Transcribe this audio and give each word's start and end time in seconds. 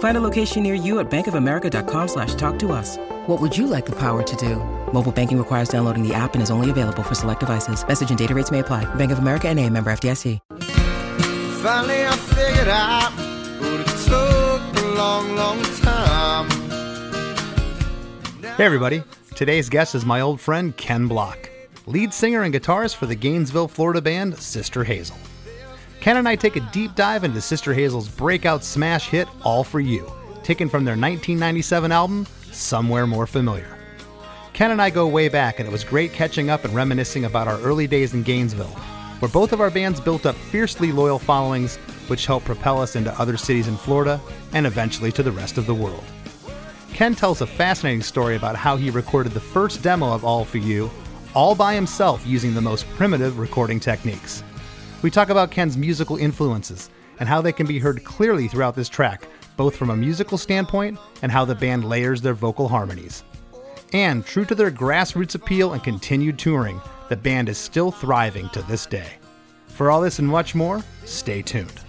Find 0.00 0.16
a 0.16 0.20
location 0.20 0.62
near 0.62 0.74
you 0.74 0.98
at 0.98 1.10
bankofamerica.com 1.10 2.08
slash 2.08 2.34
talk 2.34 2.58
to 2.60 2.72
us. 2.72 2.96
What 3.26 3.40
would 3.40 3.56
you 3.56 3.66
like 3.66 3.86
the 3.86 3.96
power 3.96 4.22
to 4.22 4.36
do? 4.36 4.56
Mobile 4.92 5.12
banking 5.12 5.38
requires 5.38 5.68
downloading 5.68 6.06
the 6.06 6.12
app 6.14 6.34
and 6.34 6.42
is 6.42 6.50
only 6.50 6.70
available 6.70 7.02
for 7.02 7.14
select 7.14 7.40
devices. 7.40 7.86
Message 7.86 8.10
and 8.10 8.18
data 8.18 8.34
rates 8.34 8.50
may 8.50 8.58
apply. 8.58 8.86
Bank 8.96 9.12
of 9.12 9.18
America 9.18 9.48
and 9.48 9.58
a 9.58 9.68
member 9.68 9.90
FDIC. 9.90 10.38
Finally, 11.60 12.06
I 12.06 12.16
figured 12.16 12.68
out, 12.68 13.12
but 13.60 13.80
it 13.80 13.86
took 14.06 14.84
a 14.84 14.88
long, 14.96 15.36
long 15.36 15.62
time. 15.82 16.48
Hey, 18.56 18.64
everybody. 18.64 19.02
Today's 19.34 19.68
guest 19.68 19.94
is 19.94 20.06
my 20.06 20.22
old 20.22 20.40
friend 20.40 20.74
Ken 20.78 21.08
Block, 21.08 21.50
lead 21.86 22.14
singer 22.14 22.42
and 22.42 22.54
guitarist 22.54 22.96
for 22.96 23.04
the 23.04 23.14
Gainesville, 23.14 23.68
Florida 23.68 24.00
band 24.00 24.38
Sister 24.38 24.84
Hazel. 24.84 25.16
Ken 26.00 26.16
and 26.16 26.26
I 26.26 26.34
take 26.34 26.56
a 26.56 26.60
deep 26.60 26.94
dive 26.94 27.24
into 27.24 27.42
Sister 27.42 27.74
Hazel's 27.74 28.08
breakout 28.08 28.64
smash 28.64 29.10
hit, 29.10 29.28
All 29.42 29.62
For 29.62 29.80
You, 29.80 30.10
taken 30.42 30.70
from 30.70 30.86
their 30.86 30.94
1997 30.94 31.92
album, 31.92 32.26
Somewhere 32.50 33.06
More 33.06 33.26
Familiar. 33.26 33.76
Ken 34.54 34.70
and 34.70 34.80
I 34.80 34.88
go 34.88 35.06
way 35.06 35.28
back, 35.28 35.58
and 35.58 35.68
it 35.68 35.72
was 35.72 35.84
great 35.84 36.14
catching 36.14 36.48
up 36.48 36.64
and 36.64 36.74
reminiscing 36.74 37.26
about 37.26 37.48
our 37.48 37.60
early 37.60 37.86
days 37.86 38.14
in 38.14 38.22
Gainesville, 38.22 38.74
where 39.18 39.30
both 39.30 39.52
of 39.52 39.60
our 39.60 39.70
bands 39.70 40.00
built 40.00 40.24
up 40.24 40.36
fiercely 40.36 40.90
loyal 40.90 41.18
followings, 41.18 41.76
which 42.08 42.24
helped 42.24 42.46
propel 42.46 42.80
us 42.80 42.96
into 42.96 43.20
other 43.20 43.36
cities 43.36 43.68
in 43.68 43.76
Florida 43.76 44.18
and 44.54 44.66
eventually 44.66 45.12
to 45.12 45.22
the 45.22 45.30
rest 45.30 45.58
of 45.58 45.66
the 45.66 45.74
world. 45.74 46.04
Ken 46.94 47.14
tells 47.14 47.42
a 47.42 47.46
fascinating 47.46 48.02
story 48.02 48.36
about 48.36 48.56
how 48.56 48.74
he 48.74 48.88
recorded 48.88 49.32
the 49.32 49.40
first 49.40 49.82
demo 49.82 50.14
of 50.14 50.24
All 50.24 50.46
For 50.46 50.58
You, 50.58 50.90
all 51.34 51.54
by 51.54 51.74
himself 51.74 52.26
using 52.26 52.54
the 52.54 52.60
most 52.62 52.88
primitive 52.96 53.38
recording 53.38 53.78
techniques. 53.78 54.42
We 55.02 55.10
talk 55.10 55.30
about 55.30 55.50
Ken's 55.50 55.78
musical 55.78 56.16
influences 56.16 56.90
and 57.18 57.28
how 57.28 57.40
they 57.40 57.52
can 57.52 57.66
be 57.66 57.78
heard 57.78 58.04
clearly 58.04 58.48
throughout 58.48 58.74
this 58.74 58.88
track, 58.88 59.26
both 59.56 59.74
from 59.74 59.90
a 59.90 59.96
musical 59.96 60.36
standpoint 60.36 60.98
and 61.22 61.32
how 61.32 61.44
the 61.44 61.54
band 61.54 61.84
layers 61.86 62.20
their 62.20 62.34
vocal 62.34 62.68
harmonies. 62.68 63.24
And 63.92 64.24
true 64.24 64.44
to 64.44 64.54
their 64.54 64.70
grassroots 64.70 65.34
appeal 65.34 65.72
and 65.72 65.82
continued 65.82 66.38
touring, 66.38 66.80
the 67.08 67.16
band 67.16 67.48
is 67.48 67.58
still 67.58 67.90
thriving 67.90 68.48
to 68.50 68.62
this 68.62 68.86
day. 68.86 69.12
For 69.68 69.90
all 69.90 70.02
this 70.02 70.18
and 70.18 70.28
much 70.28 70.54
more, 70.54 70.84
stay 71.06 71.40
tuned. 71.42 71.80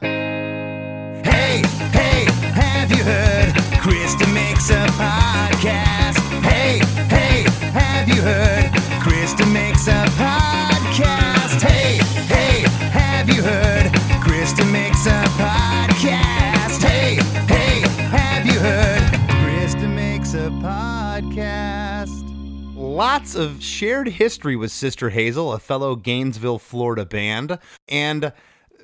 Hey, 0.00 1.62
hey, 1.90 2.24
have 2.54 2.90
you 2.90 3.02
heard? 3.02 3.52
Chris 3.80 4.14
DeMakes 4.14 4.70
a 4.70 4.86
podcast. 4.92 6.18
Hey, 6.42 6.78
hey, 7.08 7.42
have 7.72 8.08
you 8.08 8.22
heard? 8.22 8.70
Chris 9.02 9.34
DeMakes 9.34 9.88
a 9.88 10.06
podcast. 10.12 10.71
Lots 22.92 23.34
of 23.34 23.62
shared 23.62 24.06
history 24.06 24.54
with 24.54 24.70
Sister 24.70 25.08
Hazel, 25.08 25.54
a 25.54 25.58
fellow 25.58 25.96
Gainesville, 25.96 26.58
Florida 26.58 27.06
band. 27.06 27.58
And 27.88 28.34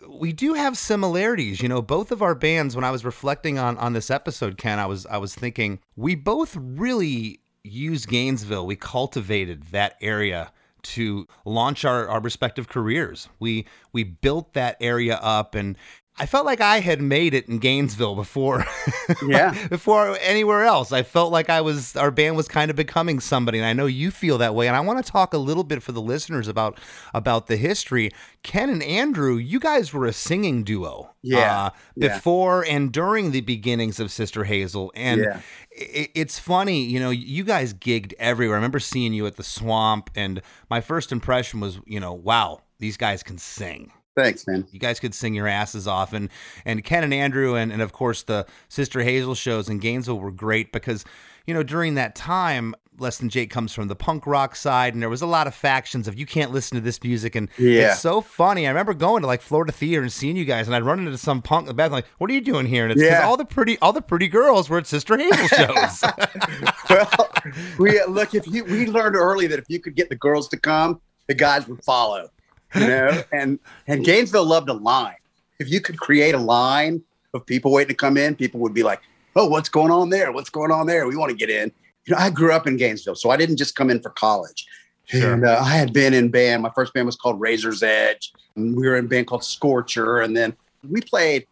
we 0.09 0.33
do 0.33 0.55
have 0.55 0.79
similarities. 0.79 1.61
You 1.61 1.69
know, 1.69 1.83
both 1.83 2.11
of 2.11 2.23
our 2.23 2.35
bands, 2.35 2.75
when 2.75 2.85
I 2.85 2.91
was 2.91 3.05
reflecting 3.05 3.59
on 3.59 3.77
on 3.77 3.93
this 3.93 4.11
episode, 4.11 4.57
Ken, 4.57 4.79
I 4.79 4.87
was 4.87 5.05
I 5.05 5.19
was 5.19 5.35
thinking 5.35 5.81
we 5.95 6.15
both 6.15 6.57
really 6.59 7.41
used 7.63 8.09
Gainesville. 8.09 8.67
We 8.67 8.77
cultivated 8.77 9.65
that 9.73 9.97
area 10.01 10.53
to 10.85 11.29
launch 11.45 11.85
our, 11.85 12.09
our 12.09 12.21
respective 12.23 12.67
careers. 12.67 13.29
We 13.39 13.67
we 13.93 14.05
built 14.05 14.55
that 14.55 14.79
area 14.81 15.17
up 15.17 15.55
and 15.55 15.77
I 16.21 16.27
felt 16.27 16.45
like 16.47 16.61
I 16.61 16.81
had 16.81 17.01
made 17.01 17.33
it 17.35 17.49
in 17.49 17.59
Gainesville 17.59 18.15
before 18.17 18.65
Yeah. 19.27 19.69
before 19.69 20.19
anywhere 20.21 20.65
else. 20.65 20.91
I 20.93 21.03
felt 21.03 21.31
like 21.33 21.49
I 21.49 21.61
was 21.61 21.95
our 21.97 22.11
band 22.11 22.37
was 22.37 22.49
kind 22.49 22.71
of 22.71 22.77
becoming 22.77 23.21
somebody 23.21 23.59
and 23.59 23.67
I 23.67 23.73
know 23.73 23.87
you 23.87 24.11
feel 24.11 24.39
that 24.39 24.55
way 24.55 24.67
and 24.67 24.77
I 24.77 24.81
want 24.81 25.05
to 25.05 25.11
talk 25.13 25.33
a 25.33 25.39
little 25.39 25.65
bit 25.65 25.83
for 25.83 25.93
the 25.93 26.01
listeners 26.03 26.49
about 26.49 26.79
about 27.15 27.47
the 27.47 27.57
history. 27.57 28.11
Ken 28.43 28.69
and 28.71 28.83
Andrew, 28.83 29.37
you 29.37 29.61
guys 29.61 29.93
were 29.93 30.07
a 30.07 30.13
singing 30.13 30.65
duo. 30.65 31.15
Yeah. 31.23 31.39
uh, 31.67 31.71
Yeah. 31.97 32.09
before 32.17 32.65
and 32.65 32.91
during 32.93 33.31
the 33.31 33.41
beginnings 33.43 34.01
of 34.01 34.11
Sister 34.11 34.45
Hazel 34.45 34.91
and 34.97 35.21
Yeah. 35.21 35.41
it's 35.71 36.39
funny, 36.39 36.83
you 36.85 36.99
know, 36.99 37.11
you 37.11 37.45
guys 37.45 37.73
gigged 37.75 38.13
everywhere. 38.19 38.57
I 38.57 38.59
remember 38.59 38.81
seeing 38.81 39.13
you 39.13 39.27
at 39.27 39.37
the 39.37 39.45
swamp 39.45 40.11
and 40.17 40.43
my 40.69 40.81
first 40.81 41.13
impression 41.13 41.61
was, 41.61 41.79
you 41.87 42.01
know, 42.01 42.13
wow, 42.13 42.63
these 42.81 42.97
guys 42.97 43.23
can 43.23 43.39
sing. 43.39 43.93
Thanks, 44.19 44.47
man. 44.47 44.67
You 44.73 44.79
guys 44.81 44.99
could 44.99 45.15
sing 45.15 45.35
your 45.35 45.47
asses 45.47 45.87
off. 45.87 46.13
And 46.13 46.29
and 46.65 46.83
Ken 46.85 47.05
and 47.05 47.15
Andrew 47.15 47.55
and, 47.55 47.73
and 47.73 47.81
of 47.83 47.93
course 47.93 48.23
the 48.25 48.47
Sister 48.69 49.03
Hazel 49.03 49.35
shows 49.35 49.69
in 49.69 49.79
Gainesville 49.79 50.19
were 50.19 50.33
great 50.33 50.73
because, 50.73 51.05
you 51.47 51.55
know, 51.55 51.63
during 51.63 51.95
that 51.95 52.15
time, 52.15 52.75
Less 53.01 53.19
Than 53.19 53.29
Jake 53.29 53.49
comes 53.51 53.73
from 53.73 53.87
the 53.87 53.95
punk 53.95 54.27
rock 54.27 54.57
side, 54.57 54.93
and 54.93 55.01
there 55.01 55.09
was 55.09 55.23
a 55.23 55.27
lot 55.27 55.47
of 55.47 55.55
factions 55.55 56.09
of 56.09 56.19
you 56.19 56.27
can't 56.27 56.51
listen 56.51 56.75
to 56.75 56.81
this 56.81 57.01
music. 57.05 57.37
And 57.37 57.49
Yeah. 57.57 57.93
it's 57.93 58.01
so 58.01 58.21
funny. 58.21 58.67
I 58.67 58.71
remember 58.71 58.93
going 58.93 59.21
to 59.21 59.29
like 59.29 59.41
Florida 59.41 59.71
Theater 59.71 60.03
and 60.03 60.13
seeing 60.13 60.37
you 60.37 60.45
guys, 60.45 60.67
and 60.67 60.75
I'd 60.75 60.83
run 60.83 60.99
into 60.99 61.17
some 61.17 61.41
punk 61.41 61.63
in 61.63 61.69
the 61.69 61.75
back, 61.75 61.93
like, 61.93 62.07
what 62.19 62.29
are 62.29 62.35
you 62.35 62.41
doing 62.41 62.67
here? 62.67 62.83
And 62.83 62.91
it's 62.91 63.01
because 63.01 63.21
Yeah. 63.21 63.25
all 63.27 63.37
the 63.37 63.45
pretty 63.45 63.79
all 63.79 63.93
the 63.93 64.03
pretty 64.03 64.27
girls 64.27 64.69
were 64.69 64.79
at 64.79 64.89
Sister 64.89 65.17
Hazel 65.17 65.47
shows. 65.57 66.03
well, 66.91 67.31
we 67.79 68.03
look 68.09 68.35
if 68.35 68.47
you 68.49 68.65
we 68.65 68.87
learned 68.87 69.15
early 69.15 69.47
that 69.47 69.61
if 69.61 69.67
you 69.69 69.79
could 69.79 69.95
get 69.95 70.09
the 70.09 70.17
girls 70.17 70.49
to 70.49 70.57
come, 70.57 71.01
the 71.29 71.35
guys 71.35 71.69
would 71.69 71.85
follow. 71.85 72.29
You 72.75 72.87
know, 72.87 73.23
and 73.33 73.59
and 73.87 74.05
Gainesville 74.05 74.47
loved 74.47 74.69
a 74.69 74.75
line. 74.75 75.17
If 75.59 75.71
you 75.71 75.81
could 75.81 75.99
create 75.99 76.35
a 76.35 76.39
line 76.39 77.03
of 77.35 77.45
people 77.45 77.73
waiting 77.73 77.89
to 77.89 77.95
come 77.95 78.17
in, 78.17 78.35
people 78.35 78.61
would 78.61 78.75
be 78.75 78.83
like, 78.83 79.01
"Oh, 79.37 79.47
what's 79.47 79.69
going 79.69 79.91
on 79.91 80.11
there? 80.11 80.33
What's 80.33 80.51
going 80.51 80.71
on 80.71 80.87
there? 80.87 81.07
We 81.07 81.17
want 81.17 81.31
to 81.31 81.37
get 81.37 81.51
in." 81.51 81.73
You 82.07 82.15
know, 82.15 82.19
I 82.19 82.31
grew 82.31 82.53
up 82.53 82.67
in 82.67 82.77
Gainesville, 82.77 83.17
so 83.17 83.31
I 83.31 83.37
didn't 83.37 83.57
just 83.57 83.75
come 83.75 83.91
in 83.91 84.01
for 84.01 84.11
college. 84.11 84.67
Sure. 85.09 85.33
And 85.33 85.47
uh, 85.47 85.59
I 85.63 85.71
had 85.71 85.93
been 85.93 86.13
in 86.13 86.29
band. 86.31 86.63
My 86.63 86.71
first 86.75 86.93
band 86.93 87.07
was 87.07 87.17
called 87.17 87.41
Razor's 87.41 87.83
Edge. 87.83 88.33
And 88.57 88.77
we 88.77 88.87
were 88.87 88.97
in 88.97 89.07
a 89.07 89.09
band 89.09 89.27
called 89.27 89.43
Scorcher, 89.43 90.21
and 90.21 90.37
then 90.37 90.55
we 90.89 91.01
played, 91.01 91.47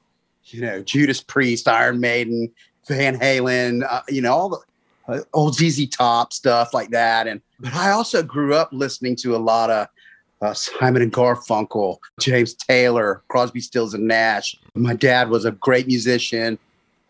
you 0.46 0.60
know, 0.60 0.82
Judas 0.82 1.22
Priest, 1.22 1.66
Iron 1.66 1.98
Maiden, 1.98 2.52
Van 2.86 3.18
Halen, 3.18 3.86
uh, 3.88 4.02
you 4.08 4.20
know, 4.20 4.32
all 4.32 4.48
the 4.50 4.58
uh, 5.08 5.20
old 5.32 5.54
ZZ 5.54 5.88
Top 5.88 6.32
stuff 6.32 6.74
like 6.74 6.90
that. 6.90 7.26
And 7.26 7.40
but 7.58 7.74
I 7.74 7.90
also 7.90 8.22
grew 8.22 8.54
up 8.54 8.68
listening 8.72 9.16
to 9.16 9.34
a 9.34 9.38
lot 9.38 9.70
of 9.70 9.88
uh, 10.42 10.52
Simon 10.54 11.02
and 11.02 11.12
Garfunkel, 11.12 11.98
James 12.20 12.54
Taylor, 12.54 13.22
Crosby, 13.28 13.60
Stills 13.60 13.94
and 13.94 14.06
Nash. 14.06 14.56
My 14.74 14.94
dad 14.94 15.30
was 15.30 15.44
a 15.44 15.52
great 15.52 15.86
musician, 15.86 16.58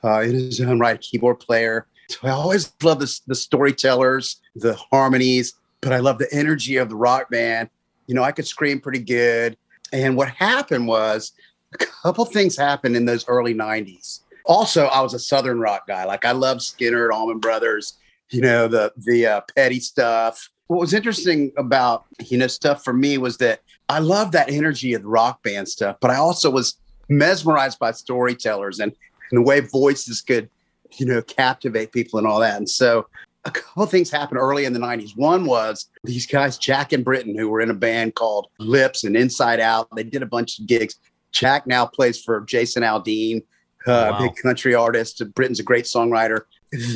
uh, 0.05 0.21
in 0.21 0.35
his 0.35 0.61
own 0.61 0.79
right, 0.79 1.01
keyboard 1.01 1.41
player. 1.41 1.87
So 2.09 2.19
I 2.25 2.31
always 2.31 2.73
loved 2.83 3.01
the, 3.01 3.21
the 3.27 3.35
storytellers, 3.35 4.41
the 4.55 4.75
harmonies, 4.75 5.55
but 5.81 5.93
I 5.93 5.99
love 5.99 6.19
the 6.19 6.33
energy 6.33 6.77
of 6.77 6.89
the 6.89 6.97
rock 6.97 7.31
band. 7.31 7.69
You 8.07 8.15
know, 8.15 8.23
I 8.23 8.33
could 8.33 8.47
scream 8.47 8.81
pretty 8.81 9.01
good. 9.01 9.57
And 9.93 10.17
what 10.17 10.29
happened 10.29 10.87
was 10.87 11.33
a 11.75 11.79
couple 11.79 12.25
things 12.25 12.57
happened 12.57 12.97
in 12.97 13.05
those 13.05 13.27
early 13.29 13.55
90s. 13.55 14.21
Also, 14.45 14.87
I 14.87 15.01
was 15.01 15.15
a 15.15 15.19
Southern 15.19 15.59
rock 15.59 15.89
guy. 15.89 16.05
Like 16.05 16.25
I 16.25 16.33
loved 16.33 16.61
Skynyrd, 16.61 17.07
and 17.07 17.13
Allman 17.13 17.41
Brothers, 17.41 17.95
you 18.31 18.41
know, 18.41 18.69
the 18.69 18.93
the 18.97 19.27
uh, 19.27 19.41
petty 19.57 19.81
stuff. 19.81 20.51
What 20.69 20.81
was 20.81 20.95
interesting 20.95 21.53
about, 21.57 22.05
you 22.21 22.39
know, 22.39 22.47
stuff 22.49 22.83
for 22.83 22.93
me 22.93 23.19
was 23.19 23.37
that 23.39 23.61
I 23.89 24.01
love 24.01 24.33
that 24.33 24.51
energy 24.51 24.95
of 24.95 25.03
the 25.03 25.09
rock 25.09 25.43
band 25.43 25.69
stuff, 25.69 25.97
but 26.01 26.11
I 26.11 26.17
also 26.17 26.51
was 26.51 26.77
mesmerized 27.09 27.79
by 27.79 27.93
storytellers 27.93 28.81
and, 28.81 28.93
and 29.31 29.39
the 29.39 29.43
way 29.43 29.61
voices 29.61 30.21
could, 30.21 30.51
you 30.99 31.07
know, 31.07 31.23
captivate 31.23 31.93
people 31.93 32.19
and 32.19 32.27
all 32.27 32.41
that. 32.41 32.57
And 32.57 32.69
so 32.69 33.07
a 33.45 33.51
couple 33.53 33.85
of 33.85 33.91
things 33.91 34.11
happened 34.11 34.41
early 34.41 34.65
in 34.65 34.73
the 34.73 34.81
90s. 34.81 35.17
One 35.17 35.45
was 35.47 35.89
these 36.03 36.27
guys, 36.27 36.59
Jack 36.59 36.93
and 36.93 37.05
Britton, 37.05 37.39
who 37.39 37.49
were 37.49 37.61
in 37.61 37.71
a 37.71 37.75
band 37.75 38.17
called 38.17 38.49
Lips 38.59 39.05
and 39.05 39.17
Inside 39.17 39.61
Out. 39.61 39.87
They 39.95 40.03
did 40.03 40.23
a 40.23 40.27
bunch 40.27 40.59
of 40.59 40.67
gigs. 40.67 40.97
Jack 41.31 41.67
now 41.69 41.87
plays 41.87 42.21
for 42.21 42.41
Jason 42.41 42.83
Aldean, 42.83 43.43
uh, 43.87 44.11
Wow. 44.11 44.19
big 44.19 44.35
country 44.43 44.75
artist. 44.75 45.23
Britton's 45.35 45.61
a 45.61 45.63
great 45.63 45.85
songwriter. 45.85 46.41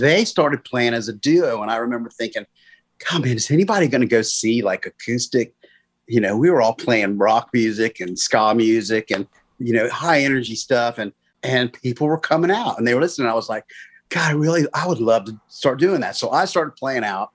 They 0.01 0.25
started 0.25 0.65
playing 0.65 0.93
as 0.95 1.09
a 1.09 1.13
duo. 1.13 1.63
And 1.63 1.71
I 1.71 1.77
remember 1.77 2.11
thinking, 2.11 2.45
God, 3.09 3.25
man, 3.25 3.37
is 3.37 3.51
anybody 3.51 3.89
going 3.89 4.03
to 4.03 4.07
go 4.07 4.23
see 4.23 4.63
like 4.63 4.87
acoustic? 4.87 5.55
You 6.07 6.21
know, 6.21 6.37
we 6.37 6.51
were 6.51 6.61
all 6.61 6.75
playing 6.75 7.19
rock 7.19 7.51
music 7.53 8.01
and 8.01 8.19
ska 8.19 8.55
music 8.55 9.11
and, 9.11 9.27
you 9.59 9.73
know, 9.73 9.89
high 9.89 10.21
energy 10.21 10.55
stuff. 10.55 10.99
And, 10.99 11.13
and 11.43 11.73
people 11.73 12.07
were 12.07 12.19
coming 12.19 12.51
out 12.51 12.79
and 12.79 12.87
they 12.87 12.95
were 12.95 13.01
listening. 13.01 13.29
I 13.29 13.35
was 13.35 13.49
like, 13.49 13.65
God, 14.11 14.31
I 14.31 14.33
really, 14.33 14.67
I 14.75 14.87
would 14.87 14.99
love 14.99 15.25
to 15.27 15.41
start 15.49 15.79
doing 15.79 16.01
that. 16.01 16.17
So 16.17 16.31
I 16.31 16.45
started 16.45 16.73
playing 16.73 17.05
out. 17.05 17.31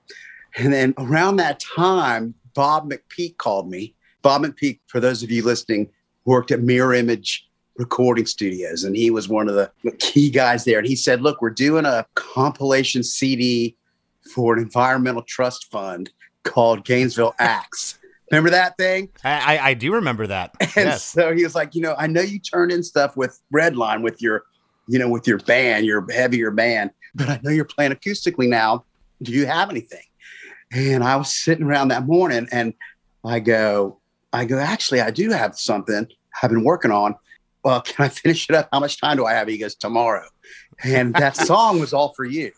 And 0.56 0.72
then 0.72 0.94
around 0.98 1.36
that 1.36 1.60
time, 1.60 2.34
Bob 2.54 2.90
McPeak 2.90 3.38
called 3.38 3.68
me. 3.68 3.94
Bob 4.22 4.42
McPeak, 4.42 4.80
for 4.86 5.00
those 5.00 5.22
of 5.22 5.30
you 5.30 5.42
listening, 5.42 5.88
worked 6.24 6.50
at 6.50 6.60
Mirror 6.60 6.94
Image 6.94 7.48
Recording 7.76 8.26
Studios, 8.26 8.84
and 8.84 8.96
he 8.96 9.10
was 9.10 9.28
one 9.28 9.48
of 9.48 9.54
the 9.54 9.70
key 9.98 10.30
guys 10.30 10.64
there. 10.64 10.78
And 10.78 10.86
he 10.86 10.96
said, 10.96 11.20
Look, 11.20 11.42
we're 11.42 11.50
doing 11.50 11.84
a 11.84 12.06
compilation 12.14 13.02
CD 13.02 13.76
for 14.34 14.54
an 14.54 14.62
environmental 14.62 15.22
trust 15.22 15.70
fund 15.70 16.10
called 16.42 16.84
Gainesville 16.84 17.34
Acts. 17.38 17.98
Remember 18.30 18.50
that 18.50 18.76
thing? 18.76 19.08
I, 19.24 19.56
I, 19.56 19.68
I 19.68 19.74
do 19.74 19.92
remember 19.92 20.26
that. 20.26 20.56
And 20.60 20.70
yes. 20.76 21.04
so 21.04 21.32
he 21.32 21.44
was 21.44 21.54
like, 21.54 21.74
you 21.74 21.80
know, 21.80 21.94
I 21.96 22.06
know 22.08 22.22
you 22.22 22.40
turn 22.40 22.70
in 22.70 22.82
stuff 22.82 23.16
with 23.16 23.40
Redline 23.54 24.02
with 24.02 24.20
your, 24.20 24.44
you 24.88 24.98
know, 24.98 25.08
with 25.08 25.28
your 25.28 25.38
band, 25.38 25.86
your 25.86 26.04
heavier 26.10 26.50
band, 26.50 26.90
but 27.14 27.28
I 27.28 27.40
know 27.42 27.50
you're 27.50 27.64
playing 27.64 27.92
acoustically 27.92 28.48
now. 28.48 28.84
Do 29.22 29.32
you 29.32 29.46
have 29.46 29.70
anything? 29.70 30.02
And 30.72 31.04
I 31.04 31.14
was 31.16 31.32
sitting 31.32 31.64
around 31.64 31.88
that 31.88 32.06
morning 32.06 32.48
and 32.50 32.74
I 33.24 33.38
go, 33.38 34.00
I 34.32 34.44
go, 34.44 34.58
actually, 34.58 35.00
I 35.00 35.10
do 35.10 35.30
have 35.30 35.56
something 35.56 36.08
I've 36.42 36.50
been 36.50 36.64
working 36.64 36.90
on. 36.90 37.14
Well, 37.62 37.80
can 37.82 38.06
I 38.06 38.08
finish 38.08 38.48
it 38.50 38.56
up? 38.56 38.68
How 38.72 38.80
much 38.80 39.00
time 39.00 39.18
do 39.18 39.24
I 39.24 39.34
have? 39.34 39.46
He 39.46 39.58
goes, 39.58 39.76
tomorrow. 39.76 40.26
And 40.82 41.14
that 41.14 41.36
song 41.46 41.78
was 41.78 41.92
all 41.92 42.12
for 42.14 42.24
you 42.24 42.50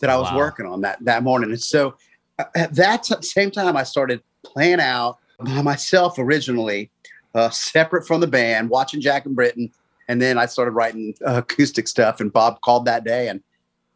that 0.00 0.10
I 0.10 0.16
was 0.16 0.30
Wow. 0.30 0.38
working 0.38 0.66
on 0.66 0.80
that 0.82 0.98
that 1.04 1.22
morning. 1.22 1.50
And 1.50 1.60
so 1.62 1.94
uh, 2.38 2.44
at 2.54 2.74
that 2.74 3.02
t- 3.04 3.14
same 3.22 3.50
time, 3.50 3.76
I 3.76 3.82
started 3.82 4.22
playing 4.44 4.80
out 4.80 5.18
by 5.38 5.62
myself 5.62 6.18
originally, 6.18 6.90
uh, 7.34 7.50
separate 7.50 8.06
from 8.06 8.20
the 8.20 8.26
band, 8.26 8.70
watching 8.70 9.00
Jack 9.00 9.26
and 9.26 9.34
Britton. 9.34 9.70
And 10.08 10.20
then 10.20 10.38
I 10.38 10.46
started 10.46 10.72
writing 10.72 11.14
uh, 11.26 11.38
acoustic 11.38 11.88
stuff. 11.88 12.20
And 12.20 12.32
Bob 12.32 12.60
called 12.60 12.84
that 12.86 13.04
day, 13.04 13.28
and 13.28 13.42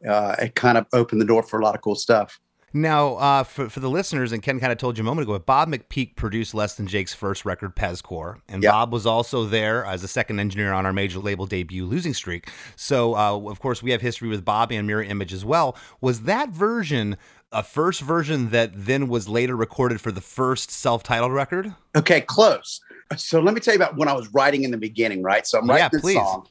uh, 0.08 0.36
it 0.40 0.54
kind 0.54 0.78
of 0.78 0.86
opened 0.92 1.20
the 1.20 1.26
door 1.26 1.42
for 1.42 1.60
a 1.60 1.64
lot 1.64 1.74
of 1.74 1.80
cool 1.80 1.96
stuff. 1.96 2.38
Now, 2.72 3.14
uh, 3.14 3.42
for, 3.44 3.70
for 3.70 3.80
the 3.80 3.88
listeners, 3.88 4.32
and 4.32 4.42
Ken 4.42 4.60
kind 4.60 4.70
of 4.72 4.76
told 4.78 4.98
you 4.98 5.02
a 5.02 5.04
moment 5.04 5.24
ago, 5.26 5.32
but 5.34 5.46
Bob 5.46 5.68
McPeak 5.70 6.14
produced 6.16 6.52
Less 6.52 6.74
Than 6.74 6.86
Jake's 6.86 7.14
first 7.14 7.44
record, 7.44 7.74
Pezcore, 7.74 8.40
and 8.48 8.62
Yep. 8.62 8.70
Bob 8.72 8.92
was 8.92 9.06
also 9.06 9.44
there 9.44 9.84
as 9.86 10.02
a 10.02 10.08
second 10.08 10.40
engineer 10.40 10.72
on 10.72 10.84
our 10.84 10.92
major 10.92 11.18
label 11.20 11.46
debut, 11.46 11.86
Losing 11.86 12.12
Streak. 12.12 12.50
So, 12.74 13.14
uh, 13.16 13.38
of 13.48 13.60
course, 13.60 13.82
we 13.82 13.92
have 13.92 14.02
history 14.02 14.28
with 14.28 14.44
Bob 14.44 14.72
and 14.72 14.86
Mirror 14.86 15.04
Image 15.04 15.32
as 15.32 15.44
well. 15.44 15.76
Was 16.00 16.22
that 16.22 16.50
version 16.50 17.16
a 17.52 17.62
first 17.62 18.00
version 18.02 18.50
that 18.50 18.72
then 18.74 19.08
was 19.08 19.28
later 19.28 19.56
recorded 19.56 20.00
for 20.00 20.10
the 20.12 20.20
first 20.20 20.70
self-titled 20.70 21.32
record? 21.32 21.72
Okay, 21.96 22.20
close. 22.20 22.80
So 23.16 23.40
let 23.40 23.54
me 23.54 23.60
tell 23.60 23.72
you 23.72 23.78
about 23.78 23.96
when 23.96 24.08
I 24.08 24.12
was 24.12 24.28
writing 24.34 24.64
in 24.64 24.72
the 24.72 24.76
beginning, 24.76 25.22
right? 25.22 25.46
So 25.46 25.58
I'm 25.60 25.68
writing 25.68 25.84
Yeah, 25.84 25.88
this 25.90 26.00
please. 26.02 26.14
song. 26.16 26.48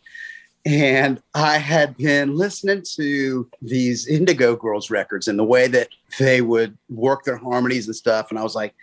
And 0.65 1.21
I 1.35 1.59
had 1.59 1.95
been 1.95 2.35
listening 2.35 2.83
to 2.95 3.47
these 3.61 4.07
Indigo 4.07 4.55
Girls 4.55 4.89
records 4.89 5.27
and 5.27 5.37
the 5.37 5.43
way 5.43 5.67
that 5.67 5.89
they 6.17 6.41
would 6.41 6.75
work 6.89 7.23
their 7.23 7.37
harmonies 7.37 7.85
and 7.85 7.95
stuff. 7.95 8.31
And 8.31 8.39
I 8.39 8.43
was 8.43 8.55
like, 8.55 8.73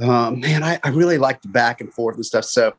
um, 0.00 0.40
man, 0.40 0.62
I, 0.62 0.78
I 0.84 0.90
really 0.90 1.16
like 1.16 1.40
the 1.40 1.48
back 1.48 1.80
and 1.80 1.92
forth 1.92 2.16
and 2.16 2.26
stuff. 2.26 2.44
So 2.44 2.74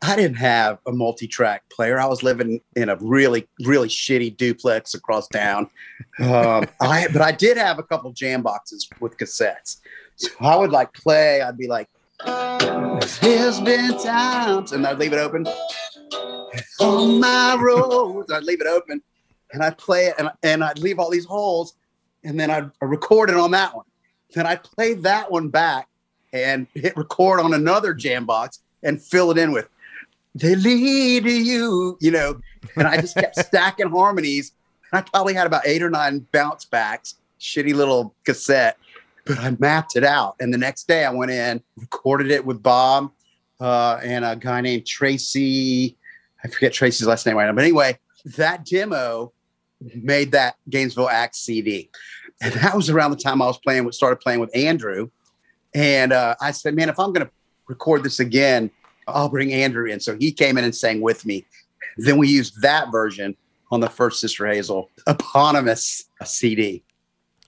I 0.00 0.14
didn't 0.14 0.36
have 0.36 0.78
a 0.86 0.92
multi-track 0.92 1.64
player. 1.70 1.98
I 1.98 2.06
was 2.06 2.22
living 2.22 2.60
in 2.76 2.88
a 2.88 2.96
really, 3.00 3.48
really 3.64 3.88
shitty 3.88 4.36
duplex 4.36 4.94
across 4.94 5.26
town. 5.28 5.68
Um, 6.20 6.66
I 6.80 7.08
but 7.12 7.20
I 7.20 7.32
did 7.32 7.56
have 7.56 7.78
a 7.78 7.82
couple 7.82 8.12
jam 8.12 8.42
boxes 8.42 8.88
with 9.00 9.16
cassettes. 9.16 9.78
So 10.16 10.28
I 10.40 10.56
would 10.56 10.70
like 10.70 10.92
play. 10.92 11.42
I'd 11.42 11.58
be 11.58 11.66
like, 11.66 11.88
"There's 13.20 13.60
been 13.60 13.98
times," 13.98 14.72
and 14.72 14.86
I'd 14.86 14.98
leave 14.98 15.12
it 15.12 15.18
open. 15.18 15.46
On 16.80 17.20
my 17.20 17.56
roads, 17.60 18.32
I'd 18.32 18.44
leave 18.44 18.60
it 18.60 18.66
open, 18.66 19.02
and 19.52 19.62
I'd 19.62 19.78
play 19.78 20.06
it, 20.06 20.14
and, 20.18 20.30
and 20.42 20.64
I'd 20.64 20.78
leave 20.78 20.98
all 20.98 21.10
these 21.10 21.24
holes, 21.24 21.74
and 22.24 22.38
then 22.38 22.50
I'd 22.50 22.70
record 22.80 23.30
it 23.30 23.36
on 23.36 23.50
that 23.52 23.74
one. 23.74 23.84
Then 24.34 24.46
I'd 24.46 24.62
play 24.62 24.94
that 24.94 25.30
one 25.30 25.48
back 25.48 25.88
and 26.32 26.66
hit 26.74 26.96
record 26.96 27.40
on 27.40 27.54
another 27.54 27.94
jam 27.94 28.26
box 28.26 28.60
and 28.82 29.00
fill 29.02 29.30
it 29.30 29.38
in 29.38 29.52
with 29.52 29.68
they 30.34 30.54
lead 30.54 31.24
to 31.24 31.32
you, 31.32 31.96
you 32.00 32.10
know. 32.10 32.40
And 32.76 32.86
I 32.86 33.00
just 33.00 33.16
kept 33.16 33.36
stacking 33.46 33.88
harmonies. 33.88 34.52
I 34.92 35.02
probably 35.02 35.34
had 35.34 35.46
about 35.46 35.66
eight 35.66 35.82
or 35.82 35.90
nine 35.90 36.26
bounce 36.32 36.64
backs, 36.64 37.16
shitty 37.40 37.74
little 37.74 38.14
cassette, 38.24 38.78
but 39.26 39.38
I 39.38 39.56
mapped 39.58 39.96
it 39.96 40.04
out. 40.04 40.36
And 40.40 40.52
the 40.52 40.58
next 40.58 40.88
day 40.88 41.04
I 41.04 41.10
went 41.10 41.30
in, 41.30 41.62
recorded 41.76 42.30
it 42.30 42.44
with 42.44 42.62
Bob 42.62 43.10
uh, 43.60 44.00
and 44.02 44.24
a 44.24 44.36
guy 44.36 44.60
named 44.60 44.86
Tracy. 44.86 45.96
I 46.48 46.54
forget 46.54 46.72
Tracy's 46.72 47.06
last 47.06 47.26
name 47.26 47.36
right 47.36 47.46
now. 47.46 47.52
But 47.52 47.64
anyway, 47.64 47.98
that 48.36 48.64
demo 48.64 49.32
made 49.94 50.32
that 50.32 50.56
Gainesville 50.68 51.08
Act 51.08 51.36
CD. 51.36 51.90
And 52.40 52.54
that 52.54 52.74
was 52.74 52.88
around 52.88 53.10
the 53.10 53.16
time 53.16 53.42
I 53.42 53.46
was 53.46 53.58
playing 53.58 53.84
with, 53.84 53.94
started 53.94 54.20
playing 54.20 54.40
with 54.40 54.54
Andrew. 54.56 55.10
And 55.74 56.12
uh, 56.12 56.36
I 56.40 56.52
said, 56.52 56.74
man, 56.74 56.88
if 56.88 56.98
I'm 56.98 57.12
going 57.12 57.26
to 57.26 57.32
record 57.66 58.02
this 58.02 58.20
again, 58.20 58.70
I'll 59.06 59.28
bring 59.28 59.52
Andrew 59.52 59.86
in. 59.86 60.00
So 60.00 60.16
he 60.16 60.32
came 60.32 60.56
in 60.56 60.64
and 60.64 60.74
sang 60.74 61.00
with 61.00 61.26
me. 61.26 61.44
Then 61.96 62.16
we 62.16 62.28
used 62.28 62.62
that 62.62 62.90
version 62.92 63.36
on 63.70 63.80
the 63.80 63.88
first 63.88 64.20
Sister 64.20 64.46
Hazel 64.46 64.90
eponymous 65.06 66.04
CD. 66.24 66.82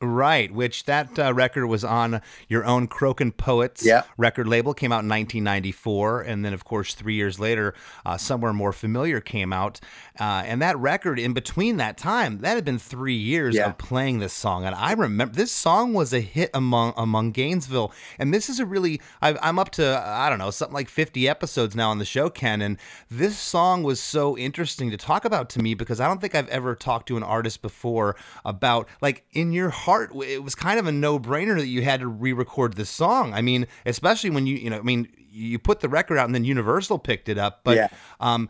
Right, 0.03 0.51
which 0.51 0.85
that 0.87 1.19
uh, 1.19 1.35
record 1.35 1.67
was 1.67 1.85
on 1.85 2.23
your 2.49 2.65
own 2.65 2.89
Croakin' 2.89 3.37
Poets 3.37 3.85
Yeah. 3.85 4.05
record 4.17 4.49
label, 4.49 4.73
came 4.73 4.93
out 4.93 5.03
in 5.05 5.09
1994. 5.11 6.23
And 6.23 6.43
then, 6.43 6.55
of 6.55 6.65
course, 6.65 6.95
three 6.95 7.15
years 7.15 7.39
later, 7.39 7.75
uh, 8.07 8.17
Somewhere 8.17 8.55
More 8.55 8.73
Familiar 8.73 9.21
came 9.21 9.53
out. 9.53 9.79
Uh, 10.19 10.43
and 10.47 10.63
that 10.63 10.79
record, 10.79 11.19
in 11.19 11.35
between 11.35 11.77
that 11.77 11.99
time, 11.99 12.39
that 12.39 12.55
had 12.55 12.65
been 12.65 12.79
three 12.79 13.15
years 13.15 13.55
Yeah. 13.57 13.67
of 13.69 13.77
playing 13.79 14.21
this 14.21 14.33
song. 14.33 14.65
And 14.65 14.75
I 14.75 14.93
remember 14.93 15.35
this 15.35 15.53
song 15.53 15.93
was 15.93 16.15
a 16.15 16.21
hit 16.21 16.49
among 16.55 16.95
among 16.97 17.33
Gainesville. 17.33 17.93
And 18.19 18.33
this 18.33 18.49
is 18.49 18.59
a 18.59 18.65
really, 18.65 19.03
I, 19.21 19.37
I'm 19.43 19.59
up 19.59 19.69
to, 19.73 20.03
I 20.03 20.31
don't 20.31 20.39
know, 20.39 20.51
something 20.51 20.75
like 20.75 20.89
50 20.89 21.29
episodes 21.29 21.77
now 21.77 21.91
on 21.91 21.99
the 21.99 22.07
show, 22.07 22.31
Ken. 22.31 22.63
And 22.63 22.79
this 23.11 23.39
song 23.39 23.83
was 23.83 24.01
so 24.01 24.39
interesting 24.39 24.91
to 24.93 24.97
talk 24.97 25.27
about 25.27 25.51
to 25.51 25.59
me 25.61 25.75
because 25.75 26.01
I 26.01 26.07
don't 26.09 26.23
think 26.23 26.35
I've 26.35 26.49
ever 26.49 26.75
talked 26.75 27.07
to 27.09 27.19
an 27.19 27.23
artist 27.23 27.61
before 27.61 28.17
about, 28.47 28.89
like, 29.03 29.25
in 29.33 29.53
your 29.53 29.69
heart, 29.69 29.90
it 29.99 30.43
was 30.43 30.55
kind 30.55 30.79
of 30.79 30.87
a 30.87 30.93
no 30.93 31.19
brainer 31.19 31.57
that 31.59 31.67
you 31.67 31.83
had 31.83 32.01
to 32.01 32.07
re 32.09 32.33
record 32.33 32.75
this 32.75 32.91
song. 32.91 33.35
I 33.35 33.43
mean, 33.43 33.67
especially 33.87 34.31
when 34.31 34.47
you, 34.47 34.57
you 34.57 34.71
know, 34.71 34.79
I 34.79 34.83
mean, 34.83 35.09
you 35.31 35.59
put 35.59 35.81
the 35.81 35.89
record 35.89 36.19
out 36.19 36.27
and 36.27 36.35
then 36.35 36.45
Universal 36.45 36.99
picked 37.01 37.29
it 37.29 37.39
up. 37.39 37.61
But, 37.65 37.77
Yeah. 37.77 37.89
um, 38.21 38.49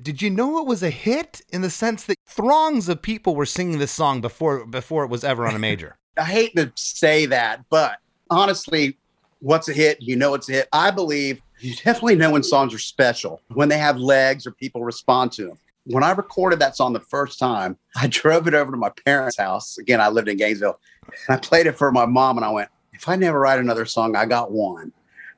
did 0.00 0.22
you 0.22 0.30
know 0.30 0.58
it 0.60 0.66
was 0.66 0.82
a 0.82 0.90
hit 0.90 1.42
in 1.50 1.60
the 1.60 1.70
sense 1.70 2.04
that 2.04 2.16
throngs 2.26 2.88
of 2.88 3.02
people 3.02 3.34
were 3.36 3.44
singing 3.46 3.78
this 3.78 3.92
song 3.92 4.20
before 4.20 4.64
before 4.64 5.04
it 5.04 5.08
was 5.10 5.24
ever 5.24 5.46
on 5.46 5.54
a 5.54 5.58
major? 5.58 5.96
I 6.18 6.24
hate 6.24 6.56
to 6.56 6.72
say 6.74 7.26
that, 7.26 7.64
but 7.68 7.98
honestly, 8.30 8.96
what's 9.40 9.68
a 9.68 9.72
hit? 9.72 9.98
You 10.00 10.16
know 10.16 10.34
it's 10.34 10.48
a 10.48 10.52
hit. 10.52 10.68
I 10.72 10.90
believe 10.90 11.40
you 11.60 11.74
definitely 11.74 12.16
know 12.16 12.30
when 12.30 12.42
songs 12.42 12.72
are 12.72 12.78
special, 12.78 13.42
when 13.52 13.68
they 13.68 13.78
have 13.78 13.98
legs 13.98 14.46
or 14.46 14.52
people 14.52 14.84
respond 14.84 15.32
to 15.32 15.48
them. 15.48 15.58
When 15.88 16.04
I 16.04 16.10
recorded 16.10 16.58
that 16.58 16.76
song 16.76 16.92
the 16.92 17.00
first 17.00 17.38
time, 17.38 17.76
I 17.96 18.06
drove 18.08 18.46
it 18.46 18.54
over 18.54 18.70
to 18.70 18.76
my 18.76 18.90
parents' 18.90 19.38
house. 19.38 19.78
Again, 19.78 20.00
I 20.00 20.08
lived 20.08 20.28
in 20.28 20.36
Gainesville. 20.36 20.78
And 21.04 21.36
I 21.36 21.38
played 21.38 21.66
it 21.66 21.76
for 21.76 21.90
my 21.90 22.04
mom, 22.04 22.36
and 22.36 22.44
I 22.44 22.50
went, 22.50 22.68
if 22.92 23.08
I 23.08 23.16
never 23.16 23.40
write 23.40 23.58
another 23.58 23.86
song, 23.86 24.14
I 24.14 24.26
got 24.26 24.52
one. 24.52 24.92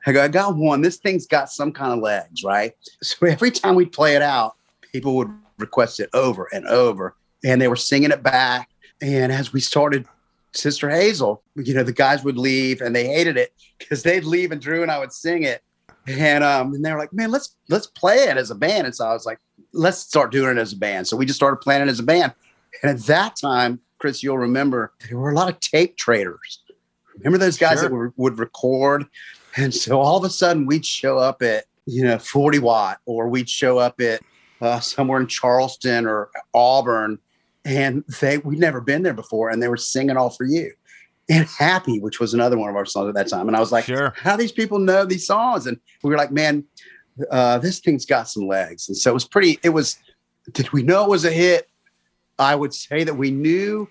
I 0.06 0.12
go, 0.12 0.24
I 0.24 0.28
got 0.28 0.56
one. 0.56 0.80
This 0.80 0.96
thing's 0.96 1.26
got 1.26 1.50
some 1.50 1.72
kind 1.72 1.92
of 1.92 2.00
legs, 2.00 2.42
right? 2.42 2.72
So 3.02 3.26
every 3.26 3.50
time 3.50 3.76
we'd 3.76 3.92
play 3.92 4.16
it 4.16 4.22
out, 4.22 4.56
people 4.92 5.16
would 5.16 5.30
request 5.58 6.00
it 6.00 6.10
over 6.14 6.48
and 6.52 6.66
over, 6.66 7.14
and 7.44 7.60
they 7.60 7.68
were 7.68 7.76
singing 7.76 8.10
it 8.10 8.22
back. 8.22 8.70
And 9.00 9.30
as 9.30 9.52
we 9.52 9.60
started 9.60 10.06
Sister 10.52 10.90
Hazel, 10.90 11.42
you 11.54 11.74
know, 11.74 11.84
the 11.84 11.92
guys 11.92 12.24
would 12.24 12.36
leave 12.36 12.80
and 12.80 12.94
they 12.94 13.06
hated 13.06 13.36
it 13.36 13.52
because 13.78 14.02
they'd 14.02 14.24
leave 14.24 14.52
and 14.52 14.60
Drew 14.60 14.82
and 14.82 14.90
I 14.90 14.98
would 14.98 15.12
sing 15.12 15.44
it. 15.44 15.62
And 16.06 16.42
um, 16.42 16.74
and 16.74 16.84
they 16.84 16.92
were 16.92 16.98
like, 16.98 17.12
man, 17.12 17.30
let's 17.30 17.56
let's 17.68 17.86
play 17.86 18.16
it 18.24 18.36
as 18.36 18.50
a 18.50 18.54
band. 18.54 18.86
And 18.86 18.94
so 18.94 19.06
I 19.06 19.12
was 19.12 19.26
like, 19.26 19.38
let's 19.72 19.98
start 19.98 20.32
doing 20.32 20.56
it 20.56 20.60
as 20.60 20.72
a 20.72 20.76
band. 20.76 21.06
So 21.08 21.16
we 21.16 21.26
just 21.26 21.36
started 21.38 21.56
planning 21.56 21.88
as 21.88 21.98
a 22.00 22.02
band. 22.02 22.32
And 22.82 22.90
at 22.90 23.04
that 23.06 23.36
time, 23.36 23.80
Chris, 23.98 24.22
you'll 24.22 24.38
remember 24.38 24.92
there 25.08 25.18
were 25.18 25.30
a 25.30 25.34
lot 25.34 25.48
of 25.48 25.60
tape 25.60 25.96
traders. 25.96 26.62
Remember 27.18 27.38
those 27.38 27.58
guys 27.58 27.80
Sure. 27.80 27.88
that 27.88 27.94
were, 27.94 28.12
would 28.16 28.38
record? 28.38 29.04
And 29.56 29.74
so 29.74 30.00
all 30.00 30.16
of 30.16 30.24
a 30.24 30.30
sudden 30.30 30.64
we'd 30.66 30.86
show 30.86 31.18
up 31.18 31.42
at, 31.42 31.64
you 31.86 32.04
know, 32.04 32.18
40 32.18 32.60
watt, 32.60 32.98
or 33.04 33.28
we'd 33.28 33.48
show 33.50 33.78
up 33.78 34.00
at 34.00 34.20
uh, 34.60 34.80
somewhere 34.80 35.20
in 35.20 35.26
Charleston 35.26 36.06
or 36.06 36.30
Auburn 36.54 37.18
and 37.64 38.04
they 38.20 38.38
we'd 38.38 38.58
never 38.58 38.80
been 38.80 39.02
there 39.02 39.12
before, 39.14 39.50
and 39.50 39.62
they 39.62 39.68
were 39.68 39.76
singing 39.76 40.16
"All 40.16 40.30
for 40.30 40.44
You." 40.44 40.72
And 41.28 41.46
happy, 41.46 42.00
which 42.00 42.18
was 42.18 42.32
another 42.34 42.56
one 42.58 42.70
of 42.70 42.76
our 42.76 42.86
songs 42.86 43.08
at 43.08 43.14
that 43.14 43.28
time, 43.28 43.48
and 43.48 43.56
I 43.56 43.60
was 43.60 43.70
like, 43.70 43.84
Sure. 43.84 44.14
"How 44.16 44.36
these 44.36 44.50
people 44.52 44.78
know 44.78 45.04
these 45.04 45.26
songs?" 45.26 45.66
And 45.66 45.78
we 46.02 46.08
were 46.10 46.16
like, 46.16 46.30
"Man, 46.32 46.64
uh, 47.30 47.58
this 47.58 47.80
thing's 47.80 48.06
got 48.06 48.28
some 48.28 48.46
legs." 48.46 48.88
And 48.88 48.96
so 48.96 49.10
it 49.10 49.14
was 49.14 49.26
pretty. 49.26 49.58
It 49.62 49.70
was. 49.70 49.98
Did 50.52 50.72
we 50.72 50.82
know 50.82 51.04
it 51.04 51.10
was 51.10 51.24
a 51.24 51.30
hit? 51.30 51.68
I 52.38 52.54
would 52.54 52.72
say 52.72 53.04
that 53.04 53.14
we 53.14 53.30
knew 53.30 53.88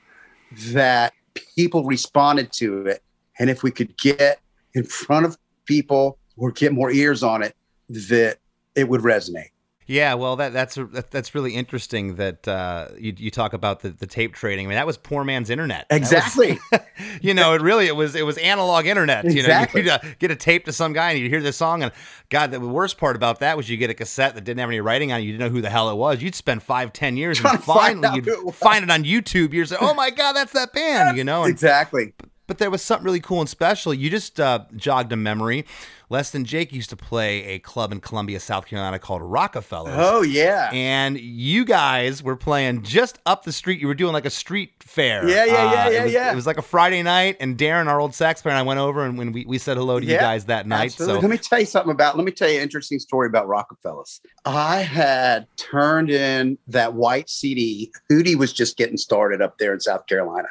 that 0.71 1.13
people 1.55 1.83
responded 1.83 2.51
to 2.53 2.87
it, 2.87 3.03
and 3.39 3.49
if 3.49 3.63
we 3.63 3.71
could 3.71 3.97
get 3.97 4.39
in 4.73 4.83
front 4.83 5.25
of 5.25 5.37
people 5.65 6.17
or 6.37 6.51
get 6.51 6.73
more 6.73 6.91
ears 6.91 7.21
on 7.23 7.43
it, 7.43 7.55
that 7.89 8.37
it 8.75 8.87
would 8.89 9.01
resonate. 9.01 9.51
Yeah, 9.89 10.13
well, 10.13 10.35
that 10.35 10.53
that's 10.53 10.75
that, 10.75 11.09
that's 11.09 11.33
really 11.33 11.55
interesting 11.55 12.17
that 12.17 12.47
uh, 12.47 12.89
you 12.99 13.11
you 13.17 13.31
talk 13.31 13.53
about 13.53 13.79
the, 13.79 13.89
the 13.89 14.05
tape 14.05 14.35
trading. 14.35 14.67
I 14.67 14.69
mean, 14.69 14.75
that 14.75 14.85
was 14.85 14.97
poor 14.97 15.23
man's 15.23 15.49
internet. 15.49 15.87
That 15.89 16.01
was- 16.01 16.11
Exactly. 16.11 16.59
you 17.21 17.33
know, 17.33 17.55
it 17.55 17.61
really 17.61 17.87
it 17.87 17.95
was 17.95 18.13
it 18.13 18.23
was 18.23 18.37
analog 18.37 18.85
internet. 18.85 19.25
Exactly. 19.25 19.81
You 19.81 19.87
know, 19.87 19.97
you 20.03 20.13
get 20.19 20.29
a 20.29 20.35
tape 20.35 20.65
to 20.65 20.71
some 20.73 20.93
guy 20.93 21.09
and 21.09 21.19
you 21.19 21.27
hear 21.27 21.41
this 21.41 21.57
song, 21.57 21.81
and 21.81 21.91
God, 22.29 22.51
the 22.51 22.59
worst 22.59 22.99
part 22.99 23.15
about 23.15 23.39
that 23.39 23.57
was 23.57 23.67
you 23.67 23.77
get 23.77 23.89
a 23.89 23.95
cassette 23.95 24.35
that 24.35 24.43
didn't 24.43 24.59
have 24.59 24.69
any 24.69 24.79
writing 24.79 25.11
on 25.11 25.21
it. 25.21 25.23
You 25.23 25.31
didn't 25.31 25.47
know 25.47 25.49
who 25.55 25.61
the 25.61 25.71
hell 25.71 25.89
it 25.89 25.95
was. 25.95 26.21
You'd 26.21 26.35
spend 26.35 26.61
five, 26.61 26.93
ten 26.93 27.17
years, 27.17 27.39
Trying 27.39 27.55
and 27.55 27.59
to 27.63 27.65
find 27.65 28.01
finally 28.03 28.15
you'd 28.17 28.27
it 28.27 28.53
find 28.53 28.83
it 28.83 28.91
on 28.91 29.03
YouTube. 29.03 29.53
You're 29.53 29.65
saying, 29.65 29.79
"Oh 29.81 29.95
my 29.95 30.11
God, 30.11 30.33
that's 30.33 30.53
that 30.53 30.71
band," 30.71 31.17
you 31.17 31.23
know. 31.23 31.45
And 31.45 31.51
exactly. 31.51 32.13
But 32.49 32.57
there 32.57 32.71
was 32.71 32.81
something 32.81 33.05
really 33.05 33.19
cool 33.19 33.39
and 33.41 33.47
special. 33.47 33.93
You 33.93 34.09
just 34.09 34.39
uh, 34.39 34.65
jogged 34.75 35.11
a 35.13 35.15
memory. 35.15 35.65
Less 36.11 36.31
than 36.31 36.43
Jake 36.43 36.73
used 36.73 36.89
to 36.89 36.95
play 36.95 37.45
a 37.45 37.59
club 37.59 37.91
in 37.91 38.01
Columbia, 38.01 38.39
South 38.39 38.65
Carolina 38.65 38.97
called 38.97 39.21
Rockefeller. 39.21 39.93
Oh 39.95 40.23
yeah. 40.23 40.71
And 40.73 41.19
you 41.19 41.63
guys 41.63 42.23
were 42.23 42.35
playing 42.35 42.81
just 42.81 43.19
up 43.27 43.43
the 43.43 43.51
street. 43.51 43.79
You 43.79 43.85
were 43.85 43.93
doing 43.93 44.13
like 44.13 44.25
a 44.25 44.31
street 44.31 44.71
fair. 44.79 45.29
Yeah, 45.29 45.45
yeah, 45.45 45.53
yeah, 45.53 45.59
Uh, 45.59 45.71
yeah, 45.71 45.89
it 45.99 46.03
was, 46.05 46.13
yeah. 46.13 46.31
It 46.31 46.35
was 46.35 46.47
like 46.47 46.57
a 46.57 46.63
Friday 46.63 47.03
night, 47.03 47.37
and 47.39 47.55
Darren, 47.59 47.85
our 47.85 47.99
old 47.99 48.15
sax 48.15 48.41
player, 48.41 48.53
and 48.55 48.59
I 48.59 48.63
went 48.63 48.79
over 48.79 49.05
and 49.05 49.19
when 49.19 49.31
we, 49.31 49.45
we 49.45 49.59
said 49.59 49.77
hello 49.77 49.99
to 49.99 50.05
you 50.05 50.17
guys 50.17 50.45
that 50.45 50.65
night. 50.65 50.85
Absolutely. 50.85 51.15
So 51.17 51.21
let 51.21 51.29
me 51.29 51.37
tell 51.37 51.59
you 51.59 51.67
something 51.67 51.91
about. 51.91 52.17
Let 52.17 52.25
me 52.25 52.31
tell 52.31 52.49
you 52.49 52.55
an 52.55 52.63
interesting 52.63 52.97
story 52.97 53.27
about 53.27 53.47
Rockefellers. 53.47 54.19
I 54.45 54.81
had 54.81 55.45
turned 55.57 56.09
in 56.09 56.57
that 56.69 56.95
white 56.95 57.29
CD. 57.29 57.91
Hootie 58.11 58.35
was 58.35 58.51
just 58.51 58.77
getting 58.77 58.97
started 58.97 59.43
up 59.43 59.59
there 59.59 59.73
in 59.75 59.79
South 59.79 60.07
Carolina, 60.07 60.47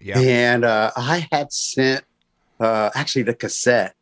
yeah, 0.00 0.18
and 0.18 0.64
uh, 0.64 0.90
I 0.96 1.28
had 1.32 1.52
sent 1.52 2.04
uh, 2.60 2.90
actually 2.94 3.22
the 3.22 3.34
cassette 3.34 3.94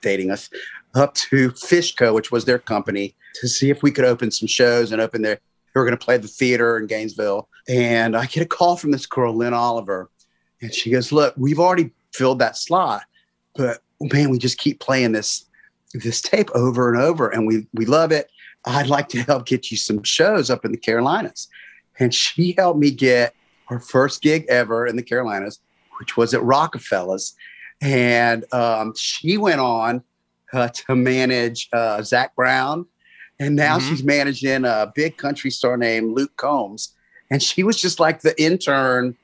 dating 0.00 0.30
us 0.30 0.50
up 0.94 1.14
to 1.14 1.50
Fishco, 1.50 2.14
which 2.14 2.32
was 2.32 2.44
their 2.44 2.58
company, 2.58 3.14
to 3.34 3.48
see 3.48 3.70
if 3.70 3.82
we 3.82 3.90
could 3.90 4.04
open 4.04 4.30
some 4.30 4.48
shows 4.48 4.92
and 4.92 5.00
open 5.00 5.22
their. 5.22 5.36
They 5.36 5.80
were 5.80 5.84
going 5.84 5.98
to 5.98 6.04
play 6.04 6.16
the 6.16 6.28
theater 6.28 6.78
in 6.78 6.86
Gainesville, 6.86 7.48
and 7.68 8.16
I 8.16 8.26
get 8.26 8.42
a 8.42 8.46
call 8.46 8.76
from 8.76 8.92
this 8.92 9.06
girl, 9.06 9.34
Lynn 9.34 9.52
Oliver, 9.52 10.10
and 10.62 10.72
she 10.72 10.90
goes, 10.90 11.12
"Look, 11.12 11.34
we've 11.36 11.60
already 11.60 11.90
filled 12.14 12.38
that 12.38 12.56
slot, 12.56 13.02
but 13.54 13.82
man, 14.00 14.30
we 14.30 14.38
just 14.38 14.58
keep 14.58 14.80
playing 14.80 15.12
this 15.12 15.44
this 15.92 16.20
tape 16.20 16.50
over 16.54 16.92
and 16.92 17.00
over, 17.00 17.28
and 17.28 17.46
we 17.46 17.66
we 17.74 17.84
love 17.84 18.10
it. 18.10 18.30
I'd 18.64 18.88
like 18.88 19.08
to 19.10 19.22
help 19.22 19.46
get 19.46 19.70
you 19.70 19.76
some 19.76 20.02
shows 20.02 20.50
up 20.50 20.64
in 20.64 20.72
the 20.72 20.78
Carolinas." 20.78 21.48
And 21.98 22.12
she 22.12 22.54
helped 22.58 22.78
me 22.78 22.90
get 22.90 23.34
our 23.68 23.80
first 23.80 24.22
gig 24.22 24.44
ever 24.48 24.86
in 24.86 24.96
the 24.96 25.02
Carolinas, 25.02 25.60
which 25.98 26.16
was 26.16 26.34
at 26.34 26.42
Rockefellers. 26.42 27.34
And 27.80 28.44
um, 28.52 28.94
she 28.96 29.36
went 29.36 29.60
on 29.60 30.02
uh, 30.52 30.68
to 30.68 30.94
manage 30.94 31.68
uh, 31.72 32.02
Zac 32.02 32.34
Brown. 32.36 32.86
And 33.38 33.54
now 33.56 33.78
Mhm. 33.78 33.88
she's 33.88 34.02
managing 34.04 34.64
a 34.64 34.90
big 34.94 35.16
country 35.18 35.50
star 35.50 35.76
named 35.76 36.16
Luke 36.16 36.34
Combs. 36.36 36.94
And 37.30 37.42
she 37.42 37.62
was 37.64 37.78
just 37.80 38.00
like 38.00 38.20
the 38.22 38.40
intern 38.40 39.16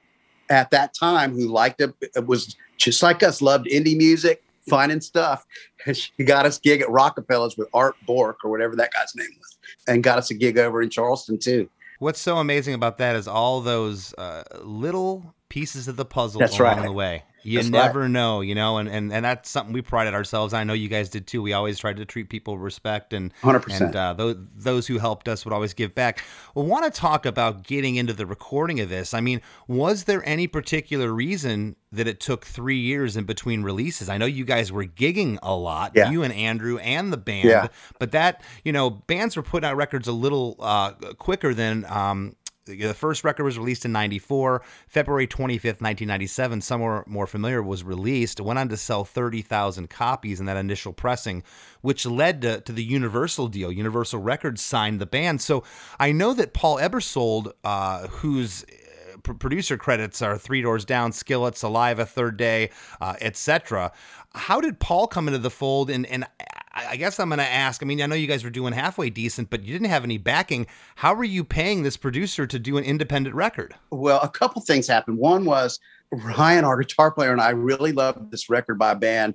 at 0.50 0.70
that 0.70 0.92
time 0.92 1.32
who 1.32 1.48
liked 1.48 1.80
it, 1.80 1.94
it 2.14 2.26
was 2.26 2.56
just 2.76 3.02
like 3.02 3.22
us, 3.22 3.40
loved 3.40 3.66
indie 3.66 3.96
music, 3.96 4.42
finding 4.68 5.00
stuff. 5.00 5.46
And 5.86 5.96
she 5.96 6.10
got 6.24 6.44
us 6.44 6.58
a 6.58 6.60
gig 6.60 6.82
at 6.82 6.90
Rockefellers 6.90 7.56
with 7.56 7.68
Art 7.72 7.94
Bork 8.06 8.38
or 8.44 8.50
whatever 8.50 8.76
that 8.76 8.92
guy's 8.92 9.14
name 9.14 9.28
was, 9.38 9.56
and 9.88 10.02
got 10.02 10.18
us 10.18 10.30
a 10.30 10.34
gig 10.34 10.58
over 10.58 10.82
in 10.82 10.90
Charleston 10.90 11.38
too. 11.38 11.70
What's 12.02 12.20
so 12.20 12.38
amazing 12.38 12.74
about 12.74 12.98
that 12.98 13.14
is 13.14 13.28
all 13.28 13.60
those 13.60 14.12
uh, 14.14 14.42
little 14.62 15.34
pieces 15.48 15.86
of 15.86 15.96
the 15.96 16.04
puzzle 16.04 16.40
That's 16.40 16.58
along 16.58 16.78
right. 16.78 16.84
the 16.84 16.92
way. 16.92 17.22
You 17.44 17.58
That's 17.58 17.70
never 17.70 18.08
know, 18.08 18.40
you 18.40 18.54
know, 18.54 18.78
and, 18.78 18.88
and 18.88 19.12
and 19.12 19.24
that's 19.24 19.50
something 19.50 19.72
we 19.72 19.82
prided 19.82 20.14
ourselves. 20.14 20.54
I 20.54 20.64
know 20.64 20.72
you 20.74 20.88
guys 20.88 21.08
did 21.08 21.26
too. 21.26 21.42
We 21.42 21.52
always 21.52 21.78
tried 21.78 21.96
to 21.96 22.04
treat 22.04 22.28
people 22.28 22.54
with 22.54 22.62
respect 22.62 23.12
and 23.12 23.32
100%. 23.42 23.80
and 23.80 23.96
uh, 23.96 24.12
those 24.12 24.36
those 24.56 24.86
who 24.86 24.98
helped 24.98 25.28
us 25.28 25.44
would 25.44 25.52
always 25.52 25.74
give 25.74 25.94
back. 25.94 26.22
We 26.54 26.62
want 26.62 26.84
to 26.92 27.00
talk 27.00 27.26
about 27.26 27.64
getting 27.64 27.96
into 27.96 28.12
the 28.12 28.26
recording 28.26 28.80
of 28.80 28.88
this. 28.88 29.12
I 29.14 29.20
mean, 29.20 29.40
was 29.66 30.04
there 30.04 30.22
any 30.26 30.46
particular 30.46 31.12
reason 31.12 31.76
that 31.90 32.06
it 32.06 32.20
took 32.20 32.44
three 32.46 32.78
years 32.78 33.16
in 33.16 33.24
between 33.24 33.62
releases? 33.62 34.08
I 34.08 34.18
know 34.18 34.26
you 34.26 34.44
guys 34.44 34.70
were 34.72 34.84
gigging 34.84 35.38
a 35.42 35.54
lot, 35.54 35.92
Yeah. 35.94 36.10
you 36.10 36.22
and 36.22 36.32
Andrew 36.32 36.78
and 36.78 37.12
the 37.12 37.16
band, 37.18 37.48
Yeah. 37.48 37.68
but 37.98 38.12
that 38.12 38.42
you 38.64 38.72
know, 38.72 38.88
bands 38.90 39.36
were 39.36 39.42
putting 39.42 39.68
out 39.68 39.76
records 39.76 40.06
a 40.08 40.12
little 40.12 40.56
uh, 40.60 40.92
quicker 41.18 41.52
than. 41.54 41.84
Um, 41.88 42.36
the 42.64 42.94
first 42.94 43.24
record 43.24 43.44
was 43.44 43.58
released 43.58 43.84
in 43.84 43.92
94. 43.92 44.62
February 44.86 45.26
25th, 45.26 45.80
1997, 45.80 46.60
somewhere 46.60 47.04
more 47.06 47.26
familiar, 47.26 47.62
was 47.62 47.82
released. 47.82 48.40
Went 48.40 48.58
on 48.58 48.68
to 48.68 48.76
sell 48.76 49.04
30,000 49.04 49.90
copies 49.90 50.38
in 50.38 50.46
that 50.46 50.56
initial 50.56 50.92
pressing, 50.92 51.42
which 51.80 52.06
led 52.06 52.42
to, 52.42 52.60
to 52.60 52.72
the 52.72 52.84
Universal 52.84 53.48
deal. 53.48 53.72
Universal 53.72 54.20
Records 54.20 54.62
signed 54.62 55.00
the 55.00 55.06
band. 55.06 55.40
So 55.40 55.64
I 55.98 56.12
know 56.12 56.32
that 56.34 56.52
Paul 56.52 56.78
Ebersold, 56.78 57.52
uh, 57.64 58.06
whose 58.08 58.64
uh, 58.64 59.18
producer 59.32 59.76
credits 59.76 60.22
are 60.22 60.38
Three 60.38 60.62
Doors 60.62 60.84
Down, 60.84 61.12
Skillet, 61.12 61.56
Saliva, 61.56 62.06
Third 62.06 62.36
Day, 62.36 62.70
uh, 63.00 63.14
etc. 63.20 63.92
How 64.34 64.60
did 64.60 64.78
Paul 64.78 65.08
come 65.08 65.26
into 65.26 65.38
the 65.38 65.50
fold? 65.50 65.90
And, 65.90 66.06
and 66.06 66.26
I 66.74 66.96
guess 66.96 67.20
I'm 67.20 67.28
going 67.28 67.38
to 67.38 67.44
ask. 67.44 67.82
I 67.82 67.86
mean, 67.86 68.00
I 68.00 68.06
know 68.06 68.14
you 68.14 68.26
guys 68.26 68.44
were 68.44 68.50
doing 68.50 68.72
halfway 68.72 69.10
decent, 69.10 69.50
but 69.50 69.62
you 69.62 69.72
didn't 69.72 69.90
have 69.90 70.04
any 70.04 70.18
backing. 70.18 70.66
How 70.96 71.14
were 71.14 71.24
you 71.24 71.44
paying 71.44 71.82
this 71.82 71.96
producer 71.96 72.46
to 72.46 72.58
do 72.58 72.78
an 72.78 72.84
independent 72.84 73.34
record? 73.34 73.74
Well, 73.90 74.20
a 74.22 74.28
couple 74.28 74.62
things 74.62 74.86
happened. 74.86 75.18
One 75.18 75.44
was 75.44 75.78
Ryan, 76.12 76.64
our 76.64 76.78
guitar 76.78 77.10
player, 77.10 77.32
and 77.32 77.40
I 77.40 77.50
really 77.50 77.92
loved 77.92 78.30
this 78.30 78.48
record 78.48 78.78
by 78.78 78.92
a 78.92 78.96
band 78.96 79.34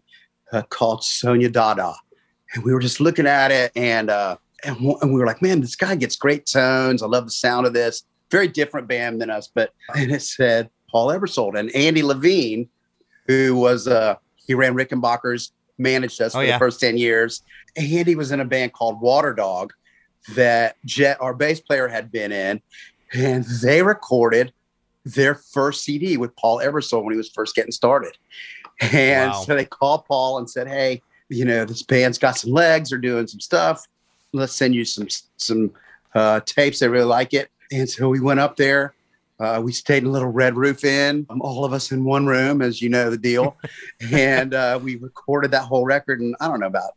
uh, 0.51 0.61
called 0.63 1.03
Sonia 1.03 1.49
Dada, 1.49 1.93
and 2.53 2.63
we 2.63 2.73
were 2.73 2.79
just 2.79 2.99
looking 2.99 3.27
at 3.27 3.51
it, 3.51 3.71
and 3.75 4.09
uh, 4.09 4.37
and, 4.63 4.75
w- 4.75 4.97
and 5.01 5.13
we 5.13 5.19
were 5.19 5.25
like, 5.25 5.41
"Man, 5.41 5.61
this 5.61 5.75
guy 5.75 5.95
gets 5.95 6.15
great 6.15 6.45
tones. 6.45 7.01
I 7.01 7.07
love 7.07 7.25
the 7.25 7.31
sound 7.31 7.65
of 7.65 7.73
this. 7.73 8.03
Very 8.31 8.47
different 8.47 8.87
band 8.87 9.21
than 9.21 9.29
us." 9.29 9.49
But 9.53 9.73
and 9.95 10.11
it 10.11 10.21
said 10.21 10.69
Paul 10.89 11.07
Ebersold 11.07 11.59
and 11.59 11.75
Andy 11.75 12.03
Levine, 12.03 12.69
who 13.25 13.55
was 13.55 13.87
uh, 13.87 14.15
he 14.35 14.53
ran 14.53 14.75
Rickenbacker's, 14.75 15.51
managed 15.77 16.21
us 16.21 16.33
Oh, 16.35 16.39
for 16.39 16.45
yeah. 16.45 16.53
the 16.53 16.59
first 16.59 16.79
ten 16.79 16.97
years. 16.97 17.41
Andy 17.75 18.15
was 18.15 18.31
in 18.31 18.39
a 18.39 18.45
band 18.45 18.73
called 18.73 18.99
Water 19.01 19.33
Dog 19.33 19.73
that 20.35 20.75
Jet, 20.85 21.17
our 21.21 21.33
bass 21.33 21.59
player, 21.59 21.87
had 21.87 22.11
been 22.11 22.31
in, 22.31 22.61
and 23.13 23.45
they 23.61 23.81
recorded 23.83 24.51
their 25.05 25.35
first 25.35 25.83
CD 25.83 26.17
with 26.17 26.35
Paul 26.35 26.59
Ebersold 26.59 27.03
when 27.03 27.13
he 27.13 27.17
was 27.17 27.29
first 27.29 27.55
getting 27.55 27.71
started. 27.71 28.17
And 28.81 29.31
Wow. 29.31 29.41
so 29.43 29.55
they 29.55 29.65
called 29.65 30.05
Paul 30.05 30.37
and 30.39 30.49
said, 30.49 30.67
"Hey, 30.67 31.01
you 31.29 31.45
know, 31.45 31.65
this 31.65 31.81
band's 31.83 32.17
got 32.17 32.37
some 32.37 32.51
legs. 32.51 32.89
They're 32.89 32.99
doing 32.99 33.25
some 33.27 33.39
stuff. 33.39 33.85
Let's 34.33 34.53
send 34.53 34.75
you 34.75 34.85
some 34.85 35.07
some 35.37 35.71
uh, 36.13 36.41
tapes. 36.45 36.79
They 36.79 36.87
really 36.87 37.05
like 37.05 37.33
it." 37.33 37.49
And 37.71 37.89
so 37.89 38.09
we 38.09 38.19
went 38.19 38.39
up 38.39 38.55
there. 38.57 38.93
Uh, 39.39 39.61
we 39.63 39.71
stayed 39.71 40.03
in 40.03 40.09
a 40.09 40.11
little 40.11 40.29
Red 40.29 40.57
Roof 40.57 40.83
Inn, 40.83 41.25
um, 41.29 41.41
all 41.41 41.63
of 41.63 41.71
us 41.71 41.91
in 41.91 42.03
one 42.03 42.25
room, 42.25 42.61
as 42.61 42.81
you 42.81 42.89
know 42.89 43.09
the 43.09 43.17
deal. 43.17 43.55
and 44.11 44.53
uh, 44.53 44.79
we 44.81 44.95
recorded 44.95 45.51
that 45.51 45.63
whole 45.63 45.85
record 45.85 46.21
in 46.21 46.35
I 46.39 46.47
don't 46.47 46.59
know 46.59 46.67
about 46.67 46.91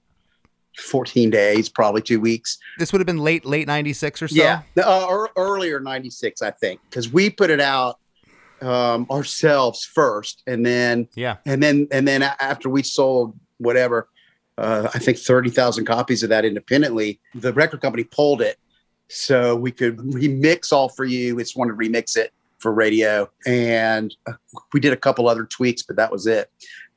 14 0.78 1.30
days, 1.30 1.68
probably 1.68 2.00
two 2.00 2.20
weeks. 2.20 2.58
This 2.78 2.92
would 2.92 3.00
have 3.00 3.06
been 3.06 3.18
late 3.18 3.44
late 3.44 3.66
'96 3.66 4.22
or 4.22 4.28
so. 4.28 4.34
Yeah, 4.34 4.62
uh, 4.78 5.06
ear- 5.10 5.28
earlier 5.36 5.80
'96, 5.80 6.40
I 6.42 6.50
think, 6.50 6.80
because 6.88 7.12
we 7.12 7.28
put 7.28 7.50
it 7.50 7.60
out 7.60 7.98
um, 8.62 9.06
ourselves 9.10 9.84
first, 9.84 10.42
and 10.46 10.64
then 10.64 11.08
yeah. 11.14 11.36
and 11.46 11.62
then 11.62 11.88
and 11.90 12.06
then 12.06 12.22
after 12.22 12.68
we 12.68 12.82
sold 12.82 13.38
whatever, 13.58 14.08
uh, 14.58 14.88
I 14.94 14.98
think 14.98 15.18
thirty 15.18 15.50
thousand 15.50 15.84
copies 15.84 16.22
of 16.22 16.30
that 16.30 16.44
independently, 16.44 17.20
the 17.34 17.52
record 17.52 17.80
company 17.80 18.04
pulled 18.04 18.40
it, 18.42 18.58
so 19.10 19.54
we 19.56 19.70
could 19.72 19.96
remix 19.98 20.72
all 20.72 20.88
for 20.88 21.04
you. 21.04 21.36
We 21.36 21.42
just 21.42 21.56
wanted 21.56 21.72
to 21.72 21.76
remix 21.78 22.16
it 22.16 22.32
for 22.58 22.72
radio, 22.72 23.28
and 23.46 24.14
we 24.72 24.80
did 24.80 24.92
a 24.92 24.96
couple 24.96 25.28
other 25.28 25.44
tweaks, 25.44 25.82
but 25.82 25.96
that 25.96 26.10
was 26.12 26.26
it. 26.26 26.50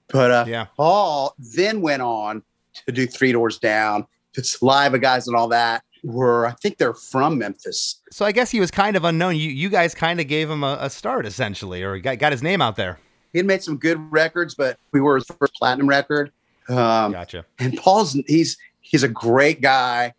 But 0.10 0.32
uh, 0.32 0.46
Yeah. 0.48 0.65
Paul 0.77 1.34
then 1.38 1.82
went 1.82 2.01
on 2.01 2.43
to 2.86 2.91
do 2.91 3.08
Three 3.08 3.32
Doors 3.32 3.58
Down, 3.60 4.05
the 4.36 4.43
Saliva 4.43 5.00
guys, 5.00 5.27
and 5.27 5.36
all 5.36 5.48
that. 5.50 5.84
Were 6.03 6.46
I 6.48 6.51
think 6.62 6.79
they're 6.79 6.93
from 6.93 7.38
Memphis. 7.38 8.01
So 8.12 8.25
I 8.25 8.34
guess 8.34 8.51
he 8.51 8.60
was 8.60 8.70
kind 8.72 8.98
of 8.98 9.05
unknown. 9.05 9.38
You 9.38 9.50
you 9.50 9.70
guys 9.70 9.96
kind 9.96 10.20
of 10.20 10.27
gave 10.27 10.50
him 10.50 10.62
a, 10.62 10.77
a 10.82 10.89
start 10.89 11.25
essentially, 11.25 11.82
or 11.82 11.98
got, 12.00 12.20
got 12.20 12.34
his 12.34 12.43
name 12.43 12.62
out 12.62 12.75
there. 12.75 13.00
He 13.32 13.39
had 13.39 13.46
made 13.46 13.63
some 13.63 13.77
good 13.77 14.12
records, 14.12 14.53
but 14.53 14.77
we 14.91 15.00
were 15.00 15.15
his 15.15 15.25
first 15.39 15.53
platinum 15.55 15.88
record. 15.88 16.32
Um, 16.67 17.13
Gotcha. 17.13 17.46
and 17.58 17.77
Paul's 17.77 18.20
he's 18.27 18.58
he's 18.82 19.03
a 19.03 19.08
great 19.08 19.62
guy, 19.62 20.13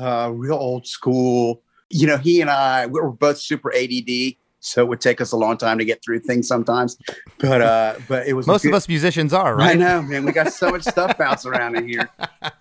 uh, 0.00 0.30
real 0.32 0.54
old 0.54 0.86
school. 0.86 1.62
You 1.90 2.06
know, 2.06 2.16
he 2.16 2.40
and 2.40 2.48
I 2.50 2.86
we 2.86 3.00
were 3.00 3.10
both 3.10 3.38
super 3.38 3.72
ADD, 3.74 4.34
so 4.60 4.82
it 4.82 4.88
would 4.88 5.00
take 5.00 5.20
us 5.20 5.32
a 5.32 5.36
long 5.36 5.56
time 5.56 5.78
to 5.78 5.84
get 5.84 6.02
through 6.04 6.20
things 6.20 6.46
sometimes. 6.48 6.96
But 7.38 7.60
uh, 7.62 7.94
but 8.08 8.26
it 8.26 8.34
was 8.34 8.46
Most 8.46 8.62
good- 8.62 8.68
of 8.68 8.74
us 8.74 8.88
musicians 8.88 9.32
are, 9.32 9.56
right. 9.56 9.70
I 9.70 9.74
know, 9.74 10.02
man. 10.02 10.24
We 10.24 10.32
got 10.32 10.52
so 10.52 10.70
much 10.70 10.82
stuff 10.82 11.18
bouncing 11.18 11.50
around 11.52 11.76
in 11.76 11.88
here. 11.88 12.08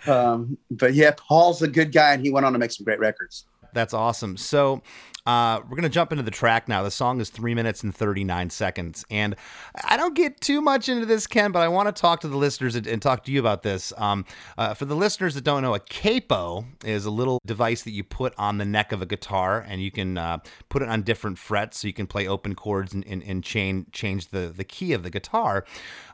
Um, 0.08 0.58
but 0.72 0.93
yeah, 0.93 1.12
Paul's 1.15 1.62
a 1.62 1.67
good 1.67 1.91
guy, 1.91 2.13
and 2.13 2.24
he 2.24 2.31
went 2.31 2.46
on 2.46 2.53
to 2.53 2.60
make 2.60 2.72
some 2.72 2.86
great 2.86 3.00
records. 3.00 3.46
That's 3.74 3.93
awesome. 3.93 4.38
So, 4.38 4.81
uh, 5.25 5.59
we're 5.63 5.75
going 5.75 5.83
to 5.83 5.89
jump 5.89 6.11
into 6.11 6.23
the 6.23 6.31
track 6.31 6.67
now. 6.67 6.83
The 6.83 6.91
song 6.91 7.19
is 7.21 7.29
three 7.29 7.53
minutes 7.53 7.83
and 7.83 7.93
39 7.93 8.49
seconds. 8.49 9.05
And 9.09 9.35
I 9.83 9.97
don't 9.97 10.15
get 10.15 10.41
too 10.41 10.61
much 10.61 10.89
into 10.89 11.05
this, 11.05 11.27
Ken, 11.27 11.51
but 11.51 11.61
I 11.61 11.67
want 11.67 11.93
to 11.93 12.01
talk 12.01 12.21
to 12.21 12.27
the 12.27 12.38
listeners 12.38 12.75
and, 12.75 12.88
and 12.88 13.01
talk 13.01 13.23
to 13.25 13.31
you 13.31 13.39
about 13.39 13.63
this. 13.63 13.93
Um, 13.97 14.25
uh, 14.57 14.73
for 14.73 14.85
the 14.85 14.95
listeners 14.95 15.35
that 15.35 15.43
don't 15.43 15.61
know, 15.61 15.75
a 15.75 15.79
capo 15.79 16.65
is 16.83 17.05
a 17.05 17.11
little 17.11 17.39
device 17.45 17.83
that 17.83 17.91
you 17.91 18.03
put 18.03 18.33
on 18.38 18.57
the 18.57 18.65
neck 18.65 18.91
of 18.91 19.01
a 19.01 19.05
guitar 19.05 19.65
and 19.67 19.81
you 19.81 19.91
can 19.91 20.17
uh, 20.17 20.39
put 20.69 20.81
it 20.81 20.89
on 20.89 21.03
different 21.03 21.38
frets 21.38 21.79
so 21.79 21.88
you 21.88 21.93
can 21.93 22.07
play 22.07 22.27
open 22.27 22.55
chords 22.55 22.93
and, 22.93 23.05
and, 23.05 23.23
and 23.23 23.43
change 23.43 24.27
the, 24.29 24.53
the 24.55 24.63
key 24.63 24.93
of 24.93 25.03
the 25.03 25.09
guitar. 25.09 25.65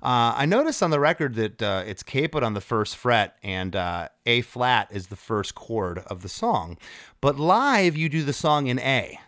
Uh, 0.01 0.33
I 0.35 0.45
noticed 0.45 0.83
on 0.83 0.91
the 0.91 0.99
record 0.99 1.35
that 1.35 1.61
uh, 1.61 1.83
it's 1.85 2.03
capoed 2.03 2.43
on 2.43 2.53
the 2.53 2.61
first 2.61 2.95
fret 2.95 3.37
and 3.43 3.75
uh, 3.75 4.09
A 4.25 4.41
flat 4.41 4.87
is 4.91 5.07
the 5.07 5.15
first 5.15 5.55
chord 5.55 5.99
of 6.07 6.21
the 6.21 6.29
song. 6.29 6.77
But 7.21 7.39
live, 7.39 7.95
you 7.95 8.09
do 8.09 8.23
the 8.23 8.33
song 8.33 8.67
in 8.67 8.79
A. 8.79 9.19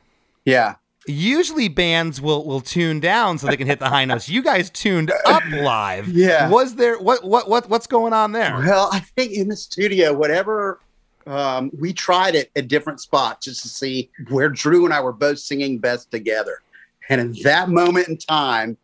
Yeah, 0.45 0.75
Usually 1.07 1.69
bands 1.69 2.19
will 2.19 2.45
will 2.45 2.59
tune 2.59 2.99
down 2.99 3.37
so 3.37 3.47
they 3.47 3.55
can 3.55 3.67
hit 3.67 3.79
the 3.79 3.87
high 3.87 4.03
notes. 4.03 4.27
You 4.27 4.43
guys 4.43 4.69
tuned 4.69 5.11
up 5.25 5.43
live. 5.49 6.09
Yeah. 6.09 6.49
Was 6.49 6.75
there 6.75 6.99
what 6.99 7.23
what 7.23 7.47
what 7.47 7.69
what's 7.69 7.87
going 7.87 8.11
on 8.11 8.33
there? 8.33 8.57
Well, 8.57 8.89
I 8.91 8.99
think 8.99 9.31
in 9.31 9.47
the 9.47 9.55
studio, 9.55 10.13
whatever 10.13 10.81
um, 11.25 11.71
we 11.77 11.93
tried 11.93 12.35
it 12.35 12.51
at 12.57 12.67
different 12.67 12.99
spots 12.99 13.45
just 13.45 13.61
to 13.61 13.69
see 13.69 14.09
where 14.29 14.49
Drew 14.49 14.83
and 14.83 14.93
I 14.93 14.99
were 14.99 15.13
both 15.13 15.39
singing 15.39 15.77
best 15.77 16.11
together. 16.11 16.61
And 17.09 17.21
in 17.21 17.35
that 17.43 17.69
moment 17.69 18.09
in 18.09 18.17
time, 18.17 18.75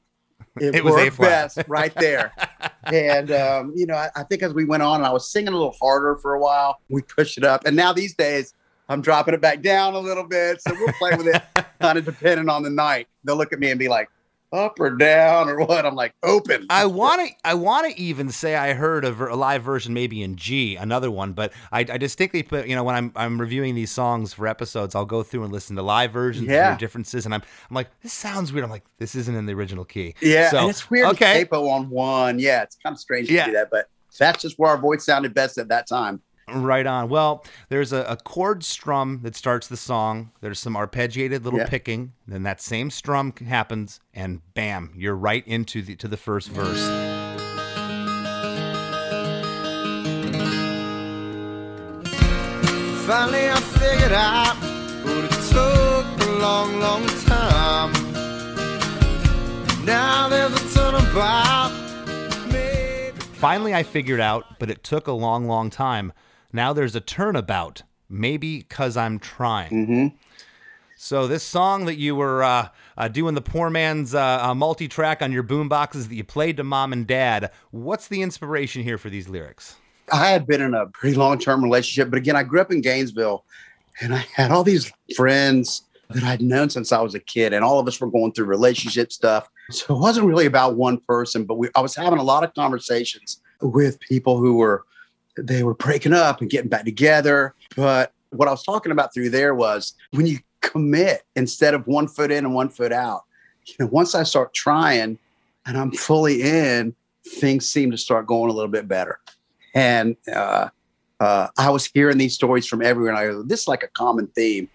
it, 0.60 0.76
It 0.76 0.84
was 0.84 0.94
worked 0.94 1.08
A-flat. 1.14 1.56
best 1.56 1.68
right 1.68 1.94
there. 1.96 2.32
and 2.86 3.32
um, 3.32 3.74
you 3.76 3.86
know, 3.86 3.96
I, 3.96 4.10
I 4.16 4.24
think 4.24 4.44
as 4.44 4.54
we 4.54 4.66
went 4.66 4.84
on, 4.84 4.98
and 4.98 5.06
I 5.06 5.12
was 5.12 5.32
singing 5.32 5.50
a 5.50 5.58
little 5.58 5.76
harder 5.82 6.16
for 6.18 6.34
a 6.34 6.40
while. 6.40 6.80
We 6.90 7.02
pushed 7.02 7.38
it 7.38 7.44
up, 7.44 7.66
and 7.66 7.76
now 7.76 7.94
these 7.94 8.14
days. 8.16 8.54
I'm 8.90 9.02
dropping 9.02 9.34
it 9.34 9.40
back 9.40 9.62
down 9.62 9.94
a 9.94 10.00
little 10.00 10.26
bit, 10.26 10.62
so 10.62 10.74
we'll 10.78 10.92
play 10.96 11.12
with 11.16 11.28
it, 11.28 11.42
kind 11.80 11.98
of 11.98 12.04
depending 12.04 12.50
on 12.50 12.64
the 12.64 12.70
night. 12.70 13.08
They'll 13.24 13.38
look 13.38 13.54
at 13.54 13.60
me 13.60 13.70
and 13.72 13.80
be 13.80 13.88
like, 13.88 14.10
"Up 14.54 14.80
or 14.80 14.92
down 14.92 15.50
or 15.50 15.58
what?" 15.66 15.86
I'm 15.86 15.96
like, 15.96 16.14
"Open." 16.24 16.66
I 16.70 16.86
want 16.86 17.28
to. 17.28 17.34
I 17.44 17.56
want 17.56 17.92
to 17.94 18.00
even 18.02 18.30
say 18.30 18.56
I 18.56 18.74
heard 18.74 19.04
a, 19.04 19.12
ver- 19.12 19.28
a 19.30 19.36
live 19.36 19.64
version, 19.64 19.94
maybe 19.94 20.22
in 20.22 20.36
G, 20.36 20.76
another 20.76 21.10
one. 21.12 21.34
But 21.34 21.52
I, 21.72 21.80
I 21.80 21.98
distinctly 21.98 22.44
put, 22.44 22.68
you 22.68 22.76
know, 22.76 22.84
when 22.84 22.96
I'm 22.96 23.12
I'm 23.16 23.42
reviewing 23.42 23.76
these 23.76 23.92
songs 23.92 24.34
for 24.34 24.48
episodes, 24.48 24.96
I'll 24.96 25.06
go 25.06 25.24
through 25.24 25.44
and 25.44 25.52
listen 25.52 25.76
to 25.76 25.82
live 25.82 26.12
versions, 26.12 26.44
and 26.48 26.52
Yeah. 26.54 26.78
differences, 26.78 27.26
and 27.26 27.34
I'm 27.34 27.42
I'm 27.70 27.76
like, 27.76 27.90
this 28.02 28.14
sounds 28.14 28.54
weird. 28.54 28.64
I'm 28.64 28.72
like, 28.72 28.86
this 29.00 29.16
isn't 29.16 29.36
in 29.36 29.46
the 29.46 29.54
original 29.54 29.84
key. 29.84 30.14
Yeah, 30.22 30.50
So, 30.52 30.60
and 30.60 30.70
it's 30.70 30.90
weird. 30.90 31.08
Okay. 31.10 31.24
Okay. 31.24 31.46
Capo 31.46 31.68
on 31.70 31.90
one. 31.90 32.38
Yeah, 32.40 32.62
it's 32.64 32.76
kind 32.76 32.94
of 32.94 33.00
strange 33.00 33.28
to 33.30 33.44
do 33.46 33.52
that, 33.54 33.70
but 33.72 33.88
that's 34.20 34.42
just 34.44 34.60
where 34.60 34.70
our 34.70 34.78
voice 34.78 35.04
sounded 35.06 35.34
best 35.34 35.58
at 35.58 35.70
that 35.70 35.88
time. 35.88 36.22
Right 36.48 36.86
on. 36.86 37.08
Well, 37.10 37.46
there's 37.70 37.94
a, 37.94 38.04
a 38.04 38.18
chord 38.18 38.64
strum 38.66 39.22
that 39.24 39.36
starts 39.36 39.68
the 39.68 39.78
song. 39.78 40.32
There's 40.42 40.60
some 40.60 40.76
arpeggiated 40.76 41.44
little 41.44 41.60
Yeah. 41.60 41.68
picking. 41.68 42.14
Then 42.28 42.44
that 42.44 42.60
same 42.62 42.90
strum 42.90 43.34
happens, 43.48 44.00
and 44.14 44.42
bam, 44.54 44.92
you're 44.96 45.16
right 45.16 45.48
into 45.48 45.82
the 45.82 45.96
to 45.96 46.08
the 46.08 46.18
first 46.18 46.50
verse. 46.50 46.90
Finally, 53.06 53.50
I 53.50 53.56
figured 53.60 54.14
out, 54.14 54.56
but 55.04 55.26
it 55.26 55.32
took 55.52 56.28
a 56.28 56.40
long, 56.40 56.80
long 56.80 57.06
time. 57.26 57.92
Now 59.86 60.30
there's 60.30 60.54
a 60.54 60.74
turnabout. 60.74 61.72
Finally, 63.36 63.74
I 63.76 63.84
figured 63.84 64.22
out, 64.22 64.58
but 64.58 64.70
it 64.70 64.84
took 64.86 65.08
a 65.08 65.12
long, 65.12 65.48
long 65.48 65.70
time. 65.70 66.14
Now 66.54 66.72
there's 66.72 66.96
a 66.96 67.02
turnabout. 67.02 67.82
Maybe 68.10 68.60
because 68.60 68.96
I'm 68.96 69.18
trying. 69.18 69.72
Mm-hmm. 69.72 70.16
So 70.96 71.26
this 71.28 71.42
song 71.42 71.86
that 71.86 71.98
you 71.98 72.16
were 72.16 72.44
uh, 72.44 72.68
uh, 72.96 73.08
doing 73.08 73.34
the 73.34 73.42
poor 73.42 73.72
man's 73.72 74.14
uh, 74.14 74.40
uh, 74.42 74.54
multi-track 74.54 75.22
on 75.24 75.32
your 75.32 75.42
boom 75.42 75.68
boxes 75.68 76.08
that 76.08 76.16
you 76.16 76.24
played 76.24 76.58
to 76.58 76.64
mom 76.64 76.94
and 76.94 77.08
dad. 77.08 77.52
What's 77.72 78.08
the 78.08 78.22
inspiration 78.22 78.84
here 78.84 78.98
for 79.00 79.10
these 79.10 79.28
lyrics? 79.28 79.78
I 80.12 80.28
had 80.28 80.46
been 80.46 80.62
in 80.62 80.76
a 80.76 80.86
pretty 80.88 81.16
long 81.16 81.40
term 81.40 81.64
relationship, 81.64 82.10
but 82.10 82.18
again, 82.18 82.36
I 82.36 82.44
grew 82.44 82.62
up 82.62 82.72
in 82.72 82.82
Gainesville 82.82 83.46
and 84.00 84.14
I 84.14 84.26
had 84.34 84.52
all 84.52 84.64
these 84.64 84.92
friends 85.16 85.84
that 86.12 86.24
I'd 86.24 86.42
known 86.42 86.70
since 86.70 86.92
I 86.92 87.02
was 87.02 87.16
a 87.16 87.20
kid, 87.20 87.54
and 87.54 87.64
all 87.66 87.80
of 87.80 87.88
us 87.88 88.00
were 88.00 88.10
going 88.10 88.34
through 88.34 88.46
relationship 88.46 89.12
stuff. 89.12 89.50
So 89.72 89.96
it 89.96 90.00
wasn't 90.00 90.28
really 90.28 90.46
about 90.46 90.76
one 90.76 91.00
person, 91.00 91.46
but 91.46 91.56
we, 91.56 91.70
I 91.76 91.82
was 91.82 91.96
having 91.96 92.20
a 92.20 92.24
lot 92.24 92.44
of 92.44 92.54
conversations 92.54 93.42
with 93.62 94.00
people 94.00 94.38
who 94.38 94.58
were 94.58 94.86
they 95.38 95.64
were 95.64 95.74
breaking 95.74 96.14
up 96.14 96.42
and 96.42 96.50
getting 96.50 96.70
back 96.70 96.86
together. 96.86 97.56
But 97.76 98.14
what 98.30 98.48
I 98.48 98.52
was 98.52 98.64
talking 98.64 98.92
about 98.92 99.14
through 99.14 99.30
there 99.30 99.56
was 99.56 99.94
when 100.12 100.26
you 100.26 100.40
commit 100.62 101.24
instead 101.36 101.74
of 101.74 101.86
one 101.88 102.08
foot 102.08 102.32
in 102.32 102.46
and 102.46 102.56
one 102.56 102.70
foot 102.70 102.92
out. 102.92 103.24
You 103.66 103.76
know, 103.80 103.88
once 103.88 104.16
I 104.16 104.24
start 104.24 104.54
trying 104.54 105.18
and 105.66 105.78
I'm 105.78 105.92
fully 105.92 106.42
in, 106.42 106.96
things 107.26 107.66
seem 107.68 107.92
to 107.92 107.98
start 107.98 108.28
going 108.28 108.50
a 108.50 108.54
little 108.54 108.72
bit 108.72 108.88
better. 108.88 109.20
And 109.76 110.16
uh, 110.34 110.70
uh, 111.20 111.48
I 111.58 111.70
was 111.70 111.86
hearing 111.86 112.18
these 112.18 112.34
stories 112.34 112.68
from 112.68 112.82
everywhere, 112.82 113.14
and 113.14 113.18
I 113.18 113.44
"This 113.46 113.62
is 113.62 113.68
like 113.68 113.84
a 113.84 113.88
common 113.88 114.28
theme. 114.28 114.70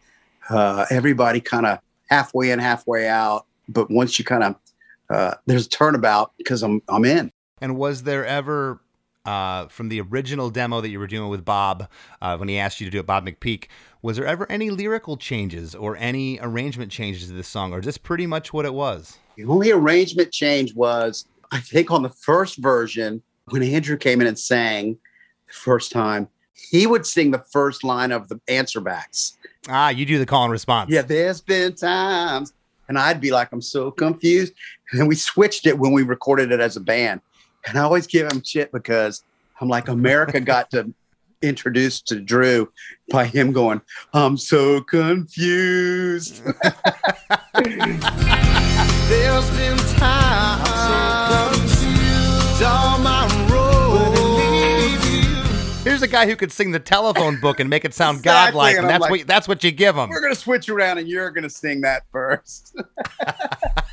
Uh, 0.48 0.86
everybody 0.90 1.40
kind 1.40 1.66
of 1.66 1.78
halfway 2.08 2.50
in, 2.50 2.58
halfway 2.58 3.06
out, 3.06 3.46
but 3.68 3.90
once 3.90 4.18
you 4.18 4.24
kind 4.24 4.42
of 4.42 4.56
uh, 5.10 5.34
there's 5.46 5.66
a 5.66 5.68
turnabout 5.68 6.32
because 6.38 6.62
I'm 6.62 6.82
I'm 6.88 7.04
in. 7.04 7.30
And 7.60 7.76
was 7.76 8.02
there 8.02 8.24
ever, 8.24 8.80
uh, 9.28 9.68
from 9.68 9.90
the 9.90 10.00
original 10.00 10.48
demo 10.48 10.80
that 10.80 10.88
you 10.88 10.98
were 10.98 11.06
doing 11.06 11.28
with 11.28 11.44
Bob, 11.44 11.86
uh, 12.22 12.38
when 12.38 12.48
he 12.48 12.58
asked 12.58 12.80
you 12.80 12.86
to 12.86 12.90
do 12.90 12.98
it, 12.98 13.04
Bob 13.04 13.26
McPeak, 13.26 13.66
was 14.00 14.16
there 14.16 14.24
ever 14.24 14.50
any 14.50 14.70
lyrical 14.70 15.18
changes 15.18 15.74
or 15.74 15.98
any 15.98 16.38
arrangement 16.40 16.90
changes 16.90 17.26
to 17.26 17.34
this 17.34 17.46
song, 17.46 17.74
or 17.74 17.82
just 17.82 18.02
pretty 18.02 18.26
much 18.26 18.54
what 18.54 18.64
it 18.64 18.72
was? 18.72 19.18
The 19.36 19.44
only 19.44 19.70
arrangement 19.70 20.32
change 20.32 20.74
was, 20.74 21.26
I 21.52 21.60
think, 21.60 21.90
on 21.90 22.02
the 22.02 22.08
first 22.08 22.56
version 22.56 23.22
when 23.50 23.62
Andrew 23.62 23.98
came 23.98 24.22
in 24.22 24.26
and 24.26 24.38
sang 24.38 24.96
the 25.46 25.52
first 25.52 25.92
time, 25.92 26.28
he 26.54 26.86
would 26.86 27.04
sing 27.04 27.30
the 27.30 27.44
first 27.50 27.84
line 27.84 28.12
of 28.12 28.28
the 28.28 28.40
answer 28.48 28.80
backs. 28.80 29.36
Ah, 29.68 29.90
you 29.90 30.06
do 30.06 30.18
the 30.18 30.26
call 30.26 30.44
and 30.44 30.52
response. 30.52 30.90
Yeah, 30.90 31.02
there's 31.02 31.42
been 31.42 31.74
times, 31.74 32.54
and 32.88 32.98
I'd 32.98 33.20
be 33.20 33.30
like, 33.30 33.52
I'm 33.52 33.60
so 33.60 33.90
confused. 33.90 34.54
And 34.90 35.00
then 35.00 35.06
we 35.06 35.16
switched 35.16 35.66
it 35.66 35.78
when 35.78 35.92
we 35.92 36.02
recorded 36.02 36.50
it 36.50 36.60
as 36.60 36.76
a 36.76 36.80
band. 36.80 37.20
And 37.68 37.78
I 37.78 37.82
always 37.82 38.06
give 38.06 38.30
him 38.30 38.42
shit 38.42 38.72
because 38.72 39.22
I'm 39.60 39.68
like, 39.68 39.88
America 39.88 40.40
got 40.40 40.70
to 40.70 40.92
introduce 41.42 42.00
to 42.02 42.20
Drew 42.20 42.72
by 43.10 43.26
him 43.26 43.52
going, 43.52 43.80
I'm 44.12 44.36
so 44.36 44.80
confused. 44.80 46.42
there's 49.08 49.50
been 49.50 49.78
times 49.96 51.07
A 56.08 56.10
guy 56.10 56.26
who 56.26 56.36
could 56.36 56.50
sing 56.50 56.70
the 56.70 56.80
telephone 56.80 57.38
book 57.40 57.60
and 57.60 57.68
make 57.68 57.84
it 57.84 57.92
sound 57.92 58.18
Exactly, 58.18 58.52
godlike, 58.52 58.76
and 58.76 58.86
and 58.86 58.90
that's 58.90 59.00
like- 59.02 59.10
what 59.10 59.26
that's 59.26 59.48
what 59.48 59.62
you 59.62 59.70
give 59.70 59.96
him. 59.96 60.08
We're 60.08 60.22
gonna 60.22 60.34
switch 60.34 60.68
around, 60.68 60.98
and 60.98 61.08
you're 61.08 61.30
gonna 61.30 61.50
sing 61.50 61.82
that 61.82 62.04
first. 62.10 62.74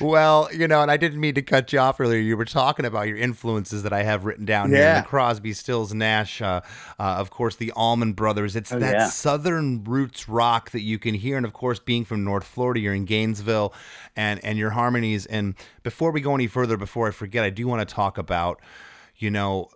well, 0.00 0.48
you 0.52 0.66
know, 0.68 0.82
and 0.82 0.90
I 0.90 0.96
didn't 0.96 1.20
mean 1.20 1.34
to 1.34 1.42
cut 1.42 1.72
you 1.72 1.78
off 1.78 2.00
earlier. 2.00 2.18
You 2.18 2.36
were 2.36 2.44
talking 2.44 2.84
about 2.84 3.08
your 3.08 3.16
influences 3.16 3.82
that 3.82 3.92
I 3.92 4.02
have 4.02 4.24
written 4.24 4.44
down 4.44 4.70
here. 4.70 4.96
The 4.96 5.02
Crosby, 5.06 5.52
Stills, 5.52 5.94
Nash, 5.94 6.40
uh, 6.42 6.60
uh, 6.98 7.02
of 7.02 7.30
course, 7.30 7.56
the 7.56 7.72
Allman 7.72 8.12
Brothers. 8.14 8.56
It's 8.56 8.72
Oh, 8.72 8.78
that 8.78 8.94
yeah. 8.94 9.06
southern 9.08 9.84
roots 9.84 10.28
rock 10.28 10.70
that 10.70 10.82
you 10.82 10.98
can 10.98 11.14
hear. 11.14 11.36
And 11.36 11.46
of 11.46 11.52
course, 11.52 11.78
being 11.78 12.04
from 12.04 12.24
North 12.24 12.44
Florida, 12.44 12.80
you're 12.80 12.94
in 12.94 13.04
Gainesville 13.04 13.74
and, 14.16 14.42
and 14.44 14.58
your 14.58 14.70
harmonies. 14.70 15.26
And 15.26 15.54
before 15.82 16.10
we 16.10 16.20
go 16.20 16.34
any 16.34 16.46
further, 16.46 16.76
before 16.76 17.08
I 17.08 17.10
forget, 17.10 17.44
I 17.44 17.50
do 17.50 17.66
want 17.68 17.86
to 17.86 17.94
talk 17.94 18.18
about, 18.18 18.60
you 19.16 19.30
know, 19.30 19.68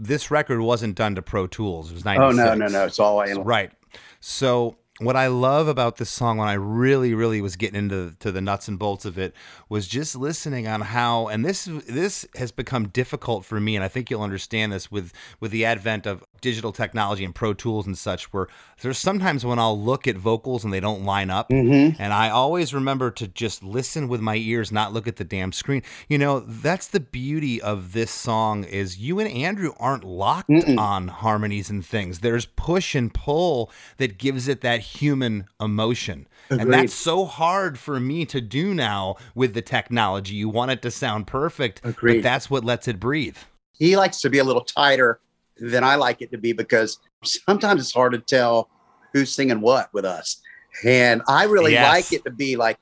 this 0.00 0.30
record 0.30 0.60
wasn't 0.60 0.96
done 0.96 1.14
to 1.14 1.22
Pro 1.22 1.46
Tools. 1.46 1.90
It 1.90 1.94
was 1.94 2.04
96. 2.04 2.38
oh 2.38 2.44
no, 2.44 2.54
no, 2.54 2.66
no! 2.66 2.86
It's 2.86 2.98
all 2.98 3.22
analog. 3.22 3.46
Right. 3.46 3.72
So 4.20 4.76
what 5.00 5.16
I 5.16 5.28
love 5.28 5.68
about 5.68 5.96
this 5.96 6.10
song 6.10 6.38
when 6.38 6.48
I 6.48 6.54
really, 6.54 7.14
really 7.14 7.40
was 7.40 7.56
getting 7.56 7.78
into 7.78 8.14
to 8.20 8.30
the 8.30 8.40
nuts 8.40 8.68
and 8.68 8.78
bolts 8.78 9.04
of 9.04 9.18
it 9.18 9.34
was 9.68 9.88
just 9.88 10.14
listening 10.14 10.66
on 10.66 10.82
how 10.82 11.28
and 11.28 11.44
this 11.44 11.64
this 11.64 12.26
has 12.36 12.52
become 12.52 12.88
difficult 12.88 13.44
for 13.44 13.60
me, 13.60 13.76
and 13.76 13.84
I 13.84 13.88
think 13.88 14.10
you'll 14.10 14.22
understand 14.22 14.72
this 14.72 14.90
with 14.90 15.12
with 15.40 15.50
the 15.50 15.64
advent 15.64 16.06
of 16.06 16.24
digital 16.40 16.72
technology 16.72 17.24
and 17.24 17.34
Pro 17.34 17.54
Tools 17.54 17.86
and 17.86 17.96
such, 17.96 18.32
where 18.32 18.48
there's 18.80 18.98
sometimes 18.98 19.44
when 19.44 19.58
I'll 19.58 19.80
look 19.80 20.06
at 20.06 20.16
vocals 20.16 20.64
and 20.64 20.72
they 20.72 20.80
don't 20.80 21.04
line 21.04 21.30
up. 21.30 21.50
Mm-hmm. 21.50 22.00
And 22.00 22.12
I 22.12 22.30
always 22.30 22.72
remember 22.72 23.10
to 23.12 23.28
just 23.28 23.62
listen 23.62 24.08
with 24.08 24.20
my 24.20 24.36
ears, 24.36 24.72
not 24.72 24.92
look 24.92 25.06
at 25.06 25.16
the 25.16 25.24
damn 25.24 25.52
screen. 25.52 25.82
You 26.08 26.18
know, 26.18 26.40
that's 26.40 26.88
the 26.88 27.00
beauty 27.00 27.60
of 27.60 27.92
this 27.92 28.10
song 28.10 28.64
is 28.64 28.98
you 28.98 29.18
and 29.20 29.30
Andrew 29.30 29.72
aren't 29.78 30.04
locked 30.04 30.50
on 30.50 31.08
harmonies 31.08 31.70
and 31.70 31.84
things. 31.84 32.20
There's 32.20 32.46
push 32.46 32.94
and 32.94 33.12
pull 33.12 33.70
that 33.98 34.18
gives 34.18 34.48
it 34.48 34.60
that 34.62 34.80
human 34.90 35.46
emotion. 35.60 36.26
And 36.50 36.72
that's 36.72 36.94
so 36.94 37.24
hard 37.26 37.78
for 37.78 38.00
me 38.00 38.26
to 38.26 38.40
do 38.40 38.74
now 38.74 39.16
with 39.34 39.54
the 39.54 39.62
technology. 39.62 40.34
You 40.34 40.48
want 40.48 40.70
it 40.72 40.82
to 40.82 40.90
sound 40.90 41.26
perfect, 41.26 41.80
but 41.82 42.22
that's 42.22 42.50
what 42.50 42.64
lets 42.64 42.88
it 42.88 42.98
breathe. 42.98 43.36
he 43.78 43.96
likes 43.96 44.20
to 44.20 44.28
be 44.30 44.38
a 44.38 44.44
little 44.44 44.64
tighter 44.64 45.20
than 45.58 45.84
I 45.84 45.94
like 45.94 46.20
it 46.22 46.30
to 46.32 46.38
be 46.38 46.52
because 46.52 46.98
sometimes 47.24 47.80
it's 47.82 47.92
hard 47.94 48.12
to 48.12 48.18
tell 48.18 48.68
who's 49.12 49.32
singing 49.32 49.60
what 49.60 49.92
with 49.94 50.04
us. 50.04 50.40
And 50.84 51.22
I 51.28 51.44
really 51.44 51.72
Yes. 51.72 51.92
like 51.92 52.12
it 52.12 52.24
to 52.24 52.30
be 52.30 52.56
like, 52.56 52.78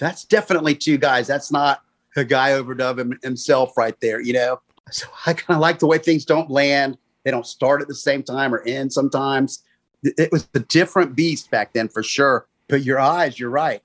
that's 0.00 0.24
definitely 0.24 0.74
two 0.74 0.98
guys. 0.98 1.26
That's 1.26 1.52
not 1.52 1.82
a 2.16 2.24
guy 2.24 2.50
overdub 2.50 2.98
him, 2.98 3.18
himself 3.22 3.76
right 3.76 3.94
there, 4.00 4.20
you 4.20 4.32
know? 4.32 4.60
So 4.90 5.06
I 5.26 5.32
kind 5.32 5.56
of 5.56 5.60
like 5.60 5.78
the 5.78 5.86
way 5.86 5.98
things 5.98 6.24
don't 6.24 6.50
land. 6.50 6.98
They 7.24 7.30
don't 7.30 7.46
start 7.46 7.80
at 7.82 7.88
the 7.88 7.94
same 7.94 8.22
time 8.22 8.54
or 8.54 8.62
end 8.66 8.92
sometimes. 8.92 9.62
It- 10.02 10.32
was 10.32 10.48
a 10.54 10.60
different 10.60 11.14
beast 11.16 11.50
back 11.50 11.72
then 11.72 11.88
for 11.88 12.02
sure. 12.02 12.46
But 12.68 12.82
your 12.84 12.98
eyes, 12.98 13.38
you're 13.38 13.50
right. 13.50 13.82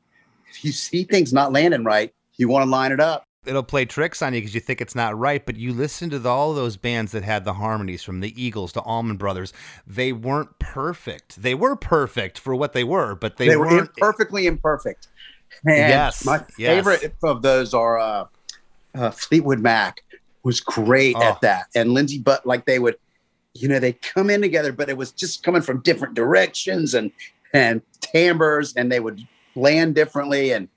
If 0.50 0.64
you 0.64 0.72
see 0.72 1.04
things 1.04 1.34
not 1.34 1.52
landing 1.52 1.84
right, 1.84 2.14
you 2.38 2.48
want 2.48 2.66
to 2.66 2.70
line 2.70 2.92
it 2.92 3.00
up. 3.00 3.24
It'll 3.46 3.64
play 3.64 3.86
tricks 3.86 4.22
on 4.22 4.34
you 4.34 4.42
because 4.42 4.54
you 4.54 4.60
think 4.60 4.82
it's 4.82 4.96
not 4.96 5.18
right, 5.18 5.46
but 5.46 5.56
you 5.56 5.72
listen 5.74 6.10
to 6.10 6.20
the, 6.20 6.30
all 6.30 6.54
those 6.54 6.76
bands 6.76 7.14
that 7.14 7.24
had 7.24 7.46
the 7.46 7.54
harmonies 7.54 8.04
from 8.04 8.20
the 8.20 8.42
Eagles 8.42 8.74
to 8.74 8.82
Allman 8.82 9.16
Brothers. 9.18 9.54
They 9.86 10.12
weren't 10.12 10.60
perfect. 10.60 11.42
They 11.42 11.56
were 11.56 11.76
perfect 11.78 12.38
for 12.40 12.56
what 12.56 12.74
they 12.74 12.84
were, 12.84 13.16
but 13.16 13.38
they, 13.38 13.48
they, 13.48 13.56
were 13.56 13.68
imperfectly 13.80 14.48
imperfect. 14.48 15.08
And 15.66 15.78
Yes, 15.78 16.26
my 16.26 16.44
yes. 16.58 16.76
favorite 16.76 17.16
of 17.24 17.42
those 17.42 17.74
are 17.74 17.98
uh, 18.00 18.26
uh, 18.96 19.12
Fleetwood 19.12 19.60
Mac 19.60 20.04
was 20.44 20.60
great 20.60 21.16
Oh. 21.18 21.24
at 21.24 21.42
that, 21.42 21.68
and 21.74 21.94
Lindsey 21.94 22.20
Butt 22.20 22.46
like 22.46 22.66
they 22.66 22.80
would, 22.80 22.96
you 23.54 23.68
know, 23.68 23.80
they 23.80 23.94
come 23.94 24.30
in 24.30 24.42
together, 24.42 24.72
but 24.72 24.90
it 24.90 24.98
was 24.98 25.12
just 25.12 25.44
coming 25.44 25.62
from 25.62 25.82
different 25.82 26.14
directions 26.16 26.94
and 26.94 27.12
and 27.54 27.82
timbres, 28.02 28.74
and 28.76 28.92
they 28.92 29.00
would 29.00 29.22
land 29.56 29.96
differently. 29.96 30.52
And 30.52 30.68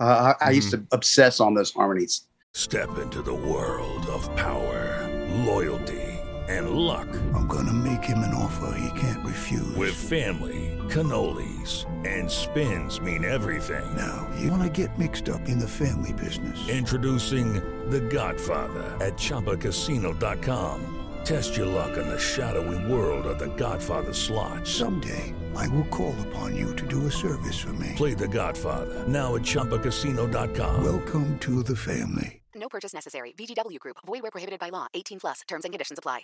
uh, 0.00 0.34
I, 0.40 0.46
I 0.46 0.50
used 0.50 0.72
Mm-hmm. 0.74 0.84
to 0.84 0.94
obsess 0.96 1.40
on 1.40 1.54
those 1.54 1.72
harmonies. 1.72 2.26
Step 2.52 2.98
into 2.98 3.22
the 3.22 3.34
world 3.34 4.06
of 4.06 4.34
power, 4.36 5.08
loyalty, 5.46 6.02
and 6.48 6.70
luck. 6.70 7.08
I'm 7.34 7.46
gonna 7.46 7.72
make 7.72 8.02
him 8.04 8.18
an 8.18 8.34
offer 8.34 8.76
he 8.78 9.00
can't 9.00 9.24
refuse. 9.24 9.74
With 9.76 9.94
family, 9.94 10.76
cannolis, 10.88 11.84
and 12.06 12.30
spins 12.30 13.00
mean 13.00 13.24
everything. 13.24 13.84
now, 13.96 14.28
you 14.40 14.50
wanna 14.50 14.70
get 14.70 14.98
mixed 14.98 15.28
up 15.28 15.48
in 15.48 15.58
the 15.58 15.68
family 15.68 16.12
business. 16.12 16.68
Introducing 16.68 17.54
The 17.90 18.00
Godfather 18.00 18.84
at 19.04 19.14
ChumbaCasino.com. 19.16 20.95
Test 21.26 21.56
your 21.56 21.66
luck 21.66 21.96
in 21.96 22.06
the 22.06 22.16
shadowy 22.18 22.78
world 22.88 23.26
of 23.26 23.40
The 23.40 23.48
Godfather 23.56 24.12
slot. 24.12 24.64
Someday, 24.64 25.34
I 25.56 25.66
will 25.66 25.86
call 25.86 26.14
upon 26.28 26.54
you 26.54 26.72
to 26.76 26.86
do 26.86 27.06
a 27.06 27.10
service 27.10 27.58
for 27.58 27.72
me. 27.72 27.94
Play 27.96 28.14
The 28.14 28.28
Godfather 28.28 29.04
now 29.08 29.34
at 29.34 29.42
ChumbaCasino.com. 29.42 30.84
Welcome 30.84 31.36
to 31.40 31.64
the 31.64 31.74
family. 31.74 32.42
No 32.54 32.68
purchase 32.68 32.94
necessary. 32.94 33.34
VGW 33.36 33.80
Group. 33.80 33.96
Void 34.06 34.22
where 34.22 34.30
prohibited 34.30 34.60
by 34.60 34.68
law. 34.68 34.86
18 34.94 35.18
plus. 35.18 35.40
Terms 35.48 35.64
and 35.64 35.74
conditions 35.74 35.98
apply. 35.98 36.20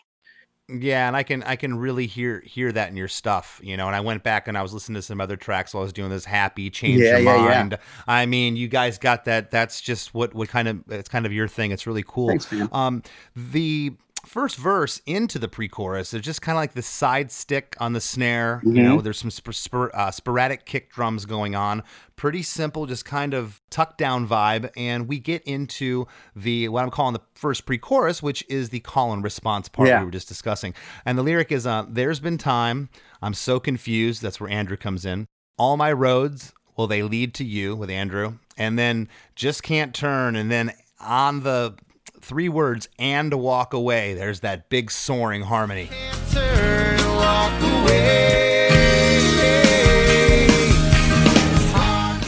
Yeah, 0.68 1.08
and 1.08 1.16
I 1.16 1.24
can 1.24 1.42
I 1.42 1.56
can 1.56 1.76
really 1.76 2.06
hear 2.06 2.40
hear 2.46 2.70
that 2.70 2.88
in 2.88 2.96
your 2.96 3.08
stuff, 3.08 3.60
you 3.64 3.76
know. 3.76 3.88
And 3.88 3.96
I 3.96 4.00
went 4.00 4.22
back 4.22 4.46
and 4.46 4.56
I 4.56 4.62
was 4.62 4.72
listening 4.72 4.94
to 4.94 5.02
some 5.02 5.20
other 5.20 5.36
tracks 5.36 5.74
while 5.74 5.82
I 5.82 5.84
was 5.84 5.92
doing 5.92 6.10
this 6.10 6.24
happy 6.24 6.70
change 6.70 7.00
Yeah, 7.00 7.18
your 7.18 7.22
yeah, 7.22 7.36
yeah. 7.48 7.58
mind. 7.58 7.78
I 8.06 8.26
mean, 8.26 8.54
you 8.54 8.68
guys 8.68 8.96
got 8.96 9.24
that. 9.24 9.50
That's 9.50 9.80
just 9.80 10.14
what 10.14 10.32
what 10.32 10.48
kind 10.48 10.68
of 10.68 10.84
it's 10.88 11.08
kind 11.08 11.26
of 11.26 11.32
your 11.32 11.48
thing. 11.48 11.72
It's 11.72 11.88
really 11.88 12.04
cool. 12.06 12.28
Thanks, 12.28 12.50
man. 12.52 12.68
Um, 12.70 13.02
the 13.34 13.94
first 14.26 14.56
verse 14.56 15.00
into 15.06 15.38
the 15.38 15.48
pre-chorus 15.48 16.14
is 16.14 16.20
just 16.22 16.40
kind 16.42 16.56
of 16.56 16.60
like 16.60 16.74
the 16.74 16.82
side 16.82 17.30
stick 17.32 17.74
on 17.80 17.92
the 17.92 18.00
snare. 18.00 18.60
You 18.64 18.70
Mm-hmm. 18.72 18.82
know, 18.82 19.00
there's 19.00 19.18
some 19.18 19.30
spor- 19.30 19.94
uh, 19.94 20.10
sporadic 20.10 20.64
kick 20.64 20.92
drums 20.92 21.26
going 21.26 21.54
on. 21.54 21.82
Pretty 22.16 22.42
simple, 22.42 22.86
just 22.86 23.04
kind 23.04 23.34
of 23.34 23.60
tucked 23.70 23.98
down 23.98 24.28
vibe. 24.28 24.70
And 24.76 25.08
we 25.08 25.18
get 25.18 25.42
into 25.42 26.06
the 26.36 26.68
what 26.68 26.82
I'm 26.84 26.90
calling 26.90 27.14
the 27.14 27.20
first 27.34 27.66
pre-chorus, 27.66 28.22
which 28.22 28.44
is 28.48 28.68
the 28.70 28.80
call 28.80 29.12
and 29.12 29.24
response 29.24 29.68
part 29.68 29.88
Yeah. 29.88 30.00
we 30.00 30.04
were 30.06 30.10
just 30.12 30.28
discussing. 30.28 30.74
And 31.04 31.18
the 31.18 31.22
lyric 31.22 31.50
is, 31.50 31.66
uh, 31.66 31.84
"There's 31.88 32.20
been 32.20 32.38
time. 32.38 32.88
I'm 33.20 33.34
so 33.34 33.58
confused." 33.58 34.22
That's 34.22 34.40
where 34.40 34.50
Andrew 34.50 34.76
comes 34.76 35.04
in. 35.04 35.26
All 35.58 35.76
my 35.76 35.92
roads 35.92 36.52
will 36.76 36.86
they 36.86 37.02
lead 37.02 37.34
to 37.34 37.44
you 37.44 37.76
with 37.76 37.90
Andrew, 37.90 38.38
and 38.56 38.78
then 38.78 39.08
just 39.34 39.62
can't 39.62 39.94
turn, 39.94 40.36
and 40.36 40.50
then 40.50 40.72
on 41.00 41.42
the 41.42 41.74
three 42.22 42.48
words 42.48 42.88
and 42.98 43.34
walk 43.34 43.74
away. 43.74 44.14
There's 44.14 44.40
that 44.40 44.68
big 44.70 44.90
soaring 44.90 45.42
harmony. 45.42 45.90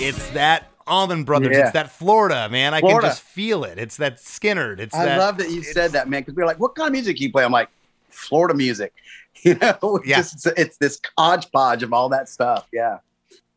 It's 0.07 0.29
that 0.31 0.69
Allman 0.87 1.25
Brothers. 1.25 1.53
Yeah. 1.57 1.63
It's 1.65 1.73
that 1.73 1.91
Florida, 1.91 2.49
man. 2.51 2.75
I 2.75 2.81
Florida. 2.81 3.01
can 3.01 3.11
just 3.11 3.23
feel 3.23 3.65
it. 3.65 3.79
It's 3.79 3.97
that 3.97 4.19
Skynyrd. 4.19 4.79
It's 4.81 4.95
I 4.95 5.07
that, 5.07 5.19
love 5.19 5.39
that 5.39 5.51
you 5.51 5.63
said 5.63 5.93
that, 5.93 6.09
man, 6.11 6.21
because 6.23 6.35
we 6.35 6.43
are 6.43 6.47
like, 6.47 6.61
what 6.61 6.75
kind 6.75 6.89
of 6.89 6.93
music 6.93 7.21
you 7.21 7.33
play? 7.33 7.43
I'm 7.45 7.53
like, 7.53 7.69
Florida 8.11 8.55
music. 8.55 8.93
You 9.43 9.57
know, 9.57 9.99
it's 9.99 10.07
Yeah. 10.09 10.17
just, 10.23 10.47
it's 10.57 10.79
this 10.79 10.99
hodgepodge 11.19 11.83
of 11.83 11.93
all 11.93 12.09
that 12.09 12.31
stuff. 12.31 12.67
Yeah. 12.73 12.99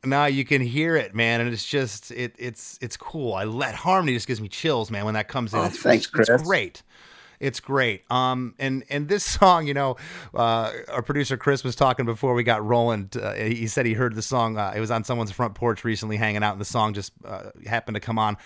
No, 0.06 0.26
you 0.26 0.46
can 0.46 0.62
hear 0.62 0.96
it, 0.96 1.16
man, 1.16 1.42
and 1.42 1.52
it's 1.52 1.66
just 1.66 2.12
it 2.12 2.36
it's 2.38 2.78
it's 2.82 2.96
cool. 2.96 3.34
I 3.34 3.46
let 3.46 3.76
harmony 3.76 4.14
just 4.14 4.28
gives 4.28 4.40
me 4.40 4.48
chills, 4.48 4.92
man, 4.92 5.06
when 5.06 5.16
that 5.16 5.28
comes 5.28 5.54
in. 5.54 5.60
Oh, 5.60 5.64
it's, 5.64 5.80
thanks, 5.80 6.06
Chris. 6.06 6.30
It's 6.30 6.44
great. 6.44 6.84
It's 7.40 7.60
great. 7.60 8.10
Um, 8.12 8.56
and 8.60 8.84
and 8.90 9.08
this 9.08 9.24
song, 9.40 9.68
you 9.68 9.74
know, 9.74 9.98
uh, 10.34 10.72
our 10.90 11.02
producer 11.02 11.38
Chris 11.38 11.64
was 11.64 11.76
talking 11.76 12.06
before 12.06 12.34
we 12.34 12.44
got 12.44 12.66
rolling. 12.66 13.10
Uh, 13.20 13.34
he 13.34 13.68
said 13.68 13.86
he 13.86 13.94
heard 13.94 14.16
the 14.16 14.22
song. 14.22 14.58
Uh, 14.58 14.74
it 14.76 14.80
was 14.80 14.92
on 14.92 15.04
someone's 15.04 15.32
front 15.32 15.56
porch 15.56 15.84
recently, 15.84 16.18
hanging 16.18 16.44
out, 16.44 16.54
and 16.54 16.62
the 16.62 16.66
song 16.66 16.94
just 16.94 17.14
uh, 17.26 17.50
happened 17.66 17.96
to 17.96 18.02
come 18.02 18.20
on. 18.20 18.38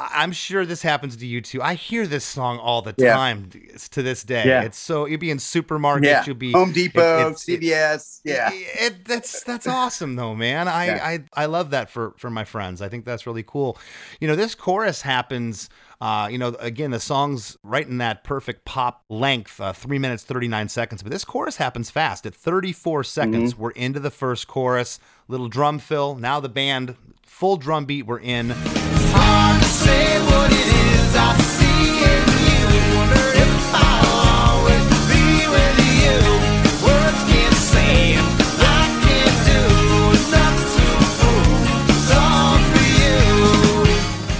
I- 0.00 0.22
I'm 0.22 0.32
sure 0.32 0.64
this 0.66 0.82
happens 0.82 1.16
to 1.18 1.26
you 1.26 1.40
too. 1.40 1.60
I 1.62 1.74
hear 1.74 2.06
this 2.06 2.24
song 2.24 2.58
all 2.58 2.80
the 2.82 2.94
Yeah. 2.96 3.14
time 3.14 3.50
to 3.90 4.02
this 4.02 4.24
day. 4.24 4.44
Yeah. 4.46 4.62
It's 4.62 4.78
so 4.78 5.04
you'll 5.06 5.20
be 5.20 5.30
in 5.30 5.38
supermarkets, 5.38 6.04
Yeah. 6.04 6.24
you'll 6.26 6.36
be 6.36 6.52
Home 6.52 6.72
Depot, 6.72 7.00
it- 7.18 7.20
it's- 7.20 7.48
it- 7.48 7.60
CVS. 7.60 8.20
yeah. 8.24 8.50
it, 8.52 9.04
that's 9.04 9.42
that's 9.44 9.66
awesome 9.66 10.16
though, 10.16 10.34
man. 10.34 10.66
I, 10.68 10.86
Yeah. 10.86 11.06
I 11.06 11.42
I 11.42 11.46
love 11.46 11.70
that 11.70 11.90
for 11.90 12.14
for 12.16 12.30
my 12.30 12.44
friends. 12.44 12.80
I 12.82 12.88
think 12.88 13.04
that's 13.04 13.26
really 13.26 13.44
cool. 13.46 13.78
You 14.20 14.28
know, 14.28 14.34
this 14.36 14.54
chorus 14.54 15.02
happens. 15.02 15.68
Uh, 16.00 16.28
you 16.32 16.38
know, 16.38 16.56
again, 16.60 16.90
the 16.92 16.98
song's 17.00 17.58
right 17.62 17.86
in 17.86 17.98
that 17.98 18.24
perfect 18.24 18.64
pop 18.64 19.04
length, 19.10 19.60
uh, 19.60 19.70
three 19.74 19.98
minutes 19.98 20.22
thirty 20.22 20.48
nine 20.48 20.68
seconds. 20.70 21.02
But 21.02 21.12
this 21.12 21.26
chorus 21.26 21.56
happens 21.56 21.90
fast. 21.90 22.24
At 22.24 22.34
thirty 22.34 22.72
four 22.72 23.04
seconds, 23.04 23.54
we're 23.54 23.72
into 23.72 24.00
the 24.00 24.10
first 24.10 24.48
chorus. 24.48 24.98
Little 25.28 25.48
drum 25.48 25.78
fill. 25.78 26.14
Now 26.16 26.40
the 26.40 26.48
band, 26.48 26.94
full 27.26 27.58
drum 27.58 27.84
beat. 27.84 28.06
We're 28.06 28.18
in. 28.20 28.54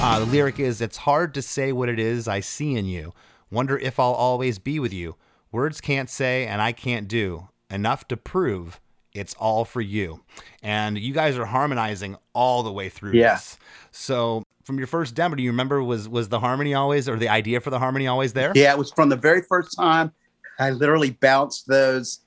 Uh, 0.03 0.19
the 0.19 0.27
lyric 0.27 0.59
is, 0.59 0.81
"It's 0.81 0.97
hard 0.99 1.35
to 1.35 1.43
say 1.43 1.73
what 1.73 1.89
it 1.89 1.99
is 1.99 2.27
I 2.27 2.41
see 2.41 2.75
in 2.75 2.87
you. 2.87 3.13
Wonder 3.51 3.79
if 3.79 3.99
I'll 4.01 4.13
always 4.13 4.59
be 4.59 4.79
with 4.79 4.93
you. 4.93 5.17
Words 5.53 5.81
can't 5.81 6.09
say, 6.09 6.47
and 6.47 6.63
I 6.63 6.73
can't 6.73 7.07
do 7.07 7.49
enough 7.71 8.09
to 8.09 8.17
prove 8.17 8.81
it's 9.13 9.35
all 9.35 9.65
for 9.65 9.81
you." 9.81 10.23
And 10.63 10.99
you 10.99 11.13
guys 11.13 11.37
are 11.37 11.47
harmonizing 11.47 12.17
all 12.33 12.63
the 12.63 12.73
way 12.73 12.89
through 12.89 13.13
Yeah. 13.13 13.35
this. 13.35 13.59
So, 13.93 14.43
from 14.71 14.79
your 14.79 14.87
first 14.87 15.17
demo, 15.17 15.35
do 15.35 15.43
you 15.43 15.51
remember 15.51 15.83
was 15.83 16.09
was 16.09 16.29
the 16.29 16.39
harmony 16.39 16.75
always, 16.75 17.09
or 17.09 17.17
the 17.17 17.29
idea 17.29 17.61
for 17.61 17.71
the 17.71 17.79
harmony 17.81 18.07
always 18.07 18.33
there? 18.33 18.53
Yeah, 18.55 18.71
it 18.71 18.79
was 18.79 18.93
from 18.93 19.09
the 19.09 19.17
very 19.17 19.43
first 19.43 19.77
time. 19.77 20.13
I 20.61 20.71
literally 20.71 21.11
bounced 21.11 21.67
those 21.67 22.21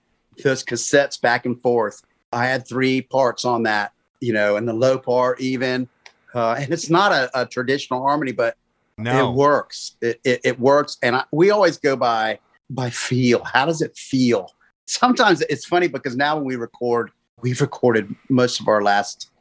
those 0.43 0.62
cassettes 0.62 1.21
back 1.21 1.45
and 1.45 1.62
forth. 1.62 2.01
I 2.34 2.45
had 2.47 2.67
three 2.67 3.01
parts 3.01 3.45
on 3.45 3.63
that, 3.63 3.93
you 4.19 4.34
know, 4.34 4.58
and 4.58 4.67
the 4.67 4.73
low 4.73 4.97
part 4.97 5.39
even. 5.39 5.88
Uh, 6.36 6.56
and 6.60 6.73
it's 6.73 6.89
not 6.89 7.13
a, 7.13 7.29
a 7.39 7.45
traditional 7.45 8.01
harmony, 8.01 8.34
but 8.34 8.58
No. 8.97 9.29
it 9.29 9.36
works. 9.36 9.95
It, 10.01 10.19
it, 10.25 10.41
it 10.43 10.60
works, 10.60 10.97
and 11.01 11.15
I, 11.15 11.23
we 11.32 11.49
always 11.51 11.77
go 11.77 11.95
by 11.95 12.39
by 12.69 12.89
feel. 12.89 13.41
How 13.45 13.65
does 13.65 13.82
it 13.82 13.95
feel? 13.95 14.51
Sometimes 14.86 15.39
it's 15.49 15.63
funny 15.63 15.88
because 15.88 16.17
now 16.17 16.36
when 16.36 16.43
we 16.43 16.58
record, 16.58 17.12
we've 17.41 17.62
recorded 17.62 18.13
most 18.29 18.60
of 18.60 18.67
our 18.67 18.84
last 18.84 19.32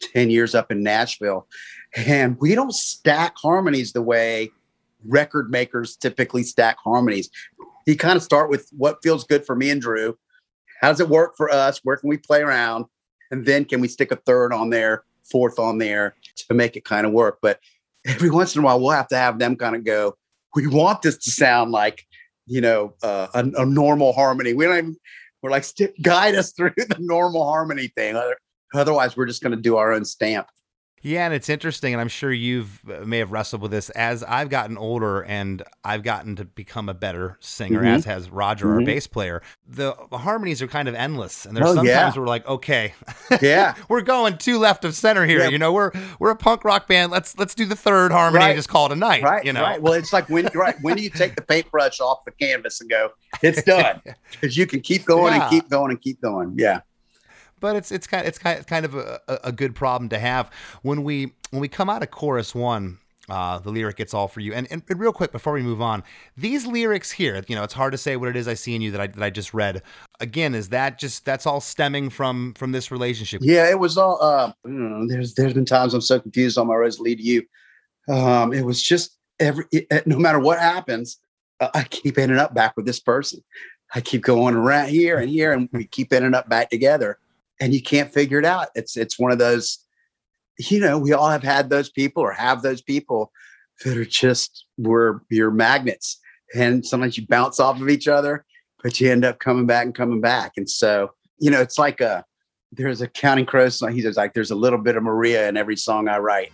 ten 0.00 0.28
years 0.28 0.56
up 0.56 0.72
in 0.72 0.82
Nashville, 0.82 1.46
and 1.96 2.36
we 2.40 2.54
don't 2.54 2.72
stack 2.72 3.34
harmonies 3.36 3.92
the 3.92 4.02
way 4.02 4.50
record 5.04 5.50
makers 5.50 5.96
typically 5.96 6.42
stack 6.42 6.78
harmonies. 6.82 7.28
You 7.86 7.96
kind 7.96 8.16
of 8.16 8.22
start 8.22 8.50
with 8.50 8.68
what 8.76 9.02
feels 9.02 9.24
good 9.24 9.44
for 9.44 9.56
me 9.56 9.70
and 9.70 9.80
Drew. 9.80 10.16
How 10.80 10.88
does 10.88 11.00
it 11.00 11.08
work 11.08 11.36
for 11.36 11.50
us? 11.50 11.80
Where 11.82 11.96
can 11.96 12.08
we 12.08 12.16
play 12.16 12.40
around? 12.40 12.86
And 13.30 13.46
then 13.46 13.64
can 13.64 13.80
we 13.80 13.88
stick 13.88 14.12
a 14.12 14.16
third 14.16 14.52
on 14.52 14.70
there, 14.70 15.04
fourth 15.30 15.58
on 15.58 15.78
there 15.78 16.14
to 16.36 16.54
make 16.54 16.76
it 16.76 16.84
kind 16.84 17.06
of 17.06 17.12
work? 17.12 17.38
But 17.40 17.60
every 18.06 18.30
once 18.30 18.54
in 18.54 18.62
a 18.62 18.64
while, 18.64 18.80
we'll 18.80 18.90
have 18.90 19.08
to 19.08 19.16
have 19.16 19.38
them 19.38 19.56
kind 19.56 19.76
of 19.76 19.84
go, 19.84 20.16
we 20.54 20.66
want 20.66 21.02
this 21.02 21.16
to 21.18 21.30
sound 21.30 21.72
like, 21.72 22.06
you 22.46 22.60
know, 22.60 22.94
uh, 23.02 23.28
a, 23.34 23.62
a 23.62 23.66
normal 23.66 24.12
harmony. 24.12 24.54
We 24.54 24.64
don't 24.64 24.76
even, 24.76 24.96
we're 25.40 25.50
like, 25.50 25.64
guide 26.02 26.34
us 26.34 26.52
through 26.52 26.72
the 26.76 26.96
normal 26.98 27.44
harmony 27.44 27.88
thing. 27.88 28.20
Otherwise, 28.74 29.16
we're 29.16 29.26
just 29.26 29.42
going 29.42 29.54
to 29.56 29.60
do 29.60 29.76
our 29.76 29.92
own 29.92 30.04
stamp. 30.04 30.46
Yeah, 31.04 31.24
and 31.24 31.34
it's 31.34 31.48
interesting, 31.48 31.92
and 31.94 32.00
I'm 32.00 32.08
sure 32.08 32.32
you've 32.32 32.80
uh, 32.88 33.04
may 33.04 33.18
have 33.18 33.32
wrestled 33.32 33.60
with 33.60 33.72
this 33.72 33.90
as 33.90 34.22
I've 34.22 34.48
gotten 34.48 34.78
older 34.78 35.22
and 35.22 35.62
I've 35.84 36.04
gotten 36.04 36.36
to 36.36 36.44
become 36.44 36.88
a 36.88 36.94
better 36.94 37.36
singer, 37.40 37.82
Mhm. 37.82 37.96
as 37.96 38.04
has 38.04 38.30
Roger, 38.30 38.72
our 38.72 38.78
Mhm. 38.80 38.86
bass 38.86 39.06
player. 39.08 39.42
The 39.66 39.94
harmonies 40.12 40.62
are 40.62 40.68
kind 40.68 40.86
of 40.88 40.94
endless, 40.94 41.44
and 41.44 41.56
there's 41.56 41.66
Oh, 41.70 41.74
sometimes 41.74 42.14
yeah. 42.14 42.20
we're 42.20 42.26
like, 42.28 42.46
okay, 42.46 42.94
Yeah. 43.40 43.74
we're 43.88 44.02
going 44.02 44.38
two 44.38 44.58
left 44.58 44.84
of 44.84 44.94
center 44.94 45.26
here. 45.26 45.40
Yeah. 45.40 45.48
You 45.48 45.58
know, 45.58 45.72
we're 45.72 45.90
we're 46.20 46.30
a 46.30 46.36
punk 46.36 46.64
rock 46.64 46.86
band. 46.86 47.10
Let's 47.10 47.36
let's 47.36 47.54
do 47.56 47.66
the 47.66 47.74
third 47.76 48.12
harmony 48.12 48.44
Right. 48.44 48.50
and 48.50 48.58
just 48.58 48.68
call 48.68 48.86
it 48.86 48.92
a 48.92 48.96
night. 48.96 49.24
Right. 49.24 49.44
You 49.44 49.52
know, 49.52 49.62
Right. 49.62 49.82
Well, 49.82 49.94
it's 49.94 50.12
like 50.12 50.28
when 50.28 50.48
right 50.54 50.76
when 50.82 50.96
do 50.96 51.02
you 51.02 51.10
take 51.10 51.34
the 51.34 51.42
paintbrush 51.42 52.00
off 52.00 52.24
the 52.24 52.30
canvas 52.30 52.80
and 52.80 52.88
go, 52.88 53.10
it's 53.42 53.62
done, 53.64 54.00
because 54.30 54.56
you 54.56 54.66
can 54.66 54.80
keep 54.80 55.04
going 55.04 55.34
Yeah. 55.34 55.42
and 55.42 55.50
keep 55.50 55.68
going 55.68 55.90
and 55.90 56.00
keep 56.00 56.20
going. 56.22 56.54
Yeah. 56.56 56.80
But 57.62 57.76
it's 57.76 57.90
it's 57.90 58.06
kind 58.06 58.26
it's 58.26 58.38
kind 58.38 58.84
of 58.84 58.94
a, 58.94 59.20
a 59.44 59.52
good 59.52 59.74
problem 59.74 60.10
to 60.10 60.18
have 60.18 60.50
when 60.82 61.02
we 61.02 61.32
when 61.50 61.60
we 61.62 61.68
come 61.68 61.88
out 61.88 62.02
of 62.02 62.10
chorus 62.10 62.54
one. 62.54 62.98
Uh, 63.28 63.60
the 63.60 63.70
lyric 63.70 64.00
"It's 64.00 64.12
all 64.12 64.26
for 64.26 64.40
you," 64.40 64.52
and, 64.52 64.66
and 64.70 64.82
real 64.88 65.12
quick 65.12 65.30
before 65.30 65.52
we 65.52 65.62
move 65.62 65.80
on, 65.80 66.02
these 66.36 66.66
lyrics 66.66 67.12
here, 67.12 67.40
you 67.46 67.54
know, 67.54 67.62
it's 67.62 67.72
hard 67.72 67.92
to 67.92 67.96
say 67.96 68.16
what 68.16 68.28
it 68.28 68.34
is 68.34 68.48
I 68.48 68.54
see 68.54 68.74
in 68.74 68.82
you 68.82 68.90
that 68.90 69.00
I 69.00 69.06
that 69.06 69.22
I 69.22 69.30
just 69.30 69.54
read. 69.54 69.80
Again, 70.18 70.56
is 70.56 70.70
that 70.70 70.98
just 70.98 71.24
that's 71.24 71.46
all 71.46 71.60
stemming 71.60 72.10
from 72.10 72.52
from 72.54 72.72
this 72.72 72.90
relationship? 72.90 73.40
Yeah, 73.42 73.70
it 73.70 73.78
was 73.78 73.96
all. 73.96 74.20
Uh, 74.20 74.52
know, 74.64 75.06
there's 75.06 75.34
there's 75.34 75.54
been 75.54 75.64
times 75.64 75.94
I'm 75.94 76.00
so 76.00 76.18
confused 76.18 76.58
on 76.58 76.66
my 76.66 76.74
road 76.74 76.92
to 76.92 77.22
you. 77.22 77.44
Um, 78.08 78.52
it 78.52 78.62
was 78.62 78.82
just 78.82 79.16
every 79.38 79.66
it- 79.70 80.04
no 80.04 80.18
matter 80.18 80.40
what 80.40 80.58
happens, 80.58 81.18
uh, 81.60 81.70
I 81.74 81.84
keep 81.84 82.18
ending 82.18 82.38
up 82.38 82.54
back 82.54 82.76
with 82.76 82.86
this 82.86 83.00
person. 83.00 83.42
I 83.94 84.00
keep 84.00 84.22
going 84.22 84.54
around 84.56 84.88
here 84.88 85.18
and 85.18 85.30
here, 85.30 85.52
and 85.52 85.68
we 85.72 85.84
keep 85.84 86.12
ending 86.12 86.34
up 86.34 86.48
back 86.48 86.70
together. 86.70 87.18
And 87.62 87.72
you 87.72 87.80
can't 87.80 88.12
figure 88.12 88.40
it 88.40 88.44
out. 88.44 88.70
It's 88.74 88.96
it's 88.96 89.20
one 89.20 89.30
of 89.30 89.38
those, 89.38 89.78
you 90.58 90.80
know, 90.80 90.98
we 90.98 91.12
all 91.12 91.30
have 91.30 91.44
had 91.44 91.70
those 91.70 91.88
people 91.90 92.20
or 92.20 92.32
have 92.32 92.62
those 92.62 92.82
people 92.82 93.30
that 93.84 93.96
are 93.96 94.04
just 94.04 94.66
were 94.78 95.22
your 95.30 95.52
magnets, 95.52 96.18
and 96.56 96.84
sometimes 96.84 97.16
you 97.16 97.24
bounce 97.28 97.60
off 97.60 97.80
of 97.80 97.88
each 97.88 98.08
other, 98.08 98.44
but 98.82 99.00
you 99.00 99.12
end 99.12 99.24
up 99.24 99.38
coming 99.38 99.64
back 99.64 99.84
and 99.84 99.94
coming 99.94 100.20
back. 100.20 100.54
And 100.56 100.68
so, 100.68 101.12
you 101.38 101.52
know, 101.52 101.60
it's 101.60 101.78
like 101.78 102.00
a 102.00 102.24
there's 102.72 103.00
a 103.00 103.06
Counting 103.06 103.46
Crows 103.46 103.78
song. 103.78 103.92
He 103.92 104.02
says 104.02 104.16
like 104.16 104.34
there's 104.34 104.50
a 104.50 104.56
little 104.56 104.80
bit 104.80 104.96
of 104.96 105.04
Maria 105.04 105.48
in 105.48 105.56
every 105.56 105.76
song 105.76 106.08
I 106.08 106.18
write. 106.18 106.50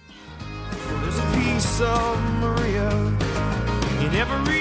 There's 1.01 1.19
a 1.19 1.33
piece 1.33 1.81
of 1.81 2.23
Maria 2.35 2.91
in 4.05 4.15
every 4.15 4.58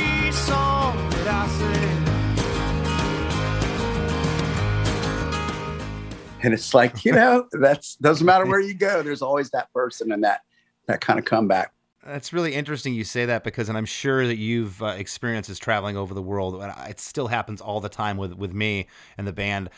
And 6.44 6.54
it's 6.54 6.74
like, 6.74 7.04
you 7.04 7.12
know, 7.12 7.48
that's 7.52 7.96
doesn't 7.96 8.26
matter 8.26 8.46
where 8.46 8.60
you 8.62 8.74
go, 8.74 9.02
there's 9.02 9.22
always 9.22 9.50
that 9.52 9.72
person 9.74 10.12
and 10.12 10.24
that 10.24 10.42
that 10.88 11.02
kind 11.02 11.20
of 11.20 11.26
comeback. 11.26 11.74
That's 12.06 12.32
really 12.32 12.54
interesting 12.54 12.94
you 12.94 13.04
say 13.04 13.26
that 13.26 13.44
because, 13.44 13.68
and 13.68 13.78
I'm 13.78 13.84
sure 13.86 14.26
that 14.28 14.38
you've 14.38 14.82
uh, 14.82 14.86
experienced 14.98 15.50
this 15.50 15.60
traveling 15.60 15.98
over 15.98 16.14
the 16.14 16.22
world. 16.22 16.56
and 16.62 16.72
It 16.90 17.02
still 17.02 17.28
happens 17.28 17.60
all 17.60 17.82
the 17.82 17.90
time 17.90 18.16
with 18.16 18.34
with 18.34 18.54
me 18.54 18.88
and 19.18 19.28
the 19.28 19.34
band. 19.34 19.70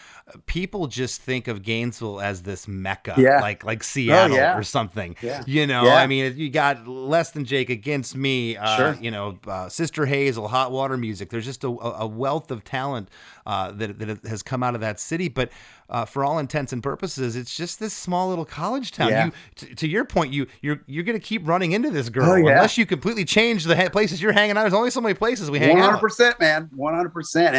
People 0.46 0.86
just 0.86 1.22
think 1.24 1.48
of 1.48 1.64
Gainesville 1.64 2.22
as 2.22 2.44
this 2.44 2.68
mecca, 2.68 3.16
Yeah. 3.18 3.40
like 3.40 3.64
like 3.64 3.84
Seattle 3.84 4.38
yeah. 4.38 4.56
or 4.56 4.62
something. 4.62 5.16
Yeah. 5.24 5.44
You 5.48 5.66
know. 5.66 5.90
I 5.90 6.06
mean, 6.06 6.38
you 6.38 6.52
got 6.52 6.88
less 6.88 7.32
than 7.32 7.46
Jake 7.46 7.72
against 7.72 8.16
me. 8.16 8.58
Uh, 8.58 8.78
Sure. 8.78 8.98
You 9.02 9.10
know, 9.10 9.40
uh, 9.48 9.68
Sister 9.70 10.06
Hazel, 10.06 10.50
Hot 10.50 10.72
Water 10.72 10.98
Music. 10.98 11.32
There's 11.32 11.46
just 11.46 11.64
a, 11.64 11.70
a 11.70 12.06
wealth 12.06 12.52
of 12.52 12.64
talent 12.64 13.10
uh, 13.50 13.72
that 13.72 13.98
that 14.00 14.26
has 14.28 14.44
come 14.44 14.62
out 14.64 14.76
of 14.76 14.82
that 14.82 15.00
city, 15.00 15.28
but. 15.28 15.50
Uh, 15.92 16.06
for 16.06 16.24
all 16.24 16.38
intents 16.38 16.72
and 16.72 16.84
purposes, 16.84 17.36
it's 17.36 17.58
just 17.58 17.80
this 17.80 17.96
small 17.96 18.30
little 18.30 18.46
college 18.46 18.92
town. 18.92 19.10
Yeah. 19.10 19.26
You, 19.26 19.32
t- 19.56 19.74
to 19.74 19.88
your 19.88 20.06
point, 20.06 20.32
you 20.32 20.46
you're 20.62 20.82
you're 20.86 21.04
gonna 21.04 21.18
keep 21.18 21.48
running 21.48 21.72
into 21.72 21.90
this 21.90 22.10
girl 22.10 22.30
Oh, 22.30 22.36
yeah. 22.36 22.52
unless 22.52 22.78
you 22.78 22.86
completely 22.86 23.26
change 23.26 23.64
the 23.64 23.76
ha- 23.76 23.90
places 23.90 24.22
you're 24.22 24.32
hanging 24.32 24.56
out. 24.56 24.62
There's 24.62 24.76
only 24.76 24.92
so 24.92 25.02
many 25.02 25.16
places 25.16 25.50
we 25.50 25.58
hang 25.58 25.70
One 25.72 25.80
out. 25.80 25.86
hundred 25.86 26.02
percent, 26.02 26.40
man. 26.40 26.70
One 26.76 26.94
hundred 26.94 27.10
percent. 27.10 27.56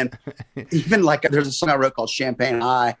And 0.55 0.67
even 0.71 1.03
like 1.03 1.23
there's 1.23 1.45
a 1.49 1.51
song 1.51 1.71
I 1.71 1.75
wrote 1.75 1.93
called 1.93 2.09
Champagne 2.09 2.61
High. 2.61 2.95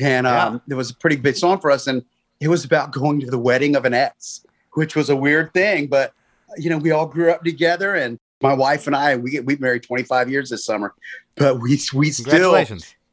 And 0.00 0.26
um, 0.26 0.62
it 0.66 0.72
was 0.72 0.88
a 0.92 0.94
pretty 0.94 1.16
big 1.16 1.36
song 1.36 1.60
for 1.60 1.70
us. 1.70 1.86
And 1.86 2.02
it 2.40 2.48
was 2.48 2.64
about 2.64 2.90
going 2.90 3.20
to 3.20 3.26
the 3.30 3.38
wedding 3.38 3.76
of 3.76 3.84
an 3.84 3.92
ex, 3.92 4.46
which 4.72 4.96
was 4.96 5.10
a 5.10 5.16
weird 5.16 5.52
thing. 5.52 5.88
But 5.88 6.14
you 6.56 6.70
know, 6.70 6.78
we 6.78 6.90
all 6.90 7.04
grew 7.04 7.30
up 7.30 7.44
together 7.44 7.96
and 7.96 8.18
my 8.42 8.54
wife 8.54 8.86
and 8.86 8.96
I, 8.96 9.16
we 9.16 9.30
get 9.30 9.44
we 9.44 9.56
married 9.56 9.82
25 9.82 10.30
years 10.30 10.48
this 10.48 10.64
summer, 10.64 10.94
but 11.40 11.58
we 11.58 11.80
we 11.94 12.10
still 12.10 12.64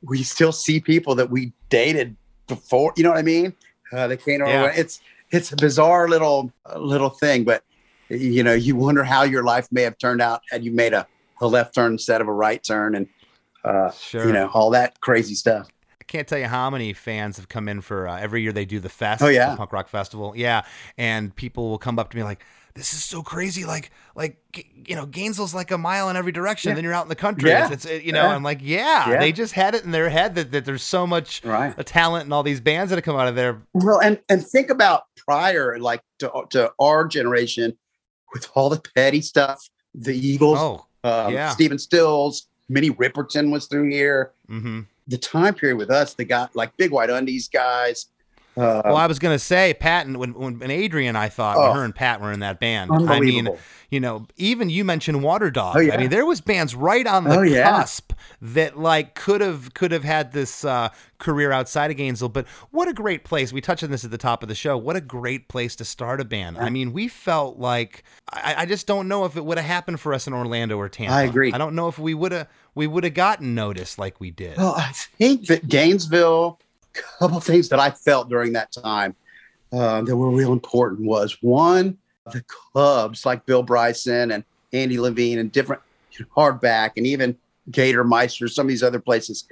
we 0.03 0.21
still 0.21 0.51
see 0.51 0.79
people 0.79 1.15
that 1.15 1.31
we 1.31 1.53
dated 1.69 2.15
before. 2.47 2.93
You 2.97 3.03
know 3.03 3.09
what 3.09 3.17
I 3.17 3.23
mean? 3.23 3.55
Uh, 3.91 4.07
they 4.07 4.17
came 4.17 4.41
over. 4.41 4.51
Yeah. 4.51 4.73
It's 4.75 4.99
it's 5.31 5.51
a 5.53 5.55
bizarre 5.55 6.07
little 6.09 6.51
uh, 6.69 6.77
little 6.77 7.09
thing, 7.09 7.45
but 7.45 7.63
you 8.09 8.43
know, 8.43 8.53
you 8.53 8.75
wonder 8.75 9.03
how 9.03 9.23
your 9.23 9.43
life 9.43 9.67
may 9.71 9.81
have 9.81 9.97
turned 9.97 10.21
out 10.21 10.41
had 10.51 10.63
you 10.63 10.71
made 10.71 10.93
a, 10.93 11.07
a 11.41 11.47
left 11.47 11.73
turn 11.73 11.93
instead 11.93 12.21
of 12.21 12.27
a 12.27 12.33
right 12.33 12.63
turn, 12.63 12.95
and 12.95 13.07
uh, 13.63 13.91
Sure. 13.91 14.27
you 14.27 14.33
know 14.33 14.49
all 14.53 14.69
that 14.71 14.99
crazy 14.99 15.33
stuff. 15.33 15.69
I 15.99 16.03
can't 16.03 16.27
tell 16.27 16.39
you 16.39 16.47
how 16.47 16.69
many 16.69 16.93
fans 16.93 17.37
have 17.37 17.49
come 17.49 17.67
in 17.67 17.81
for 17.81 18.07
uh, 18.07 18.19
every 18.19 18.41
year 18.41 18.51
they 18.51 18.65
do 18.65 18.79
the 18.79 18.89
fest. 18.89 19.21
Oh, 19.21 19.27
yeah. 19.27 19.51
the 19.51 19.57
punk 19.57 19.73
rock 19.73 19.87
festival. 19.87 20.33
Yeah, 20.35 20.63
and 20.97 21.35
people 21.35 21.69
will 21.69 21.77
come 21.77 21.97
up 21.97 22.11
to 22.11 22.17
me 22.17 22.23
like, 22.23 22.45
"This 22.77 22.93
is 22.93 23.03
so 23.03 23.21
crazy! 23.23 23.65
Like, 23.65 23.91
like 24.15 24.37
you 24.87 24.95
know, 24.95 25.05
Gainesville's 25.05 25.53
like 25.53 25.71
a 25.71 25.77
mile 25.77 26.09
in 26.09 26.15
every 26.15 26.31
direction. 26.31 26.69
Yeah. 26.69 26.75
Then 26.75 26.83
you're 26.85 26.93
out 26.93 27.03
in 27.03 27.09
the 27.09 27.15
country. 27.15 27.49
Yeah. 27.49 27.71
It's, 27.71 27.85
it's 27.85 28.05
you 28.05 28.11
know, 28.13 28.23
Yeah. 28.23 28.35
I'm 28.35 28.43
like, 28.43 28.59
yeah, 28.61 29.09
Yeah. 29.09 29.19
they 29.19 29.31
just 29.31 29.53
had 29.53 29.75
it 29.75 29.83
in 29.83 29.91
their 29.91 30.09
head 30.09 30.35
that, 30.35 30.51
that 30.51 30.63
there's 30.65 30.83
so 30.83 31.05
much 31.05 31.43
Right. 31.43 31.77
uh, 31.77 31.83
talent 31.83 32.23
and 32.25 32.33
all 32.33 32.43
these 32.43 32.61
bands 32.61 32.89
that 32.89 32.95
have 32.97 33.03
come 33.03 33.15
out 33.17 33.27
of 33.27 33.35
there. 33.35 33.61
Well, 33.73 33.99
and 33.99 34.19
and 34.29 34.45
think 34.45 34.69
about 34.69 35.03
prior, 35.17 35.77
like 35.79 36.01
to, 36.19 36.31
to 36.51 36.71
our 36.79 37.05
generation, 37.07 37.77
with 38.33 38.49
all 38.55 38.69
the 38.69 38.81
petty 38.95 39.21
stuff, 39.21 39.67
the 39.93 40.15
Eagles, 40.15 40.57
Oh, 40.59 40.85
um, 41.03 41.33
yeah. 41.33 41.49
Stephen 41.49 41.79
Stills, 41.79 42.47
Minnie 42.69 42.91
Riperton 42.91 43.51
was 43.51 43.67
through 43.67 43.89
here. 43.89 44.31
hmm 44.47 44.81
The 45.07 45.17
time 45.17 45.53
period 45.53 45.77
with 45.77 45.89
us, 45.89 46.13
they 46.13 46.25
got 46.25 46.55
like 46.55 46.75
Big 46.77 46.91
White 46.91 47.09
Undies 47.09 47.47
guys. 47.47 48.07
Uh, 48.57 48.81
Well, 48.85 48.95
I 48.97 49.05
was 49.07 49.19
gonna 49.19 49.39
say 49.39 49.73
Pat 49.73 50.07
and 50.07 50.17
when 50.17 50.33
when, 50.33 50.71
Adrian 50.71 51.15
I 51.15 51.29
thought 51.29 51.57
Oh. 51.57 51.67
when 51.69 51.75
her 51.77 51.83
and 51.85 51.95
Pat 51.95 52.19
were 52.21 52.31
in 52.31 52.39
that 52.39 52.59
band. 52.59 52.91
I 52.91 53.19
mean, 53.19 53.49
you 53.89 53.99
know, 53.99 54.25
even 54.35 54.69
you 54.69 54.83
mentioned 54.83 55.21
Water 55.23 55.49
Dog. 55.51 55.75
Oh, 55.77 55.79
yeah. 55.79 55.93
I 55.93 55.97
mean, 55.97 56.09
there 56.09 56.25
was 56.25 56.41
bands 56.41 56.75
right 56.75 57.05
on 57.07 57.23
the 57.23 57.37
Oh, 57.37 57.41
yeah. 57.41 57.69
cusp 57.69 58.11
that 58.41 58.77
like 58.77 59.15
could 59.15 59.41
have 59.41 59.73
could 59.73 59.91
have 59.91 60.03
had 60.03 60.31
this 60.33 60.65
uh, 60.65 60.89
career 61.19 61.51
outside 61.51 61.91
of 61.91 61.97
Gainesville. 61.97 62.29
But 62.29 62.47
what 62.71 62.87
a 62.87 62.93
great 62.93 63.23
place! 63.23 63.53
We 63.53 63.61
touched 63.61 63.83
on 63.83 63.91
this 63.91 64.03
at 64.03 64.11
the 64.11 64.17
top 64.17 64.41
of 64.43 64.49
the 64.49 64.55
show. 64.55 64.77
What 64.77 64.95
a 64.95 65.01
great 65.01 65.47
place 65.47 65.75
to 65.77 65.85
start 65.85 66.19
a 66.19 66.25
band. 66.25 66.57
I 66.57 66.69
mean, 66.69 66.91
we 66.93 67.07
felt 67.07 67.59
like 67.59 68.03
I, 68.33 68.55
I 68.59 68.65
just 68.65 68.87
don't 68.87 69.07
know 69.07 69.25
if 69.25 69.37
it 69.37 69.45
would 69.45 69.57
have 69.57 69.67
happened 69.67 69.99
for 69.99 70.13
us 70.13 70.27
in 70.27 70.33
Orlando 70.33 70.77
or 70.77 70.89
Tampa. 70.89 71.13
I 71.13 71.21
agree. 71.23 71.53
I 71.53 71.57
don't 71.57 71.75
know 71.75 71.87
if 71.87 71.97
we 71.99 72.13
would 72.13 72.31
have 72.31 72.47
we 72.75 72.87
would 72.87 73.03
have 73.03 73.13
gotten 73.13 73.55
noticed 73.55 73.97
like 73.97 74.19
we 74.19 74.31
did. 74.31 74.57
Well, 74.57 74.73
I 74.75 74.91
think 74.93 75.47
that 75.47 75.67
Gainesville, 75.67 76.59
couple 77.19 77.39
things 77.39 77.69
that 77.69 77.79
I 77.79 77.91
felt 77.91 78.29
during 78.29 78.53
that 78.53 78.71
time 78.71 79.15
uh, 79.71 80.01
that 80.01 80.15
were 80.15 80.29
real 80.31 80.53
important 80.53 81.01
was 81.01 81.37
one, 81.41 81.97
the 82.31 82.43
clubs 82.47 83.25
like 83.25 83.45
Bill 83.45 83.63
Bryson 83.63 84.31
and 84.31 84.43
Andy 84.73 84.99
Levine 84.99 85.39
and 85.39 85.51
different 85.51 85.81
you 86.11 86.25
know, 86.25 86.31
hardback 86.35 86.91
and 86.97 87.05
even 87.07 87.37
Gator 87.71 88.03
Meister, 88.03 88.47
some 88.47 88.65
of 88.65 88.69
these 88.69 88.83
other 88.83 88.99
places, 88.99 89.47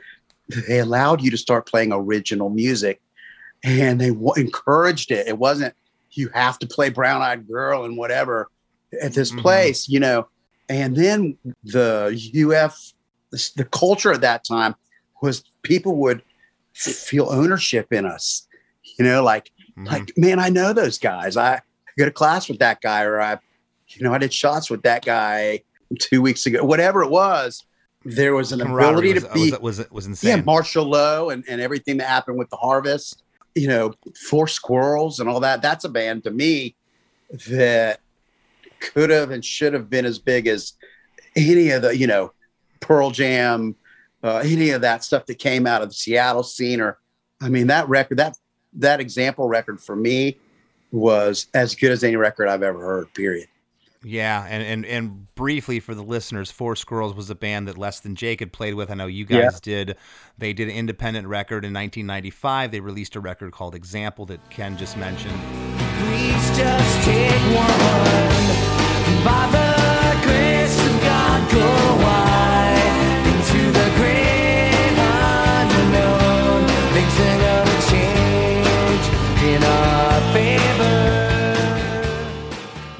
they 0.67 0.79
allowed 0.79 1.21
you 1.21 1.31
to 1.31 1.37
start 1.37 1.67
playing 1.67 1.91
original 1.91 2.49
music 2.49 3.01
and 3.63 3.99
they 3.99 4.09
w- 4.09 4.33
encouraged 4.37 5.11
it. 5.11 5.27
It 5.27 5.37
wasn't, 5.37 5.73
you 6.11 6.29
have 6.33 6.59
to 6.59 6.67
play 6.67 6.89
Brown 6.89 7.21
Eyed 7.21 7.47
Girl 7.47 7.83
and 7.85 7.97
whatever 7.97 8.49
at 9.01 9.13
this 9.13 9.31
Mhm. 9.31 9.41
place, 9.41 9.89
you 9.89 9.99
know. 9.99 10.27
And 10.69 10.95
then 10.95 11.37
the 11.63 12.11
UF, 12.33 12.93
the, 13.31 13.49
the 13.57 13.65
culture 13.65 14.13
at 14.13 14.21
that 14.21 14.43
time 14.43 14.75
was 15.21 15.43
people 15.63 15.95
would 15.97 16.21
feel 16.75 17.29
ownership 17.31 17.91
in 17.91 18.05
us, 18.05 18.47
you 18.97 19.05
know, 19.05 19.23
like, 19.23 19.51
Mhm. 19.77 19.87
like, 19.87 20.13
man, 20.17 20.39
I 20.39 20.49
know 20.49 20.73
those 20.73 20.97
guys. 20.97 21.37
I 21.37 21.61
go 21.97 22.05
to 22.05 22.11
class 22.11 22.49
with 22.49 22.59
that 22.59 22.81
guy, 22.81 23.03
or 23.03 23.19
I, 23.19 23.39
you 23.89 24.03
know, 24.03 24.13
I 24.13 24.17
did 24.17 24.33
shots 24.33 24.69
with 24.69 24.83
that 24.83 25.05
guy 25.05 25.63
two 25.99 26.21
weeks 26.21 26.45
ago, 26.45 26.63
whatever 26.63 27.03
it 27.03 27.09
was. 27.09 27.63
There 28.03 28.35
was 28.35 28.51
an 28.51 28.61
ability 28.61 29.13
to 29.13 29.21
was, 29.21 29.33
be, 29.33 29.51
was, 29.51 29.77
was 29.79 29.89
was 29.89 30.05
yeah, 30.23 30.33
insane. 30.33 30.45
Marshall 30.45 30.85
Lowe 30.85 31.29
and, 31.31 31.43
and 31.47 31.59
everything 31.59 31.97
that 31.97 32.07
happened 32.07 32.37
with 32.37 32.49
the 32.51 32.57
harvest, 32.57 33.23
you 33.55 33.67
know, 33.67 33.93
For 34.29 34.47
Squirrels 34.47 35.19
and 35.19 35.27
all 35.27 35.39
that. 35.39 35.61
That's 35.61 35.85
a 35.85 35.89
band 35.89 36.23
to 36.25 36.31
me 36.31 36.75
that 37.47 37.99
could 38.79 39.09
have 39.09 39.31
and 39.31 39.43
should 39.43 39.73
have 39.73 39.89
been 39.89 40.05
as 40.05 40.19
big 40.19 40.45
as 40.45 40.73
any 41.35 41.71
of 41.71 41.81
the, 41.81 41.97
you 41.97 42.05
know, 42.05 42.31
Pearl 42.79 43.09
Jam, 43.09 43.75
uh, 44.25 44.37
any 44.43 44.71
of 44.71 44.81
that 44.81 45.03
stuff 45.03 45.27
that 45.27 45.35
came 45.35 45.67
out 45.67 45.83
of 45.83 45.89
the 45.89 45.93
Seattle 45.93 46.43
scene. 46.43 46.81
Or, 46.81 46.97
I 47.39 47.49
mean, 47.49 47.67
that 47.67 47.87
record, 47.87 48.17
that 48.17 48.35
that 48.73 48.99
example 48.99 49.47
record 49.47 49.79
for 49.79 49.95
me 49.95 50.37
was 50.91 51.47
as 51.53 51.75
good 51.75 51.91
as 51.91 52.03
any 52.03 52.15
record 52.15 52.47
I've 52.47 52.63
ever 52.63 52.79
heard. 52.79 53.13
Period. 53.13 53.47
Yeah, 54.03 54.45
and, 54.47 54.61
and 54.61 54.85
and 54.85 55.33
briefly 55.33 55.79
for 55.79 55.95
the 55.95 56.03
listeners, 56.03 56.51
For 56.51 56.75
Squirrels 56.75 57.15
was 57.15 57.29
a 57.31 57.35
band 57.35 57.67
that 57.67 57.77
Less 57.77 57.99
Than 57.99 58.15
Jake 58.15 58.39
had 58.39 58.53
played 58.53 58.75
with. 58.75 58.91
I 58.91 58.93
know 58.93 59.07
you 59.07 59.25
guys 59.25 59.59
did. 59.59 59.97
They 60.37 60.53
did 60.53 60.69
an 60.69 60.75
independent 60.75 61.27
record 61.27 61.65
in 61.65 61.73
1995. 61.73 62.71
They 62.71 62.79
released 62.81 63.15
a 63.15 63.19
record 63.19 63.51
called 63.51 63.73
Example 63.73 64.27
that 64.27 64.47
Ken 64.51 64.77
just 64.77 64.95
mentioned. 64.95 65.39
Please 65.99 66.57
just 66.57 67.05
take 67.05 67.41
one. 67.55 68.45
By 69.25 69.49
the 69.51 70.27
grace 70.27 70.79
of 70.85 71.01
God, 71.01 71.51
go 71.51 72.03
wide 72.03 72.34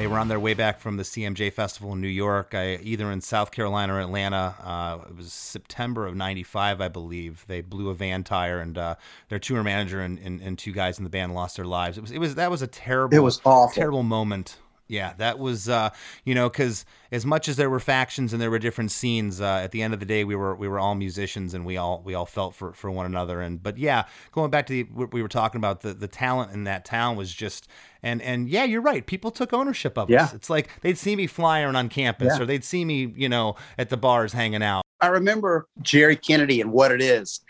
They 0.06 0.12
were 0.12 0.20
on 0.20 0.28
their 0.28 0.40
way 0.40 0.54
back 0.54 0.80
from 0.80 0.98
the 0.98 1.04
CMJ 1.04 1.52
Festival 1.52 1.94
in 1.94 2.00
New 2.00 2.08
York, 2.08 2.54
I, 2.54 2.76
either 2.76 3.12
in 3.12 3.22
South 3.22 3.50
Carolina 3.50 3.96
or 3.96 4.00
Atlanta. 4.00 4.54
Uh, 4.64 5.00
it 5.10 5.18
was 5.18 5.34
September 5.34 6.06
of 6.06 6.16
'95, 6.16 6.80
I 6.80 6.90
believe. 6.90 7.44
They 7.48 7.62
blew 7.62 7.90
a 7.90 7.96
van 7.96 8.24
tire, 8.24 8.60
and 8.60 8.78
uh, 8.78 8.96
their 9.30 9.40
tour 9.40 9.64
manager 9.64 10.02
and, 10.02 10.20
and, 10.20 10.42
and 10.42 10.60
two 10.60 10.74
guys 10.74 11.00
in 11.00 11.06
the 11.06 11.10
band 11.10 11.34
lost 11.34 11.56
their 11.56 11.66
lives. 11.66 11.98
It 11.98 12.02
was 12.02 12.12
it 12.12 12.20
was 12.20 12.36
that 12.36 12.52
was 12.52 12.62
a 12.62 12.68
terrible, 12.68 13.18
It 13.18 13.22
was 13.22 13.42
awful. 13.46 13.74
terrible 13.74 14.04
moment. 14.04 14.58
Yeah, 14.88 15.14
that 15.18 15.40
was 15.40 15.68
uh, 15.68 15.90
you 16.26 16.36
know 16.36 16.48
because 16.50 16.86
as 17.12 17.26
much 17.26 17.48
as 17.48 17.56
there 17.56 17.70
were 17.70 17.80
factions 17.80 18.34
and 18.34 18.42
there 18.42 18.52
were 18.52 18.60
different 18.60 18.92
scenes, 18.92 19.42
uh, 19.42 19.62
at 19.64 19.72
the 19.72 19.82
end 19.82 19.94
of 19.96 20.00
the 20.00 20.06
day 20.06 20.24
we 20.24 20.36
were 20.36 20.54
we 20.56 20.68
were 20.68 20.78
all 20.80 20.94
musicians 20.94 21.54
and 21.56 21.66
we 21.66 21.76
all 21.78 22.02
we 22.06 22.14
all 22.14 22.26
felt 22.28 22.54
for, 22.54 22.72
for 22.74 22.92
one 22.92 23.06
another. 23.08 23.42
And 23.42 23.62
but 23.64 23.78
yeah, 23.80 24.06
going 24.32 24.52
back 24.52 24.68
to 24.68 24.74
the, 24.74 24.84
what 24.94 25.12
we 25.12 25.22
were 25.24 25.28
talking 25.28 25.58
about, 25.60 25.82
the 25.82 25.94
the 25.94 26.08
talent 26.08 26.52
in 26.52 26.66
that 26.66 26.86
town 26.86 27.16
was 27.16 27.34
just 27.34 27.68
and 28.04 28.22
and 28.22 28.48
yeah, 28.48 28.64
you're 28.64 28.82
right. 28.82 29.06
People 29.06 29.32
took 29.32 29.54
ownership 29.54 29.98
of 29.98 30.10
Yeah. 30.10 30.26
us. 30.26 30.34
It's 30.36 30.50
like 30.52 30.70
they'd 30.82 30.98
see 31.00 31.16
me 31.16 31.26
flying 31.26 31.76
on 31.76 31.90
campus 31.90 32.34
Yeah. 32.36 32.44
or 32.44 32.46
they'd 32.46 32.64
see 32.64 32.86
me 32.86 33.12
you 33.16 33.28
know 33.30 33.56
at 33.80 33.90
the 33.90 33.98
bars 33.98 34.34
hanging 34.34 34.62
out. 34.62 34.84
I 35.02 35.08
remember 35.08 35.68
Jerry 35.82 36.16
Kennedy 36.16 36.62
and 36.62 36.72
what 36.72 36.92
it 36.92 37.02
is. 37.02 37.42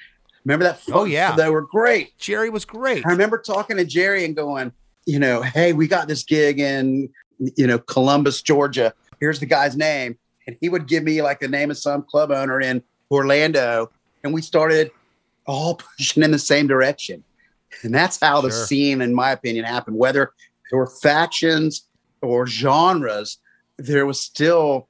Remember 0.46 0.64
that? 0.66 0.80
Oh, 0.94 1.06
yeah. 1.06 1.36
they 1.36 1.50
were 1.50 1.64
great. 1.64 2.18
Jerry 2.20 2.50
was 2.52 2.66
great. 2.66 3.04
I 3.06 3.10
remember 3.10 3.40
talking 3.40 3.78
to 3.78 3.86
Jerry 3.86 4.26
and 4.26 4.36
going, 4.36 4.72
you 5.08 5.18
know, 5.18 5.42
hey, 5.42 5.74
we 5.74 5.88
got 5.88 6.08
this 6.08 6.24
gig 6.24 6.60
in, 6.60 7.10
you 7.40 7.68
know, 7.68 7.80
Columbus, 7.80 8.42
Georgia. 8.42 8.94
Here's 9.20 9.40
the 9.40 9.46
guy's 9.46 9.76
name. 9.76 10.18
And 10.48 10.56
he 10.62 10.70
would 10.70 10.88
give 10.88 11.04
me 11.04 11.22
like 11.22 11.40
the 11.40 11.48
name 11.48 11.72
of 11.72 11.78
some 11.78 12.04
club 12.04 12.32
owner 12.32 12.62
in 12.62 12.84
Orlando. 13.10 13.92
And 14.24 14.34
we 14.34 14.42
started 14.42 14.92
all 15.46 15.76
pushing 15.98 16.24
in 16.24 16.32
the 16.32 16.40
same 16.40 16.68
direction. 16.68 17.24
And 17.84 17.94
that's 17.94 18.20
how 18.20 18.42
the 18.42 18.52
scene, 18.52 19.02
in 19.02 19.14
my 19.14 19.32
opinion, 19.32 19.66
happened. 19.66 19.98
Whether 19.98 20.32
there 20.70 20.80
were 20.80 20.88
factions 20.88 21.88
or 22.22 22.48
genres, 22.48 23.40
there 23.78 24.06
was 24.06 24.20
still 24.20 24.88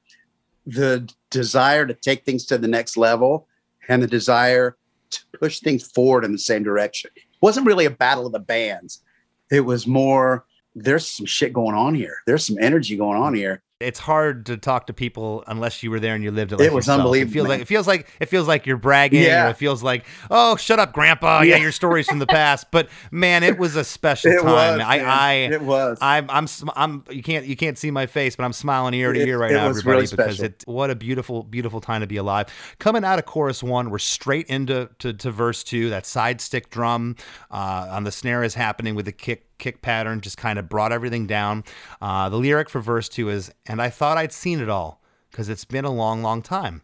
the 0.66 1.08
desire 1.30 1.86
to 1.86 1.94
take 1.94 2.24
things 2.24 2.44
to 2.46 2.58
the 2.58 2.68
next 2.68 2.96
level 2.96 3.48
and 3.88 4.02
the 4.02 4.06
desire 4.06 4.76
to 5.10 5.20
push 5.38 5.60
things 5.60 5.90
forward 5.90 6.24
in 6.24 6.32
the 6.32 6.38
same 6.38 6.62
direction. 6.62 7.10
It 7.16 7.22
wasn't 7.40 7.66
really 7.66 7.86
a 7.86 7.90
battle 7.90 8.26
of 8.26 8.32
the 8.32 8.38
bands. 8.38 9.02
It 9.50 9.60
was 9.60 9.86
more 9.86 10.44
there's 10.76 11.06
some 11.06 11.26
shit 11.26 11.52
going 11.52 11.74
on 11.74 11.94
here. 11.94 12.18
There's 12.26 12.46
some 12.46 12.58
energy 12.60 12.96
going 12.96 13.20
on 13.20 13.34
here. 13.34 13.62
It's 13.78 13.98
hard 13.98 14.46
to 14.46 14.56
talk 14.56 14.86
to 14.86 14.94
people 14.94 15.44
unless 15.48 15.82
you 15.82 15.90
were 15.90 16.00
there 16.00 16.14
and 16.14 16.24
you 16.24 16.30
lived 16.30 16.50
it. 16.52 16.56
Like 16.58 16.66
It 16.68 16.72
was 16.72 16.86
yourself. 16.86 17.00
unbelievable, 17.00 17.30
It 17.30 17.34
feels 17.34 17.48
like 17.48 17.60
it 17.60 17.66
feels 17.66 17.86
like 17.86 18.08
it 18.20 18.26
feels 18.26 18.48
like 18.48 18.66
you're 18.66 18.78
bragging. 18.78 19.22
Yeah. 19.22 19.48
Or 19.48 19.50
it 19.50 19.58
feels 19.58 19.82
like 19.82 20.06
oh, 20.30 20.56
shut 20.56 20.78
up, 20.78 20.94
Grandpa. 20.94 21.42
Yeah, 21.42 21.56
Yeah. 21.56 21.62
your 21.62 21.72
stories 21.72 22.08
from 22.08 22.18
the 22.18 22.26
past. 22.26 22.70
But 22.76 22.88
man, 23.10 23.42
it 23.42 23.58
was 23.58 23.76
a 23.76 23.84
special 23.84 24.32
It 24.32 24.36
time. 24.42 24.46
was, 24.78 24.80
I. 24.80 24.98
I, 25.00 25.32
It 25.52 25.60
was. 25.62 25.98
I'm, 26.00 26.26
I'm, 26.30 26.46
I'm. 26.74 27.04
You 27.10 27.22
can't, 27.22 27.44
you 27.46 27.56
can't 27.56 27.76
see 27.76 27.90
my 27.90 28.06
face, 28.06 28.34
but 28.36 28.44
I'm 28.44 28.52
smiling 28.54 28.94
ear 28.94 29.12
to 29.12 29.20
It- 29.20 29.28
ear 29.28 29.38
right 29.38 29.50
it 29.50 29.54
now, 29.54 29.68
was 29.68 29.78
everybody, 29.78 29.96
really 30.06 30.10
because 30.16 30.40
it. 30.40 30.64
What 30.66 30.90
a 30.90 30.94
beautiful, 30.94 31.42
beautiful 31.42 31.80
time 31.82 32.00
to 32.00 32.06
be 32.06 32.16
alive. 32.16 32.46
Coming 32.78 33.04
out 33.04 33.18
of 33.18 33.26
chorus 33.26 33.62
one, 33.62 33.90
we're 33.90 33.98
straight 33.98 34.46
into 34.46 34.88
to, 35.00 35.12
to 35.12 35.30
verse 35.30 35.62
two. 35.62 35.90
That 35.90 36.06
side 36.06 36.40
stick 36.40 36.70
drum 36.70 37.16
uh, 37.50 37.88
on 37.90 38.04
the 38.04 38.12
snare 38.12 38.42
is 38.42 38.54
happening 38.54 38.94
with 38.94 39.04
the 39.04 39.12
kick 39.12 39.42
kick 39.58 39.80
pattern, 39.80 40.20
just 40.20 40.36
kind 40.36 40.58
of 40.58 40.68
brought 40.68 40.92
everything 40.92 41.26
down. 41.26 41.64
Uh, 42.02 42.28
the 42.28 42.36
lyric 42.36 42.68
for 42.68 42.78
verse 42.82 43.08
two 43.08 43.30
is, 43.30 43.50
"And 43.68 43.80
I 43.80 43.90
thought 43.90 44.18
I'd 44.18 44.32
seen 44.32 44.60
it 44.60 44.68
all, 44.68 45.00
because 45.30 45.48
it's 45.48 45.64
been 45.64 45.84
a 45.84 45.92
long, 45.92 46.22
long 46.22 46.42
time. 46.42 46.82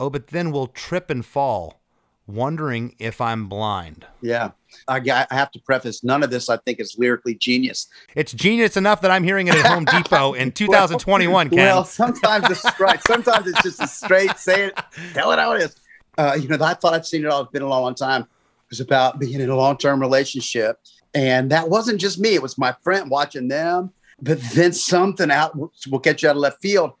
Oh, 0.00 0.10
but 0.10 0.28
then 0.28 0.52
we'll 0.52 0.68
trip 0.68 1.10
and 1.10 1.24
fall, 1.24 1.80
wondering 2.26 2.94
if 2.98 3.20
I'm 3.20 3.48
blind." 3.48 4.06
yeah. 4.20 4.50
I, 4.86 5.26
I 5.30 5.34
have 5.34 5.50
to 5.52 5.58
preface 5.60 6.04
none 6.04 6.22
of 6.22 6.30
this 6.30 6.48
I 6.48 6.56
think 6.58 6.80
is 6.80 6.96
lyrically 6.98 7.34
genius. 7.34 7.88
It's 8.14 8.32
genius 8.32 8.76
enough 8.76 9.00
that 9.02 9.10
I'm 9.10 9.24
hearing 9.24 9.48
it 9.48 9.54
at 9.54 9.66
Home 9.66 9.84
Depot 9.84 10.32
in 10.34 10.52
2021, 10.52 11.50
Ken. 11.50 11.58
Well, 11.58 11.84
sometimes 11.84 12.50
it's 12.50 12.80
right. 12.80 13.02
Sometimes 13.02 13.46
it's 13.46 13.62
just 13.62 13.82
a 13.82 13.86
straight 13.86 14.38
say 14.38 14.66
it, 14.66 14.78
tell 15.14 15.32
it 15.32 15.38
how 15.38 15.52
it 15.52 15.62
is. 15.62 15.76
Uh, 16.16 16.36
you 16.40 16.48
know, 16.48 16.58
I 16.62 16.74
thought 16.74 16.94
I'd 16.94 17.06
seen 17.06 17.24
it 17.24 17.30
all. 17.30 17.42
It's 17.42 17.52
been 17.52 17.62
a 17.62 17.68
long, 17.68 17.82
long 17.82 17.94
time. 17.94 18.22
It 18.22 18.70
was 18.70 18.80
about 18.80 19.18
being 19.18 19.40
in 19.40 19.48
a 19.48 19.56
long 19.56 19.78
term 19.78 20.00
relationship. 20.00 20.78
And 21.14 21.50
that 21.50 21.70
wasn't 21.70 22.00
just 22.00 22.18
me, 22.18 22.34
it 22.34 22.42
was 22.42 22.58
my 22.58 22.74
friend 22.82 23.10
watching 23.10 23.48
them. 23.48 23.92
But 24.20 24.40
then 24.54 24.72
something 24.72 25.30
out 25.30 25.56
will 25.56 25.98
get 26.00 26.22
you 26.22 26.28
out 26.28 26.36
of 26.36 26.40
left 26.42 26.60
field. 26.60 26.92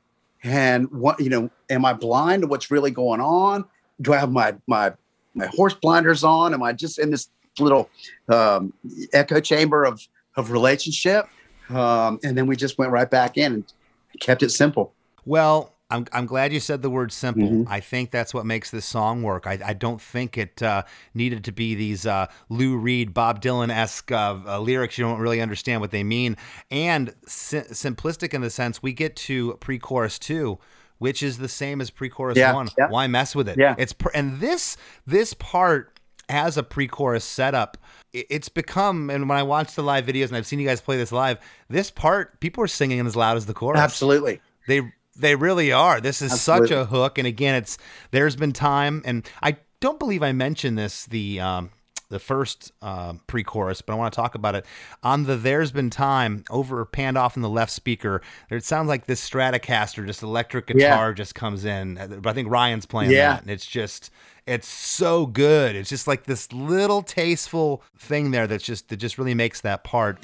And 0.44 0.90
what, 0.92 1.18
you 1.20 1.30
know, 1.30 1.50
am 1.68 1.84
I 1.84 1.92
blind 1.92 2.42
to 2.42 2.48
what's 2.48 2.70
really 2.70 2.90
going 2.92 3.20
on? 3.20 3.64
Do 4.00 4.12
I 4.12 4.18
have 4.18 4.30
my, 4.30 4.54
my, 4.66 4.92
my 5.34 5.46
horse 5.46 5.74
blinders 5.74 6.22
on? 6.22 6.54
Am 6.54 6.62
I 6.62 6.72
just 6.72 6.98
in 6.98 7.10
this 7.10 7.28
little 7.58 7.90
um, 8.28 8.72
echo 9.12 9.40
chamber 9.40 9.84
of, 9.84 10.00
of 10.36 10.52
relationship? 10.52 11.26
Um, 11.70 12.20
and 12.22 12.38
then 12.38 12.46
we 12.46 12.54
just 12.54 12.78
went 12.78 12.92
right 12.92 13.10
back 13.10 13.36
in 13.36 13.52
and 13.52 13.72
kept 14.20 14.42
it 14.42 14.50
simple. 14.50 14.94
Well, 15.26 15.74
I'm, 15.90 16.06
I'm 16.12 16.26
glad 16.26 16.52
you 16.52 16.60
said 16.60 16.82
the 16.82 16.90
word 16.90 17.12
simple. 17.12 17.48
Mhm. 17.48 17.66
I 17.68 17.80
think 17.80 18.10
that's 18.10 18.34
what 18.34 18.44
makes 18.44 18.70
this 18.70 18.84
song 18.84 19.22
work. 19.22 19.46
I, 19.46 19.58
I 19.64 19.72
don't 19.72 20.00
think 20.02 20.36
it 20.36 20.62
uh, 20.62 20.82
needed 21.14 21.44
to 21.44 21.52
be 21.52 21.74
these 21.74 22.04
uh, 22.06 22.26
Lou 22.50 22.76
Reed, 22.76 23.14
Bob 23.14 23.40
Dylan 23.40 23.70
esque 23.70 24.12
uh, 24.12 24.38
uh, 24.46 24.58
lyrics. 24.60 24.98
You 24.98 25.04
don't 25.04 25.18
really 25.20 25.40
understand 25.40 25.80
what 25.80 25.90
they 25.90 26.04
mean. 26.04 26.36
And 26.70 27.14
si- 27.26 27.58
simplistic 27.60 28.34
in 28.34 28.42
the 28.42 28.50
sense 28.50 28.82
we 28.82 28.92
get 28.92 29.16
to 29.16 29.54
pre 29.60 29.78
chorus 29.78 30.18
two. 30.18 30.58
Which 30.98 31.22
is 31.22 31.38
the 31.38 31.46
same 31.48 31.80
as 31.80 31.90
pre-chorus 31.90 32.36
Yeah, 32.36 32.52
one. 32.52 32.70
yeah. 32.76 32.88
Why 32.88 33.06
mess 33.06 33.32
with 33.32 33.48
it? 33.48 33.56
Yeah. 33.56 33.76
It's 33.78 33.92
pr- 33.92 34.08
and 34.14 34.40
this 34.40 34.76
this 35.06 35.32
part 35.32 35.96
as 36.28 36.56
a 36.58 36.62
pre-chorus 36.64 37.24
setup, 37.24 37.78
it's 38.12 38.48
become. 38.48 39.08
And 39.08 39.28
when 39.28 39.38
I 39.38 39.44
watch 39.44 39.76
the 39.76 39.82
live 39.84 40.06
videos 40.06 40.26
and 40.26 40.36
I've 40.36 40.44
seen 40.44 40.58
you 40.58 40.66
guys 40.66 40.80
play 40.80 40.96
this 40.96 41.12
live, 41.12 41.38
this 41.68 41.92
part 41.92 42.40
people 42.40 42.64
are 42.64 42.66
singing 42.66 42.98
as 43.06 43.14
loud 43.14 43.36
as 43.36 43.46
the 43.46 43.54
chorus. 43.54 43.80
Absolutely. 43.80 44.40
They 44.66 44.92
they 45.18 45.34
really 45.34 45.72
are. 45.72 46.00
This 46.00 46.22
is 46.22 46.40
such 46.40 46.70
a 46.70 46.84
hook, 46.86 47.18
and 47.18 47.26
again, 47.26 47.54
it's 47.54 47.76
there's 48.10 48.36
been 48.36 48.52
time, 48.52 49.02
and 49.04 49.28
I 49.42 49.56
don't 49.80 49.98
believe 49.98 50.22
I 50.22 50.32
mentioned 50.32 50.78
this 50.78 51.06
the 51.06 51.40
um, 51.40 51.70
the 52.10 52.18
first 52.18 52.72
uh, 52.80 53.12
pre-chorus, 53.26 53.82
but 53.82 53.92
I 53.92 53.96
want 53.96 54.12
to 54.14 54.16
talk 54.16 54.34
about 54.34 54.54
it 54.54 54.64
on 55.02 55.24
the 55.24 55.36
"There's 55.36 55.72
Been 55.72 55.90
Time" 55.90 56.44
over 56.48 56.84
panned 56.86 57.18
off 57.18 57.36
in 57.36 57.42
the 57.42 57.48
left 57.50 57.70
speaker. 57.72 58.22
It 58.50 58.64
sounds 58.64 58.88
like 58.88 59.06
this 59.06 59.28
Stratocaster, 59.28 60.06
just 60.06 60.22
electric 60.22 60.68
guitar, 60.68 61.12
just 61.12 61.34
comes 61.34 61.64
in. 61.66 61.94
But 62.22 62.26
I 62.30 62.32
think 62.32 62.48
Ryan's 62.50 62.86
playing 62.86 63.10
Yeah. 63.10 63.32
that, 63.34 63.42
and 63.42 63.50
it's 63.50 63.66
just 63.66 64.10
it's 64.46 64.66
so 64.66 65.26
good. 65.26 65.76
It's 65.76 65.90
just 65.90 66.06
like 66.06 66.24
this 66.24 66.50
little 66.52 67.02
tasteful 67.02 67.82
thing 67.98 68.30
there 68.30 68.46
that's 68.46 68.64
just 68.64 68.88
that 68.88 68.96
just 68.96 69.18
really 69.18 69.34
makes 69.34 69.60
that 69.60 69.84
part. 69.84 70.18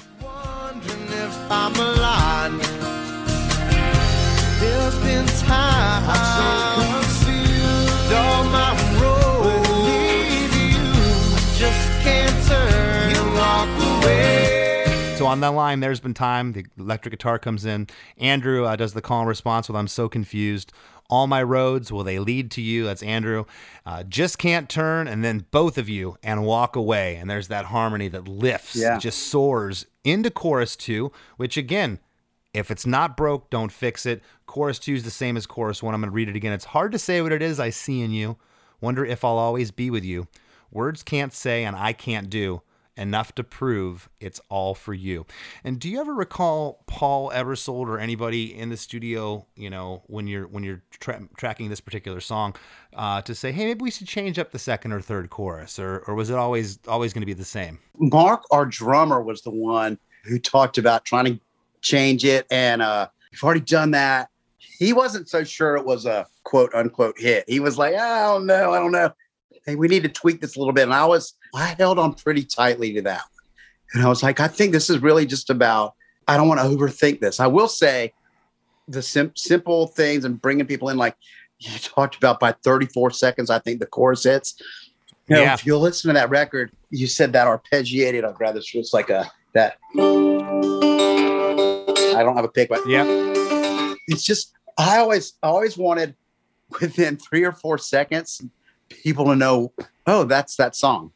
Wondering 4.75 5.25
if 5.25 5.25
I'm 5.25 5.25
blind. 5.25 5.25
There's 5.25 5.29
been 5.29 5.47
time 5.47 6.03
I'm 6.07 6.25
so 6.35 7.01
confused. 7.01 8.11
All 8.13 8.43
my 8.45 8.71
road 9.01 9.67
lead 9.85 10.51
you. 10.53 10.83
Just 11.57 12.03
can't 12.03 12.47
turn 12.47 13.15
and 13.15 13.33
walk 13.35 14.03
away. 14.03 15.15
So 15.17 15.25
on 15.27 15.39
that 15.41 15.49
line, 15.49 15.79
there's 15.79 15.99
been 15.99 16.13
time. 16.13 16.51
The 16.53 16.65
electric 16.77 17.11
guitar 17.13 17.39
comes 17.39 17.65
in. 17.65 17.87
Andrew 18.17 18.65
uh, 18.65 18.75
does 18.75 18.93
the 18.93 19.01
call 19.01 19.19
and 19.21 19.29
response 19.29 19.67
with 19.69 19.75
"I'm 19.77 19.87
so 19.87 20.09
confused." 20.09 20.71
All 21.07 21.27
my 21.27 21.43
roads 21.43 21.91
will 21.91 22.03
they 22.03 22.17
lead 22.17 22.49
to 22.51 22.61
you? 22.63 22.83
That's 22.85 23.03
Andrew. 23.03 23.45
Uh, 23.85 24.01
just 24.03 24.39
can't 24.39 24.67
turn, 24.67 25.07
and 25.07 25.23
then 25.23 25.45
both 25.51 25.77
of 25.77 25.87
you 25.87 26.17
and 26.23 26.43
walk 26.43 26.75
away. 26.75 27.15
And 27.17 27.29
there's 27.29 27.47
that 27.49 27.65
harmony 27.65 28.07
that 28.07 28.27
lifts, 28.27 28.75
Yeah. 28.75 28.95
it 28.97 29.01
just 29.01 29.27
soars 29.27 29.85
into 30.03 30.31
chorus 30.31 30.75
two. 30.75 31.11
Which 31.37 31.57
again, 31.57 31.99
if 32.55 32.71
it's 32.71 32.85
not 32.85 33.17
broke, 33.17 33.49
don't 33.49 33.71
fix 33.71 34.05
it. 34.05 34.23
Chorus 34.45 34.79
two 34.79 34.93
is 34.93 35.03
the 35.03 35.11
same 35.11 35.37
as 35.37 35.45
chorus 35.45 35.83
one. 35.83 35.93
I'm 35.93 36.01
going 36.01 36.11
to 36.11 36.15
read 36.15 36.29
it 36.29 36.35
again. 36.35 36.53
It's 36.53 36.65
hard 36.65 36.91
to 36.93 36.99
say 36.99 37.21
what 37.21 37.31
it 37.31 37.41
is 37.41 37.59
I 37.59 37.69
see 37.69 38.01
in 38.01 38.11
you. 38.11 38.37
Wonder 38.81 39.05
if 39.05 39.23
I'll 39.23 39.37
always 39.37 39.71
be 39.71 39.89
with 39.89 40.05
you. 40.05 40.27
Words 40.71 41.03
can't 41.03 41.33
say 41.33 41.63
and 41.63 41.75
I 41.75 41.93
can't 41.93 42.29
do 42.29 42.61
enough 42.97 43.35
to 43.35 43.43
prove 43.43 44.09
it's 44.19 44.39
all 44.49 44.73
for 44.73 44.93
you. 44.93 45.25
And 45.63 45.79
do 45.79 45.89
you 45.89 45.99
ever 45.99 46.13
recall 46.13 46.83
Paul 46.87 47.29
Ebersold 47.31 47.87
or 47.87 47.99
anybody 47.99 48.57
in 48.57 48.69
the 48.69 48.77
studio, 48.77 49.45
you 49.55 49.69
know, 49.69 50.03
when 50.07 50.27
you're 50.27 50.47
when 50.47 50.63
you're 50.63 50.81
tra- 50.91 51.27
tracking 51.37 51.69
this 51.69 51.81
particular 51.81 52.19
song, 52.19 52.55
uh, 52.93 53.21
to 53.23 53.35
say, 53.35 53.51
hey, 53.51 53.65
maybe 53.65 53.83
we 53.83 53.91
should 53.91 54.07
change 54.07 54.39
up 54.39 54.51
the 54.51 54.59
second 54.59 54.93
or 54.93 55.01
third 55.01 55.29
chorus, 55.29 55.77
or 55.77 56.03
or 56.07 56.15
was 56.15 56.29
it 56.29 56.37
always 56.37 56.79
always 56.87 57.13
going 57.13 57.21
to 57.21 57.25
be 57.25 57.33
the 57.33 57.43
same? 57.43 57.79
Mark, 57.97 58.43
our 58.51 58.65
drummer, 58.65 59.21
was 59.21 59.41
the 59.41 59.51
one 59.51 59.97
who 60.23 60.39
talked 60.39 60.77
about 60.77 61.05
trying 61.05 61.25
to 61.25 61.39
change 61.85 62.25
it. 62.25 62.45
And 62.49 62.81
uh, 62.81 63.07
we've 63.31 63.43
already 63.43 63.59
done 63.61 63.91
that. 63.91 64.29
He 64.57 64.91
wasn't 64.91 65.29
so 65.29 65.43
sure 65.43 65.77
it 65.77 65.85
was 65.85 66.05
a 66.05 66.25
quote 66.43 66.73
unquote 66.73 67.17
hit. 67.19 67.45
He 67.47 67.59
was 67.59 67.77
like, 67.77 67.93
I 67.95 68.23
don't 68.23 68.45
know, 68.45 68.73
I 68.73 68.79
don't 68.79 68.91
know. 68.91 69.11
Hey, 69.65 69.75
we 69.75 69.87
need 69.87 70.03
to 70.03 70.09
tweak 70.09 70.41
this 70.41 70.55
a 70.55 70.59
little 70.59 70.73
bit. 70.73 70.83
And 70.83 70.93
I 70.93 71.05
was, 71.05 71.33
I 71.55 71.75
held 71.77 71.97
on 71.99 72.13
pretty 72.13 72.43
tightly 72.43 72.91
to 72.93 73.01
that 73.03 73.21
one. 73.21 73.45
And 73.93 74.03
I 74.03 74.09
was 74.09 74.21
like, 74.23 74.39
I 74.39 74.47
think 74.47 74.73
this 74.73 74.89
is 74.89 74.99
really 74.99 75.25
just 75.25 75.49
about, 75.49 75.93
I 76.27 76.35
don't 76.37 76.47
want 76.47 76.59
to 76.59 76.65
overthink 76.65 77.19
this. 77.19 77.39
I 77.39 77.47
will 77.47 77.67
say 77.67 78.13
the 78.87 79.01
sim- 79.01 79.31
simple 79.35 79.87
things 79.87 80.25
and 80.25 80.41
bringing 80.41 80.65
people 80.65 80.89
in, 80.89 80.97
like 80.97 81.15
you 81.59 81.71
talked 81.79 82.15
about 82.15 82.39
by 82.39 82.51
34 82.63 83.11
seconds, 83.11 83.49
I 83.49 83.59
think 83.59 83.79
the 83.79 83.85
chorus 83.85 84.23
hits. 84.23 84.55
You 85.27 85.35
know, 85.37 85.41
Yeah. 85.43 85.53
if 85.53 85.65
you 85.65 85.77
listen 85.77 86.09
to 86.09 86.13
that 86.13 86.29
record, 86.29 86.71
you 86.89 87.07
said 87.07 87.31
that 87.33 87.47
arpeggiated. 87.47 88.25
I'd 88.25 88.39
rather 88.39 88.59
it's 88.73 88.93
like 88.93 89.09
a 89.09 89.31
that. 89.53 89.77
I 92.15 92.23
don't 92.23 92.35
have 92.35 92.45
a 92.45 92.49
pick, 92.49 92.69
but 92.69 92.87
Yeah. 92.87 93.05
it's 94.07 94.23
just 94.23 94.53
I 94.77 94.97
always 94.99 95.33
I 95.43 95.47
always 95.47 95.77
wanted 95.77 96.15
within 96.81 97.17
three 97.17 97.43
or 97.43 97.51
four 97.51 97.77
seconds 97.77 98.41
people 98.89 99.25
to 99.25 99.35
know, 99.35 99.73
oh, 100.07 100.23
that's 100.25 100.55
that 100.57 100.75
song. 100.75 101.11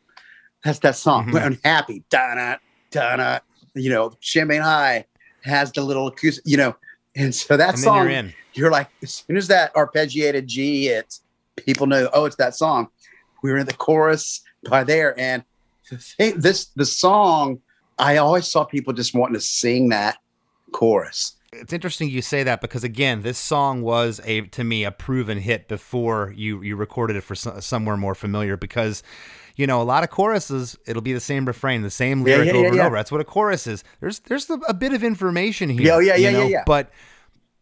That's 0.63 0.79
that 0.79 0.95
song. 0.95 1.27
Mhm. 1.27 1.41
I'm 1.41 1.59
happy. 1.63 2.03
Da 2.09 2.57
da 2.95 3.39
You 3.75 3.89
know, 3.89 4.13
Champagne 4.19 4.61
High 4.61 5.05
has 5.43 5.71
the 5.71 5.81
little 5.81 6.07
acoustic, 6.07 6.43
you 6.45 6.57
know, 6.57 6.75
and 7.15 7.33
so 7.33 7.55
that 7.57 7.75
And 7.75 7.79
song 7.83 8.09
you're 8.09 8.31
you're 8.53 8.71
like, 8.71 8.89
as 9.03 9.13
soon 9.13 9.37
as 9.37 9.47
that 9.47 9.73
arpeggiated 9.75 10.47
G 10.47 10.85
hits, 10.87 11.21
people 11.57 11.85
know, 11.87 12.09
oh, 12.13 12.25
it's 12.25 12.35
that 12.37 12.55
song. 12.55 12.87
We 13.43 13.51
were 13.51 13.57
in 13.57 13.67
the 13.67 13.73
chorus 13.73 14.41
by 14.69 14.83
there. 14.83 15.17
And 15.19 15.43
the 15.89 15.97
thing, 15.97 16.39
this, 16.39 16.67
the 16.75 16.85
song, 16.85 17.61
I 17.97 18.17
always 18.17 18.47
saw 18.47 18.63
people 18.65 18.91
just 18.93 19.13
wanting 19.13 19.35
to 19.35 19.41
sing 19.41 19.89
that 19.89 20.17
chorus. 20.71 21.33
It's 21.51 21.73
interesting 21.73 22.09
you 22.09 22.21
say 22.21 22.43
that 22.43 22.61
because 22.61 22.83
again, 22.83 23.23
this 23.23 23.37
song 23.37 23.81
was 23.81 24.21
a 24.23 24.41
to 24.41 24.63
me 24.63 24.83
a 24.83 24.91
proven 24.91 25.39
hit 25.39 25.67
before 25.67 26.33
you 26.35 26.61
you 26.61 26.75
recorded 26.75 27.15
it 27.15 27.21
for 27.21 27.35
so, 27.35 27.59
somewhere 27.59 27.97
more 27.97 28.13
familiar 28.13 28.55
because 28.55 29.01
you 29.55 29.65
know 29.65 29.81
a 29.81 29.83
lot 29.83 30.03
of 30.03 30.11
choruses 30.11 30.77
it'll 30.85 31.01
be 31.01 31.13
the 31.13 31.19
same 31.19 31.45
refrain, 31.45 31.81
the 31.81 31.89
same 31.89 32.19
Yeah, 32.19 32.35
lyric 32.35 32.47
yeah, 32.47 32.53
over 32.53 32.61
yeah, 32.63 32.71
and 32.71 32.79
over. 32.81 32.95
That's 32.95 33.11
what 33.11 33.21
a 33.21 33.25
chorus 33.25 33.65
is. 33.65 33.83
There's 33.99 34.19
there's 34.19 34.47
a, 34.49 34.73
bit 34.73 34.93
of 34.93 35.03
information 35.03 35.69
here. 35.69 35.87
Yeah, 35.87 35.95
oh, 35.95 35.99
yeah, 35.99 36.15
you 36.15 36.23
yeah, 36.25 36.29
yeah, 36.29 36.43
yeah. 36.45 36.63
But 36.67 36.91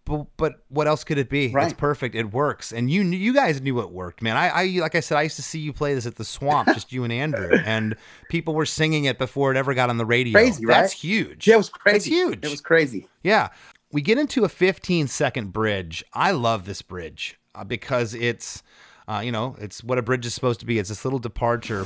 but 0.07 0.27
but 0.37 0.53
what 0.69 0.87
else 0.87 1.03
could 1.03 1.17
it 1.17 1.29
be? 1.29 1.53
It's 1.53 1.73
perfect. 1.73 2.15
It 2.15 2.31
works, 2.31 2.71
and 2.71 2.89
you 2.89 3.03
you 3.03 3.33
guys 3.33 3.61
knew 3.61 3.79
it 3.81 3.91
worked, 3.91 4.21
man. 4.21 4.37
I, 4.37 4.47
I 4.47 4.65
like 4.79 4.95
I 4.95 5.01
said, 5.01 5.17
I 5.17 5.23
used 5.23 5.35
to 5.35 5.43
see 5.43 5.59
you 5.59 5.73
play 5.73 5.93
this 5.93 6.05
at 6.05 6.15
the 6.15 6.25
Swamp, 6.25 6.67
just 6.73 6.91
you 6.91 7.03
and 7.03 7.13
Andrew, 7.13 7.57
and 7.65 7.95
people 8.29 8.53
were 8.55 8.65
singing 8.65 9.05
it 9.05 9.17
before 9.17 9.51
it 9.51 9.57
ever 9.57 9.73
got 9.73 9.89
on 9.89 9.97
the 9.97 10.05
radio. 10.05 10.33
Crazy, 10.33 10.65
right? 10.65 10.81
That's 10.81 10.93
huge. 10.93 11.47
Yeah, 11.47 11.55
it 11.55 11.57
was 11.57 11.69
crazy. 11.69 11.93
That's 11.93 12.05
huge. 12.05 12.45
It 12.45 12.51
was 12.51 12.61
crazy. 12.61 13.07
Yeah. 13.23 13.49
We 13.91 14.01
get 14.01 14.17
into 14.17 14.43
a 14.43 14.49
15 14.49 15.07
second 15.07 15.53
bridge. 15.53 16.03
I 16.13 16.31
love 16.31 16.65
this 16.65 16.81
bridge 16.81 17.39
uh, 17.55 17.63
because 17.63 18.13
it's, 18.13 18.61
uh, 19.07 19.21
you 19.23 19.31
know, 19.31 19.55
it's 19.59 19.81
what 19.81 19.97
a 19.97 20.01
bridge 20.01 20.25
is 20.25 20.33
supposed 20.33 20.59
to 20.59 20.65
be. 20.65 20.77
It's 20.77 20.89
this 20.89 21.05
little 21.05 21.19
departure. 21.19 21.83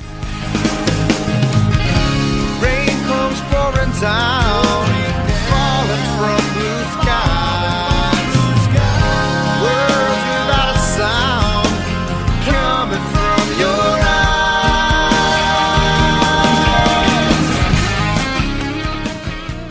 Rain 2.58 2.98
comes 3.06 3.40
pouring 3.50 3.92
down, 4.00 4.86
falling 5.48 6.04
from 6.18 6.42
blue 6.54 7.01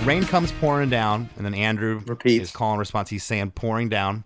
Rain 0.03 0.23
comes 0.25 0.51
pouring 0.53 0.89
down, 0.89 1.29
and 1.37 1.45
then 1.45 1.53
Andrew 1.53 2.01
Repeats. 2.07 2.45
is 2.45 2.51
calling 2.51 2.79
response. 2.79 3.11
He's 3.11 3.23
saying 3.23 3.51
pouring 3.51 3.87
down, 3.87 4.25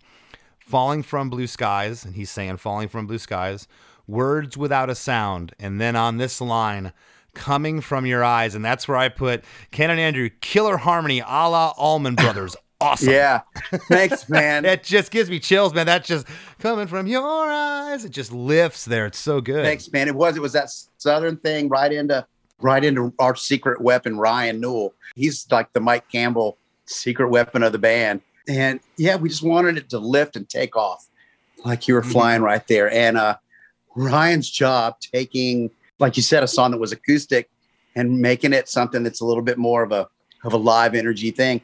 falling 0.60 1.04
from 1.04 1.30
blue 1.30 1.48
skies, 1.48 2.06
and 2.06 2.16
he's 2.16 2.32
saying 2.32 2.58
falling 2.58 2.88
from 2.88 3.08
blue 3.08 3.18
skies. 3.18 3.68
Words 4.08 4.56
without 4.56 4.90
a 4.90 4.96
sound, 4.96 5.54
and 5.60 5.82
then 5.82 5.98
on 5.98 6.16
this 6.18 6.40
line, 6.40 6.94
coming 7.34 7.82
from 7.82 8.06
your 8.06 8.24
eyes, 8.24 8.56
and 8.56 8.64
that's 8.64 8.88
where 8.88 8.96
I 8.96 9.10
put 9.10 9.44
Ken 9.72 9.90
and 9.90 10.00
Andrew 10.00 10.30
killer 10.40 10.78
harmony, 10.78 11.20
a 11.20 11.24
la 11.50 11.74
Allman 11.78 12.16
Brothers. 12.16 12.56
Awesome. 12.82 13.14
Yeah. 13.14 13.40
Thanks, 13.88 14.28
man. 14.28 14.64
That 14.66 14.84
just 14.84 15.10
gives 15.10 15.30
me 15.30 15.40
chills, 15.40 15.74
man. 15.74 15.86
That 15.86 16.04
just 16.04 16.28
coming 16.60 16.88
from 16.88 17.08
your 17.08 17.24
eyes. 17.24 18.04
It 18.04 18.10
just 18.10 18.34
lifts 18.34 18.84
there. 18.84 19.06
It's 19.06 19.18
so 19.18 19.40
good. 19.40 19.64
Thanks, 19.64 19.90
man. 19.94 20.10
It 20.10 20.14
was 20.14 20.36
it 20.36 20.42
was 20.42 20.52
that 20.54 20.70
southern 20.98 21.38
thing 21.38 21.70
right 21.70 21.92
into 21.92 22.28
right 22.62 22.84
into 22.84 23.14
our 23.20 23.36
secret 23.36 23.82
weapon, 23.82 24.18
Ryan 24.18 24.60
Newell. 24.60 24.93
He's 25.16 25.45
like 25.51 25.72
the 25.74 25.80
Mike 25.80 26.10
Campbell 26.12 26.58
secret 26.86 27.30
weapon 27.30 27.64
of 27.64 27.72
the 27.72 27.80
band. 27.80 28.22
And 28.47 28.80
yeah, 28.97 29.16
we 29.16 29.30
just 29.30 29.43
wanted 29.43 29.78
it 29.78 29.89
to 29.89 29.99
lift 29.99 30.36
and 30.36 30.47
take 30.47 30.76
off 30.76 31.08
like 31.64 31.88
you 31.88 31.95
were 31.95 32.03
flying 32.03 32.41
right 32.41 32.66
there. 32.68 32.91
And 32.91 33.18
uh 33.18 33.38
Ryan's 33.95 34.49
job 34.49 34.99
taking, 34.99 35.72
like 35.99 36.18
you 36.18 36.24
said, 36.24 36.43
a 36.43 36.47
song 36.47 36.72
that 36.72 36.80
was 36.80 36.91
acoustic 36.91 37.49
and 37.95 38.20
making 38.20 38.53
it 38.53 38.68
something 38.68 39.03
that's 39.03 39.22
a 39.22 39.26
little 39.26 39.43
bit 39.43 39.58
more 39.58 39.84
of 39.84 39.91
a 39.91 40.08
of 40.43 40.53
a 40.53 40.58
live 40.58 40.93
energy 40.93 41.32
thing. 41.32 41.62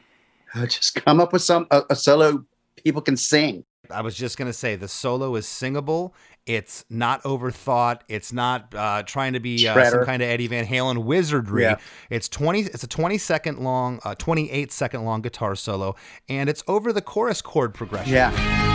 Uh, 0.54 0.66
just 0.66 0.94
come 1.04 1.20
up 1.20 1.32
with 1.32 1.42
some 1.42 1.66
a, 1.70 1.82
a 1.90 1.96
solo 1.96 2.44
people 2.82 3.00
can 3.02 3.16
sing. 3.16 3.64
I 3.90 4.00
was 4.00 4.14
just 4.14 4.38
gonna 4.38 4.52
say 4.52 4.76
the 4.76 4.88
solo 4.88 5.36
is 5.36 5.46
singable. 5.46 6.14
It's 6.46 6.84
not 6.90 7.22
overthought. 7.22 8.00
It's 8.08 8.32
not 8.32 8.74
uh, 8.74 9.02
trying 9.04 9.34
to 9.34 9.40
be 9.40 9.66
uh, 9.68 9.90
some 9.90 10.04
kind 10.04 10.22
of 10.22 10.28
Eddie 10.28 10.48
Van 10.48 10.66
Halen 10.66 11.04
wizardry. 11.04 11.62
Yeah. 11.62 11.76
It's 12.10 12.28
twenty. 12.28 12.60
It's 12.60 12.82
a 12.82 12.88
twenty 12.88 13.18
second 13.18 13.58
long, 13.60 14.00
uh, 14.04 14.14
twenty 14.16 14.50
eight 14.50 14.72
second 14.72 15.04
long 15.04 15.22
guitar 15.22 15.54
solo, 15.54 15.94
and 16.28 16.48
it's 16.48 16.64
over 16.66 16.92
the 16.92 17.02
chorus 17.02 17.42
chord 17.42 17.74
progression. 17.74 18.12
Yeah. 18.14 18.71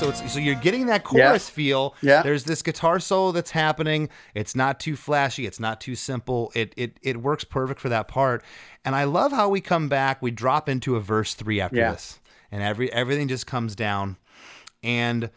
So 0.00 0.08
it's 0.08 0.32
so 0.32 0.38
you're 0.40 0.54
getting 0.54 0.86
that 0.86 1.02
Yeah. 1.12 1.26
chorus 1.28 1.50
feel. 1.50 1.94
Yeah. 2.00 2.22
There's 2.22 2.44
this 2.44 2.62
guitar 2.62 2.98
solo 3.00 3.32
that's 3.32 3.50
happening. 3.50 4.08
It's 4.34 4.56
not 4.56 4.80
too 4.80 4.96
flashy. 4.96 5.44
It's 5.46 5.60
not 5.60 5.78
too 5.80 5.94
simple. 5.94 6.50
It 6.54 6.72
it 6.76 6.98
it 7.02 7.18
works 7.18 7.44
perfect 7.44 7.80
for 7.80 7.90
that 7.90 8.08
part. 8.08 8.42
And 8.84 8.96
I 8.96 9.04
love 9.04 9.30
how 9.30 9.50
we 9.50 9.60
come 9.60 9.90
back. 9.90 10.22
We 10.22 10.30
drop 10.30 10.68
into 10.70 10.96
a 10.96 11.00
verse 11.00 11.34
three 11.34 11.60
after 11.60 11.76
Yeah. 11.76 11.92
this, 11.92 12.18
and 12.50 12.62
every 12.62 12.90
everything 12.92 13.28
just 13.28 13.46
comes 13.46 13.76
down, 13.76 14.16
and 14.82 15.28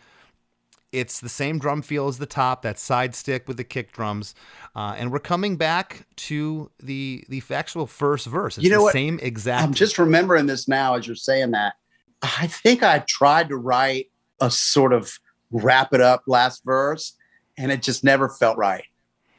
it's 0.93 1.19
the 1.19 1.27
same 1.29 1.59
drum 1.59 1.81
feel 1.81 2.07
as 2.07 2.17
the 2.17 2.25
top. 2.25 2.61
That 2.61 2.79
side 2.79 3.15
stick 3.15 3.49
with 3.49 3.57
the 3.57 3.65
kick 3.65 3.91
drums, 3.91 4.33
uh, 4.77 4.95
and 4.97 5.11
we're 5.11 5.19
coming 5.19 5.57
back 5.57 6.07
to 6.15 6.71
the 6.81 7.25
the 7.27 7.43
actual 7.51 7.85
first 7.85 8.27
verse. 8.27 8.57
It's 8.57 8.63
You 8.63 8.69
know 8.71 8.77
the 8.77 8.83
what? 8.83 8.93
same 8.93 9.19
exact. 9.21 9.61
I'm 9.63 9.73
just 9.73 9.97
remembering 9.97 10.45
this 10.45 10.69
now 10.69 10.95
as 10.95 11.05
you're 11.05 11.17
saying 11.17 11.51
that. 11.51 11.73
I 12.21 12.47
think 12.47 12.81
I 12.83 12.99
tried 12.99 13.49
to 13.49 13.57
write 13.57 14.07
a 14.43 14.51
sort 14.51 14.93
of 14.93 15.11
wrap 15.51 15.93
it 15.93 16.01
up 16.01 16.23
last 16.27 16.63
verse, 16.65 17.13
and 17.57 17.71
it 17.71 17.81
just 17.81 18.03
never 18.03 18.29
felt 18.29 18.57
right. 18.57 18.83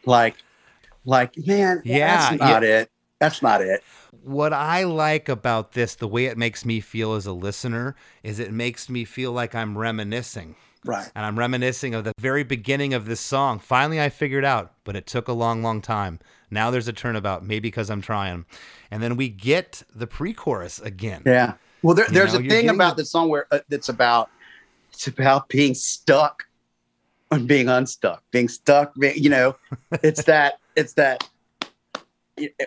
Like, 0.06 0.36
like 1.04 1.34
man, 1.46 1.82
Yeah, 1.84 2.30
that's 2.30 2.40
not 2.40 2.64
it. 2.64 2.90
That's 3.20 3.42
not 3.42 3.60
it. 3.60 3.82
what 4.22 4.52
I 4.52 4.84
like 4.84 5.28
about 5.28 5.72
this, 5.72 5.94
the 5.94 6.08
way 6.08 6.26
it 6.26 6.36
makes 6.38 6.64
me 6.64 6.80
feel 6.80 7.14
as 7.14 7.26
a 7.26 7.32
listener, 7.32 7.94
is 8.22 8.38
it 8.38 8.52
makes 8.52 8.88
me 8.88 9.04
feel 9.04 9.32
like 9.32 9.54
I'm 9.54 9.76
reminiscing. 9.78 10.56
Right. 10.84 11.10
And 11.14 11.24
I'm 11.24 11.38
reminiscing 11.38 11.94
of 11.94 12.04
the 12.04 12.12
very 12.18 12.42
beginning 12.44 12.92
of 12.92 13.06
this 13.06 13.20
song. 13.20 13.58
Finally, 13.58 14.00
I 14.02 14.10
figured 14.10 14.44
out, 14.44 14.74
but 14.84 14.96
it 14.96 15.06
took 15.06 15.28
a 15.28 15.32
long, 15.32 15.62
long 15.62 15.80
time. 15.80 16.20
Now 16.50 16.70
there's 16.70 16.88
a 16.88 16.92
turnabout, 16.92 17.42
maybe 17.42 17.60
because 17.68 17.88
I'm 17.90 18.02
trying. 18.02 18.44
And 18.90 19.02
then 19.02 19.16
we 19.16 19.28
get 19.30 19.82
the 19.94 20.06
pre 20.06 20.34
chorus 20.34 20.78
again. 20.80 21.22
Yeah. 21.24 21.54
Well, 21.82 21.94
there, 21.94 22.06
there's 22.10 22.34
know, 22.34 22.40
a 22.40 22.48
thing 22.48 22.68
about 22.68 22.96
the- 22.96 23.02
the 23.02 23.06
song 23.06 23.28
where 23.30 23.46
uh, 23.50 23.60
that's 23.70 23.88
about 23.88 24.28
it's 24.94 25.06
about 25.06 25.48
being 25.48 25.74
stuck 25.74 26.44
and 27.30 27.48
being 27.48 27.68
unstuck, 27.68 28.22
being 28.30 28.48
stuck. 28.48 28.94
Being, 28.98 29.16
you 29.16 29.30
know, 29.30 29.56
it's 30.02 30.24
that 30.32 30.58
it's 30.76 30.94
that. 30.94 31.28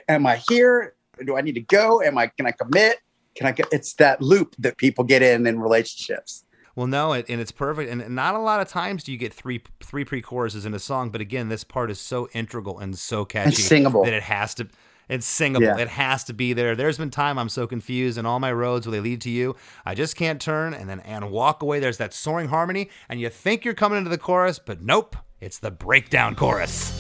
Am 0.08 0.26
I 0.26 0.38
here? 0.50 0.96
Do 1.26 1.38
I 1.38 1.42
need 1.42 1.56
to 1.56 1.62
go? 1.62 2.02
Am 2.02 2.18
I? 2.18 2.28
Can 2.28 2.46
I 2.46 2.52
commit? 2.52 2.98
Can 3.36 3.48
I 3.48 3.52
get? 3.52 3.68
It's 3.72 3.94
that 3.94 4.22
loop 4.22 4.56
that 4.60 4.78
people 4.78 5.04
get 5.04 5.22
in 5.22 5.48
in 5.48 5.60
relationships. 5.60 6.44
Well, 6.76 6.88
no, 6.88 7.14
it, 7.14 7.26
and 7.28 7.42
it's 7.42 7.52
perfect. 7.52 7.90
And 7.90 8.08
not 8.16 8.36
a 8.36 8.40
lot 8.40 8.62
of 8.62 8.68
times 8.68 9.04
do 9.04 9.12
you 9.12 9.18
get 9.18 9.34
three 9.34 9.64
three 9.82 10.06
pre-choruses 10.06 10.66
in 10.66 10.74
a 10.74 10.80
song, 10.80 11.10
but 11.10 11.22
again, 11.22 11.50
this 11.50 11.64
part 11.64 11.90
is 11.90 12.00
so 12.00 12.30
integral 12.34 12.80
and 12.80 12.98
so 12.98 13.26
catchy 13.26 13.64
singable. 13.64 14.04
that 14.04 14.14
it 14.14 14.24
has 14.24 14.54
to. 14.56 14.68
It's 15.10 15.26
singable. 15.26 15.68
Yeah. 15.68 15.78
It 15.78 15.88
has 15.88 16.24
to 16.26 16.34
be 16.34 16.54
there. 16.54 16.76
There's 16.76 16.98
been 16.98 17.10
time 17.12 17.38
I'm 17.40 17.50
so 17.50 17.66
confused, 17.68 18.18
and 18.18 18.28
all 18.28 18.40
my 18.40 18.52
roads 18.52 18.86
will 18.86 18.94
they 18.94 19.00
lead 19.00 19.22
to 19.22 19.30
you, 19.30 19.56
I 19.86 19.96
just 19.96 20.16
can't 20.16 20.42
turn 20.42 20.74
and 20.74 20.90
then 20.90 21.00
and 21.02 21.32
walk 21.32 21.62
away. 21.62 21.80
There's 21.80 21.98
that 21.98 22.14
soaring 22.14 22.50
harmony, 22.50 22.90
and 23.08 23.20
you 23.22 23.30
think 23.30 23.64
you're 23.64 23.74
coming 23.74 23.98
into 23.98 24.10
the 24.10 24.18
chorus, 24.18 24.60
but 24.60 24.82
nope, 24.82 25.16
It's 25.40 25.60
the 25.60 25.70
breakdown 25.70 26.36
chorus. 26.36 26.92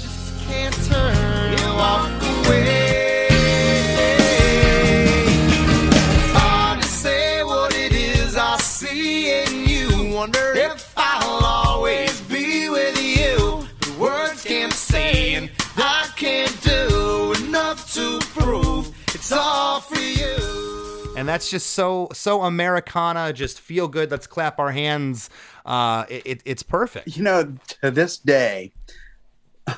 It's 19.29 19.33
all 19.37 19.81
for 19.81 19.99
you. 19.99 21.13
And 21.17 21.27
that's 21.27 21.49
just 21.49 21.71
so 21.71 22.07
so 22.13 22.43
Americana. 22.43 23.33
Just 23.33 23.59
feel 23.59 23.89
good. 23.89 24.09
Let's 24.09 24.25
clap 24.25 24.57
our 24.57 24.71
hands. 24.71 25.29
Uh, 25.65 26.05
it, 26.07 26.25
it, 26.25 26.41
it's 26.45 26.63
perfect. 26.63 27.17
You 27.17 27.23
know, 27.23 27.53
to 27.81 27.91
this 27.91 28.17
day, 28.17 28.71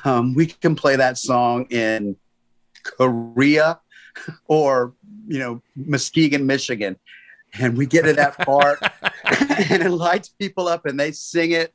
um, 0.04 0.34
we 0.34 0.46
can 0.46 0.76
play 0.76 0.94
that 0.94 1.18
song 1.18 1.64
in 1.64 2.14
Korea 2.84 3.80
or 4.46 4.94
you 5.26 5.40
know 5.40 5.62
Muskegon, 5.74 6.46
Michigan, 6.46 6.96
and 7.58 7.76
we 7.76 7.86
get 7.86 8.04
to 8.04 8.12
that 8.12 8.38
part, 8.46 8.78
and 9.24 9.82
it 9.82 9.90
lights 9.90 10.28
people 10.28 10.68
up, 10.68 10.86
and 10.86 11.00
they 11.00 11.10
sing 11.10 11.50
it. 11.50 11.74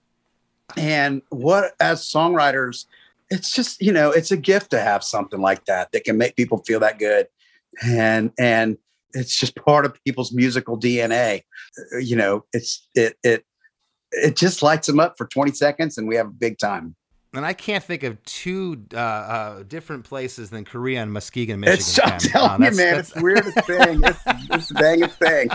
And 0.78 1.21
what 1.28 1.73
as 1.82 2.09
songwriters, 2.09 2.86
it's 3.30 3.51
just 3.51 3.82
you 3.82 3.91
know 3.91 4.11
it's 4.11 4.32
a 4.32 4.38
gift 4.38 4.71
to 4.71 4.80
have 4.80 5.03
something 5.03 5.41
like 5.41 5.65
that 5.65 5.91
that 5.91 6.05
can 6.05 6.17
make 6.17 6.38
people 6.38 6.59
feel 6.59 6.80
that 6.80 6.99
good, 6.99 7.28
and 7.84 8.32
and 8.39 8.78
it's 9.13 9.38
just 9.38 9.55
part 9.55 9.86
of 9.86 9.97
people's 10.03 10.34
musical 10.34 10.80
DNA. 10.80 11.41
You 11.99 12.15
know, 12.15 12.43
it's 12.53 12.88
it 12.95 13.15
it 13.23 13.43
it 14.11 14.36
just 14.36 14.61
lights 14.61 14.88
them 14.88 14.99
up 14.99 15.15
for 15.17 15.28
20 15.28 15.51
seconds, 15.53 15.97
and 15.97 16.07
we 16.07 16.15
have 16.15 16.28
a 16.28 16.32
big 16.32 16.57
time. 16.57 16.95
And 17.34 17.45
I 17.45 17.51
can't 17.51 17.84
think 17.84 18.03
of 18.03 18.23
two 18.23 18.86
uh, 18.93 18.97
uh, 18.97 19.63
different 19.63 20.05
places 20.05 20.49
than 20.51 20.63
Korea 20.63 21.01
and 21.01 21.11
Muskegon, 21.11 21.59
Michigan. 21.59 21.80
It's, 21.80 21.99
I'm 21.99 22.17
telling 22.19 22.63
Uh, 22.63 22.69
you, 22.69 22.78
man, 22.78 22.78
that's- 22.78 22.99
it's 22.99 23.11
the 23.11 23.21
weirdest 23.21 23.59
thing. 23.65 24.01
It's, 24.03 24.23
it's 24.51 24.69
the 24.69 25.49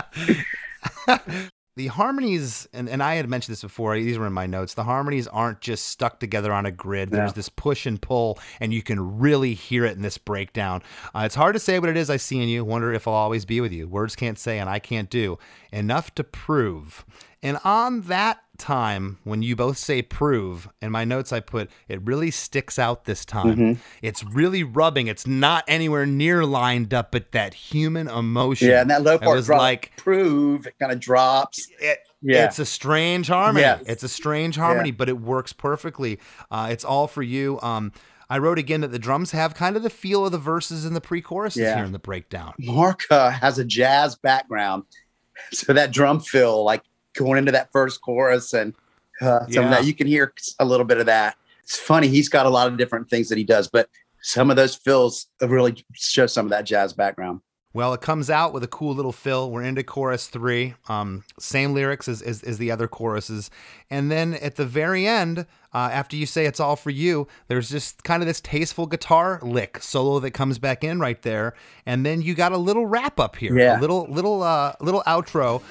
thing. 1.07 1.41
the 1.77 1.87
harmonies, 1.87 2.67
and, 2.73 2.89
and 2.89 3.01
I 3.01 3.15
had 3.15 3.29
mentioned 3.29 3.53
this 3.53 3.61
before, 3.61 3.95
these 3.95 4.17
were 4.17 4.27
in 4.27 4.33
my 4.33 4.45
notes. 4.45 4.73
The 4.73 4.83
harmonies 4.83 5.27
aren't 5.27 5.61
just 5.61 5.87
stuck 5.87 6.19
together 6.19 6.51
on 6.51 6.65
a 6.65 6.71
grid. 6.71 7.11
There's 7.11 7.33
this 7.33 7.47
push 7.49 7.85
and 7.85 8.01
pull, 8.01 8.39
and 8.59 8.73
you 8.73 8.81
can 8.83 9.19
really 9.19 9.53
hear 9.53 9.85
it 9.85 9.95
in 9.95 10.01
this 10.01 10.17
breakdown. 10.17 10.83
Uh, 11.15 11.23
it's 11.25 11.35
hard 11.35 11.53
to 11.53 11.59
say 11.59 11.79
what 11.79 11.89
it 11.89 11.95
is 11.95 12.09
I 12.09 12.17
see 12.17 12.41
in 12.41 12.49
you. 12.49 12.65
Wonder 12.65 12.91
if 12.91 13.07
I'll 13.07 13.13
always 13.13 13.45
be 13.45 13.61
with 13.61 13.71
you. 13.71 13.87
Words 13.87 14.17
can't 14.17 14.37
say, 14.37 14.59
and 14.59 14.69
I 14.69 14.79
can't 14.79 15.09
do. 15.09 15.39
Enough 15.71 16.13
to 16.15 16.25
prove. 16.25 17.05
And 17.41 17.57
on 17.63 18.01
that 18.01 18.41
time, 18.61 19.17
when 19.25 19.41
you 19.41 19.55
both 19.55 19.77
say 19.77 20.01
prove, 20.01 20.69
in 20.81 20.91
my 20.91 21.03
notes 21.03 21.33
I 21.33 21.39
put, 21.41 21.69
it 21.89 22.01
really 22.03 22.31
sticks 22.31 22.79
out 22.79 23.03
this 23.05 23.25
time. 23.25 23.55
Mm-hmm. 23.57 23.81
It's 24.01 24.23
really 24.23 24.63
rubbing. 24.63 25.07
It's 25.07 25.27
not 25.27 25.65
anywhere 25.67 26.05
near 26.05 26.45
lined 26.45 26.93
up, 26.93 27.11
but 27.11 27.31
that 27.33 27.53
human 27.53 28.07
emotion. 28.07 28.69
Yeah, 28.69 28.81
and 28.81 28.89
that 28.89 29.01
low 29.03 29.17
part 29.17 29.35
was 29.35 29.47
drop, 29.47 29.59
like 29.59 29.91
prove, 29.97 30.65
it 30.67 30.75
kind 30.79 30.91
of 30.91 30.99
drops. 30.99 31.67
it, 31.79 31.99
Yeah. 32.21 32.45
It's 32.45 32.59
a 32.59 32.65
strange 32.65 33.27
harmony. 33.27 33.61
Yes. 33.65 33.83
It's 33.87 34.03
a 34.03 34.09
strange 34.09 34.55
harmony, 34.55 34.89
Yeah. 34.89 34.95
but 34.97 35.09
it 35.09 35.19
works 35.19 35.51
perfectly. 35.51 36.19
Uh, 36.49 36.67
it's 36.71 36.85
all 36.85 37.07
for 37.07 37.23
you. 37.23 37.59
Um, 37.61 37.91
I 38.29 38.37
wrote 38.37 38.59
again 38.59 38.79
that 38.81 38.91
the 38.91 38.99
drums 38.99 39.31
have 39.31 39.55
kind 39.55 39.75
of 39.75 39.83
the 39.83 39.89
feel 39.89 40.25
of 40.25 40.31
the 40.31 40.37
verses 40.37 40.85
and 40.85 40.95
the 40.95 41.01
pre-choruses 41.01 41.61
Yeah. 41.63 41.75
here 41.75 41.83
in 41.85 41.91
the 41.91 41.99
breakdown. 41.99 42.53
Mark 42.59 43.01
uh, 43.09 43.29
has 43.31 43.57
a 43.59 43.65
jazz 43.65 44.15
background, 44.15 44.83
so 45.51 45.73
that 45.73 45.91
drum 45.91 46.19
fill, 46.21 46.63
like 46.63 46.83
going 47.15 47.37
into 47.37 47.51
that 47.51 47.71
first 47.71 48.01
chorus, 48.01 48.53
and 48.53 48.73
uh, 49.21 49.39
some 49.41 49.49
Yeah. 49.49 49.61
of 49.63 49.69
that 49.71 49.85
you 49.85 49.93
can 49.93 50.07
hear 50.07 50.33
a 50.59 50.65
little 50.65 50.85
bit 50.85 50.97
of 50.97 51.05
that. 51.07 51.35
It's 51.63 51.77
funny; 51.77 52.07
he's 52.07 52.29
got 52.29 52.45
a 52.45 52.49
lot 52.49 52.67
of 52.67 52.77
different 52.77 53.09
things 53.09 53.29
that 53.29 53.37
he 53.37 53.43
does, 53.43 53.67
but 53.67 53.89
some 54.21 54.49
of 54.49 54.55
those 54.55 54.75
fills 54.75 55.27
really 55.41 55.83
show 55.93 56.27
some 56.27 56.45
of 56.45 56.49
that 56.51 56.65
jazz 56.65 56.93
background. 56.93 57.41
Well, 57.73 57.93
it 57.93 58.01
comes 58.01 58.29
out 58.29 58.51
with 58.51 58.63
a 58.65 58.67
cool 58.67 58.93
little 58.93 59.13
fill. 59.13 59.49
We're 59.49 59.63
into 59.63 59.81
chorus 59.81 60.27
three. 60.27 60.73
Um, 60.89 61.23
same 61.39 61.73
lyrics 61.73 62.09
as, 62.09 62.21
as, 62.21 62.43
as 62.43 62.57
the 62.57 62.69
other 62.69 62.89
choruses. 62.89 63.49
And 63.89 64.11
then 64.11 64.33
at 64.33 64.57
the 64.57 64.65
very 64.65 65.07
end, 65.07 65.39
uh, 65.73 65.77
after 65.77 66.17
you 66.17 66.25
say 66.25 66.45
it's 66.45 66.59
all 66.59 66.75
for 66.75 66.89
you, 66.89 67.29
there's 67.47 67.69
just 67.69 68.03
kind 68.03 68.21
of 68.21 68.27
this 68.27 68.41
tasteful 68.41 68.87
guitar 68.87 69.39
lick 69.41 69.81
solo 69.81 70.19
that 70.19 70.31
comes 70.31 70.59
back 70.59 70.83
in 70.83 70.99
right 70.99 71.21
there. 71.21 71.53
And 71.85 72.05
then 72.05 72.21
you 72.21 72.35
got 72.35 72.51
a 72.51 72.57
little 72.57 72.85
wrap 72.87 73.21
up 73.21 73.37
here. 73.37 73.57
A 73.57 73.79
little 73.79 74.05
little 74.09 74.43
uh 74.43 74.73
little 74.81 75.03
outro. 75.07 75.61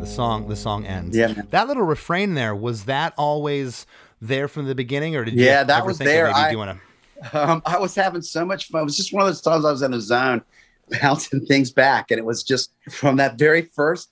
The 0.00 0.06
song 0.06 0.48
the 0.48 0.56
song 0.56 0.84
ends. 0.86 1.16
Yeah, 1.16 1.28
man. 1.28 1.46
That 1.50 1.68
little 1.68 1.82
refrain 1.82 2.34
there, 2.34 2.54
was 2.54 2.84
that 2.84 3.14
always 3.16 3.86
there 4.20 4.48
from 4.48 4.66
the 4.66 4.74
beginning 4.74 5.16
or 5.16 5.24
did 5.24 5.34
you 5.34 5.44
Yeah, 5.44 5.64
that 5.64 5.84
was 5.86 5.98
there. 5.98 6.28
I- 6.34 6.50
doing 6.52 6.68
a 6.68 6.80
Um, 7.32 7.62
I 7.64 7.78
was 7.78 7.94
having 7.94 8.20
so 8.20 8.44
much 8.44 8.68
fun. 8.68 8.82
It 8.82 8.84
was 8.84 8.96
just 8.96 9.10
one 9.12 9.22
of 9.22 9.28
those 9.28 9.40
times 9.40 9.64
I 9.64 9.70
was 9.70 9.80
in 9.80 9.94
a 9.94 10.00
zone, 10.02 10.42
bouncing 11.00 11.44
things 11.46 11.70
back, 11.70 12.10
and 12.10 12.18
it 12.18 12.24
was 12.24 12.42
just 12.42 12.72
from 12.90 13.16
that 13.16 13.38
very 13.38 13.62
first 13.62 14.10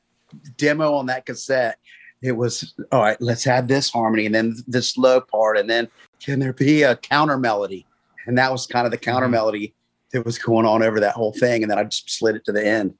demo 0.56 0.94
on 0.94 1.06
that 1.06 1.26
cassette. 1.26 1.78
It 2.22 2.32
was 2.32 2.74
all 2.90 3.02
right. 3.02 3.20
Let's 3.20 3.46
add 3.46 3.68
this 3.68 3.90
harmony, 3.90 4.26
and 4.26 4.34
then 4.34 4.56
this 4.66 4.96
low 4.96 5.20
part, 5.20 5.58
and 5.58 5.68
then 5.68 5.88
can 6.20 6.40
there 6.40 6.52
be 6.52 6.82
a 6.82 6.96
counter 6.96 7.38
melody? 7.38 7.86
And 8.26 8.38
that 8.38 8.50
was 8.50 8.66
kind 8.66 8.86
of 8.86 8.90
the 8.90 8.98
counter 8.98 9.26
Mhm. 9.28 9.32
melody 9.32 9.74
that 10.12 10.24
was 10.24 10.38
going 10.38 10.64
on 10.64 10.82
over 10.82 11.00
that 11.00 11.14
whole 11.14 11.32
thing. 11.32 11.62
And 11.62 11.70
then 11.70 11.78
I 11.78 11.84
just 11.84 12.10
slid 12.10 12.36
it 12.36 12.44
to 12.46 12.52
the 12.52 12.66
end, 12.66 12.94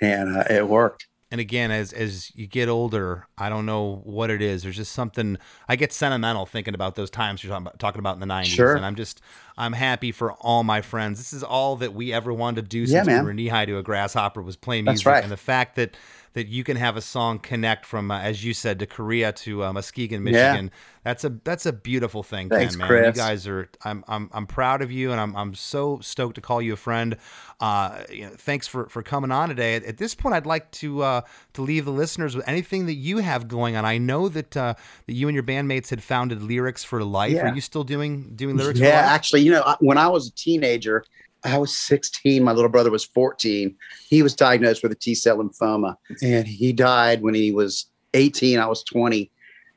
and 0.00 0.36
uh, 0.36 0.44
it 0.50 0.68
worked. 0.68 1.06
And 1.34 1.40
again 1.40 1.72
as 1.72 1.92
as 1.92 2.30
you 2.36 2.46
get 2.46 2.68
older 2.68 3.26
i 3.36 3.48
don't 3.48 3.66
know 3.66 4.00
what 4.04 4.30
it 4.30 4.40
is 4.40 4.62
there's 4.62 4.76
just 4.76 4.92
something 4.92 5.36
i 5.68 5.74
get 5.74 5.92
sentimental 5.92 6.46
thinking 6.46 6.74
about 6.74 6.94
those 6.94 7.10
times 7.10 7.42
you're 7.42 7.50
talking 7.50 7.66
about, 7.66 7.78
talking 7.80 7.98
about 7.98 8.14
in 8.14 8.20
the 8.20 8.32
90s 8.32 8.44
Sure. 8.44 8.76
and 8.76 8.86
i'm 8.86 8.94
just 8.94 9.20
i'm 9.58 9.72
happy 9.72 10.12
for 10.12 10.30
all 10.34 10.62
my 10.62 10.80
friends 10.80 11.18
this 11.18 11.32
is 11.32 11.42
all 11.42 11.74
that 11.74 11.92
we 11.92 12.12
ever 12.12 12.32
wanted 12.32 12.62
to 12.62 12.68
do 12.68 12.78
Yeah, 12.82 12.86
since 12.98 13.08
we 13.08 13.12
man. 13.14 13.24
were 13.24 13.34
knee 13.34 13.48
high 13.48 13.64
to 13.66 13.78
a 13.78 13.82
grasshopper 13.82 14.42
was 14.42 14.54
play 14.54 14.80
That's 14.80 14.92
music 14.92 15.06
right. 15.08 15.22
and 15.24 15.32
the 15.32 15.36
fact 15.36 15.74
that 15.74 15.96
that 16.34 16.48
you 16.48 16.62
can 16.64 16.76
have 16.76 16.96
a 16.96 17.00
song 17.00 17.38
connect 17.38 17.86
from 17.86 18.10
uh, 18.10 18.18
as 18.20 18.44
you 18.44 18.52
said 18.52 18.78
to 18.80 18.86
korea 18.86 19.32
to 19.32 19.64
uh, 19.64 19.72
muskegon 19.72 20.26
Yeah. 20.26 20.32
michigan. 20.52 20.70
That's 21.04 21.22
a 21.22 21.28
that's 21.44 21.66
a 21.66 21.72
beautiful 21.72 22.22
thing 22.22 22.48
Thanks, 22.48 22.74
Ken, 22.76 22.78
man. 22.78 22.88
Chris. 22.88 23.06
you 23.16 23.22
guys 23.22 23.46
are 23.46 23.68
I'm, 23.84 24.04
I'm 24.08 24.30
i'm 24.32 24.46
proud 24.46 24.80
of 24.82 24.90
you 24.90 25.12
and 25.12 25.20
i'm 25.20 25.36
i'm 25.36 25.54
so 25.54 25.98
stoked 26.00 26.34
to 26.36 26.40
call 26.40 26.60
you 26.62 26.72
a 26.72 26.76
friend. 26.76 27.16
Uh 27.60 28.02
you 28.10 28.22
know, 28.24 28.32
thanks 28.36 28.66
for 28.66 28.88
for 28.88 29.02
coming 29.02 29.30
on 29.30 29.48
today. 29.50 29.76
At, 29.76 29.84
at 29.84 29.98
this 29.98 30.14
point 30.14 30.34
i'd 30.34 30.46
like 30.46 30.70
to 30.72 31.02
uh 31.02 31.20
to 31.52 31.62
leave 31.62 31.84
the 31.84 31.90
listeners 31.92 32.34
with 32.34 32.48
anything 32.48 32.86
that 32.86 32.94
you 32.94 33.18
have 33.18 33.48
going 33.48 33.76
on. 33.76 33.84
I 33.84 33.98
know 33.98 34.28
that 34.30 34.56
uh 34.56 34.74
that 35.06 35.12
you 35.12 35.28
and 35.28 35.34
your 35.34 35.44
bandmates 35.44 35.90
had 35.90 36.02
founded 36.02 36.42
lyrics 36.42 36.82
for 36.82 37.04
life. 37.04 37.32
Yeah. 37.34 37.50
are 37.50 37.54
you 37.54 37.60
still 37.60 37.84
doing 37.84 38.32
doing 38.34 38.56
lyrics 38.56 38.80
yeah, 38.80 38.90
for 38.90 38.96
life? 39.06 39.14
actually, 39.14 39.42
you 39.42 39.52
know, 39.52 39.76
when 39.80 39.98
I 39.98 40.08
was 40.08 40.28
a 40.28 40.32
teenager, 40.32 41.04
I 41.44 41.58
was 41.58 41.74
16. 41.74 42.42
My 42.42 42.52
little 42.52 42.70
brother 42.70 42.90
was 42.90 43.04
14. 43.04 43.76
He 44.08 44.22
was 44.22 44.34
diagnosed 44.34 44.82
with 44.82 44.92
a 44.92 44.96
T 44.96 45.14
cell 45.14 45.36
lymphoma, 45.38 45.96
and 46.22 46.46
he 46.46 46.72
died 46.72 47.22
when 47.22 47.34
he 47.34 47.52
was 47.52 47.86
18. 48.14 48.58
I 48.58 48.66
was 48.66 48.82
20. 48.84 49.30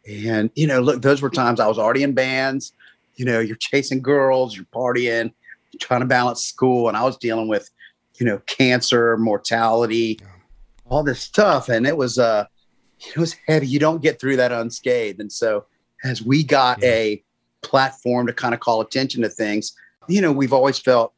And, 0.09 0.49
you 0.55 0.67
know, 0.67 0.79
look, 0.79 1.01
those 1.01 1.21
were 1.21 1.29
times 1.29 1.59
I 1.59 1.67
was 1.67 1.77
already 1.77 2.03
in 2.03 2.13
bands. 2.13 2.71
You 3.15 3.25
know, 3.25 3.39
you're 3.41 3.57
chasing 3.57 4.01
girls, 4.01 4.55
you're 4.55 4.65
partying, 4.73 5.33
you're 5.71 5.79
trying 5.79 5.99
to 5.99 6.05
balance 6.05 6.45
school. 6.45 6.87
And 6.87 6.95
I 6.95 7.03
was 7.03 7.17
dealing 7.17 7.49
with, 7.49 7.69
you 8.17 8.25
know, 8.25 8.37
cancer, 8.45 9.17
mortality, 9.17 10.21
all 10.85 11.03
this 11.03 11.19
stuff. 11.19 11.67
And 11.67 11.85
it 11.85 11.97
was, 11.97 12.17
uh, 12.17 12.45
it 12.99 13.17
was 13.17 13.35
heavy. 13.47 13.67
You 13.67 13.79
don't 13.79 14.01
get 14.01 14.17
through 14.21 14.37
that 14.37 14.53
unscathed. 14.53 15.19
And 15.19 15.31
so, 15.31 15.65
as 16.05 16.21
we 16.21 16.43
got 16.43 16.81
Yeah. 16.81 16.89
a 16.89 17.23
platform 17.63 18.27
to 18.27 18.33
kind 18.33 18.53
of 18.53 18.61
call 18.61 18.79
attention 18.79 19.21
to 19.23 19.29
things, 19.29 19.73
you 20.07 20.21
know, 20.21 20.31
we've 20.31 20.53
always 20.53 20.79
felt 20.79 21.11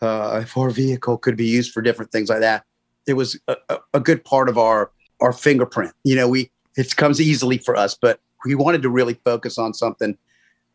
uh, 0.00 0.40
if 0.42 0.56
our 0.56 0.70
vehicle 0.70 1.18
could 1.18 1.36
be 1.36 1.46
used 1.46 1.72
for 1.72 1.82
different 1.82 2.10
things 2.10 2.28
like 2.28 2.40
that, 2.40 2.64
it 3.06 3.14
was 3.14 3.38
a, 3.48 3.56
a, 3.94 4.00
good 4.00 4.24
part 4.24 4.48
of 4.48 4.56
our 4.58 4.90
our 5.20 5.32
fingerprint. 5.32 5.92
You 6.04 6.16
know, 6.16 6.28
we 6.28 6.50
it 6.76 6.96
comes 6.96 7.20
easily 7.20 7.58
for 7.58 7.76
us, 7.76 7.96
but 8.00 8.20
we 8.44 8.54
wanted 8.54 8.82
to 8.82 8.90
really 8.90 9.14
focus 9.24 9.58
on 9.58 9.74
something 9.74 10.16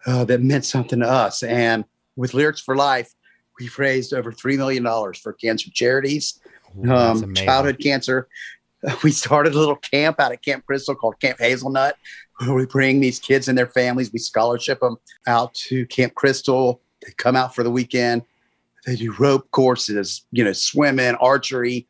uh, 0.05 0.25
that 0.25 0.41
meant 0.41 0.65
something 0.65 0.99
to 0.99 1.09
us. 1.09 1.43
And 1.43 1.85
with 2.15 2.33
Lyrics 2.33 2.61
for 2.61 2.75
Life, 2.75 3.13
we've 3.59 3.77
raised 3.79 4.13
over 4.13 4.31
three 4.31 4.57
million 4.57 4.83
dollars 4.83 5.17
for 5.17 5.33
cancer 5.33 5.69
charities, 5.73 6.39
Ooh, 6.77 6.91
um, 6.91 7.33
childhood 7.33 7.79
cancer. 7.79 8.27
We 9.03 9.09
started 9.09 9.55
a 9.55 9.57
little 9.57 9.77
camp 9.77 10.19
out 10.19 10.31
at 10.31 10.43
Camp 10.43 10.63
Crystal 10.67 10.93
called 10.93 11.19
Camp 11.19 11.39
Hazelnut, 11.39 11.97
where 12.37 12.53
we 12.53 12.67
bring 12.67 12.99
these 12.99 13.17
kids 13.17 13.47
and 13.47 13.57
their 13.57 13.65
families. 13.65 14.13
We 14.13 14.19
scholarship 14.19 14.79
them 14.79 14.97
out 15.25 15.55
to 15.55 15.87
Camp 15.87 16.13
Crystal. 16.13 16.79
They 17.03 17.11
come 17.17 17.35
out 17.35 17.55
for 17.55 17.63
the 17.63 17.71
weekend. 17.71 18.21
They 18.85 18.95
do 18.95 19.13
rope 19.17 19.49
courses, 19.51 20.25
you 20.31 20.43
know, 20.43 20.53
swimming, 20.53 21.15
archery. 21.15 21.87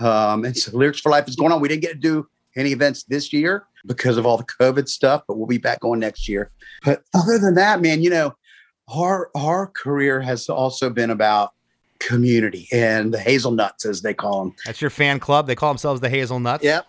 Um, 0.00 0.44
and 0.44 0.56
so 0.56 0.76
Lyrics 0.76 1.00
for 1.00 1.10
Life 1.10 1.28
is 1.28 1.36
going 1.36 1.52
on. 1.52 1.60
We 1.60 1.68
didn't 1.68 1.82
get 1.82 1.92
to 1.92 1.98
do 1.98 2.28
any 2.56 2.72
events 2.72 3.04
this 3.04 3.32
year, 3.32 3.64
because 3.86 4.16
of 4.16 4.26
all 4.26 4.36
the 4.36 4.44
COVID 4.44 4.88
stuff, 4.88 5.22
but 5.26 5.36
we'll 5.38 5.46
be 5.46 5.58
back 5.58 5.84
on 5.84 5.98
next 5.98 6.28
year. 6.28 6.50
But 6.84 7.02
other 7.14 7.38
than 7.38 7.54
that, 7.54 7.80
man, 7.80 8.02
you 8.02 8.10
know, 8.10 8.34
our 8.94 9.30
our 9.34 9.68
career 9.68 10.20
has 10.20 10.48
also 10.48 10.90
been 10.90 11.10
about 11.10 11.52
community 11.98 12.68
and 12.72 13.14
the 13.14 13.18
hazelnuts, 13.18 13.86
as 13.86 14.02
they 14.02 14.12
call 14.12 14.44
them. 14.44 14.54
That's 14.66 14.80
your 14.80 14.90
fan 14.90 15.20
club. 15.20 15.46
They 15.46 15.54
call 15.54 15.70
themselves 15.72 16.00
the 16.00 16.10
Hazelnuts. 16.10 16.64
Yep. 16.64 16.86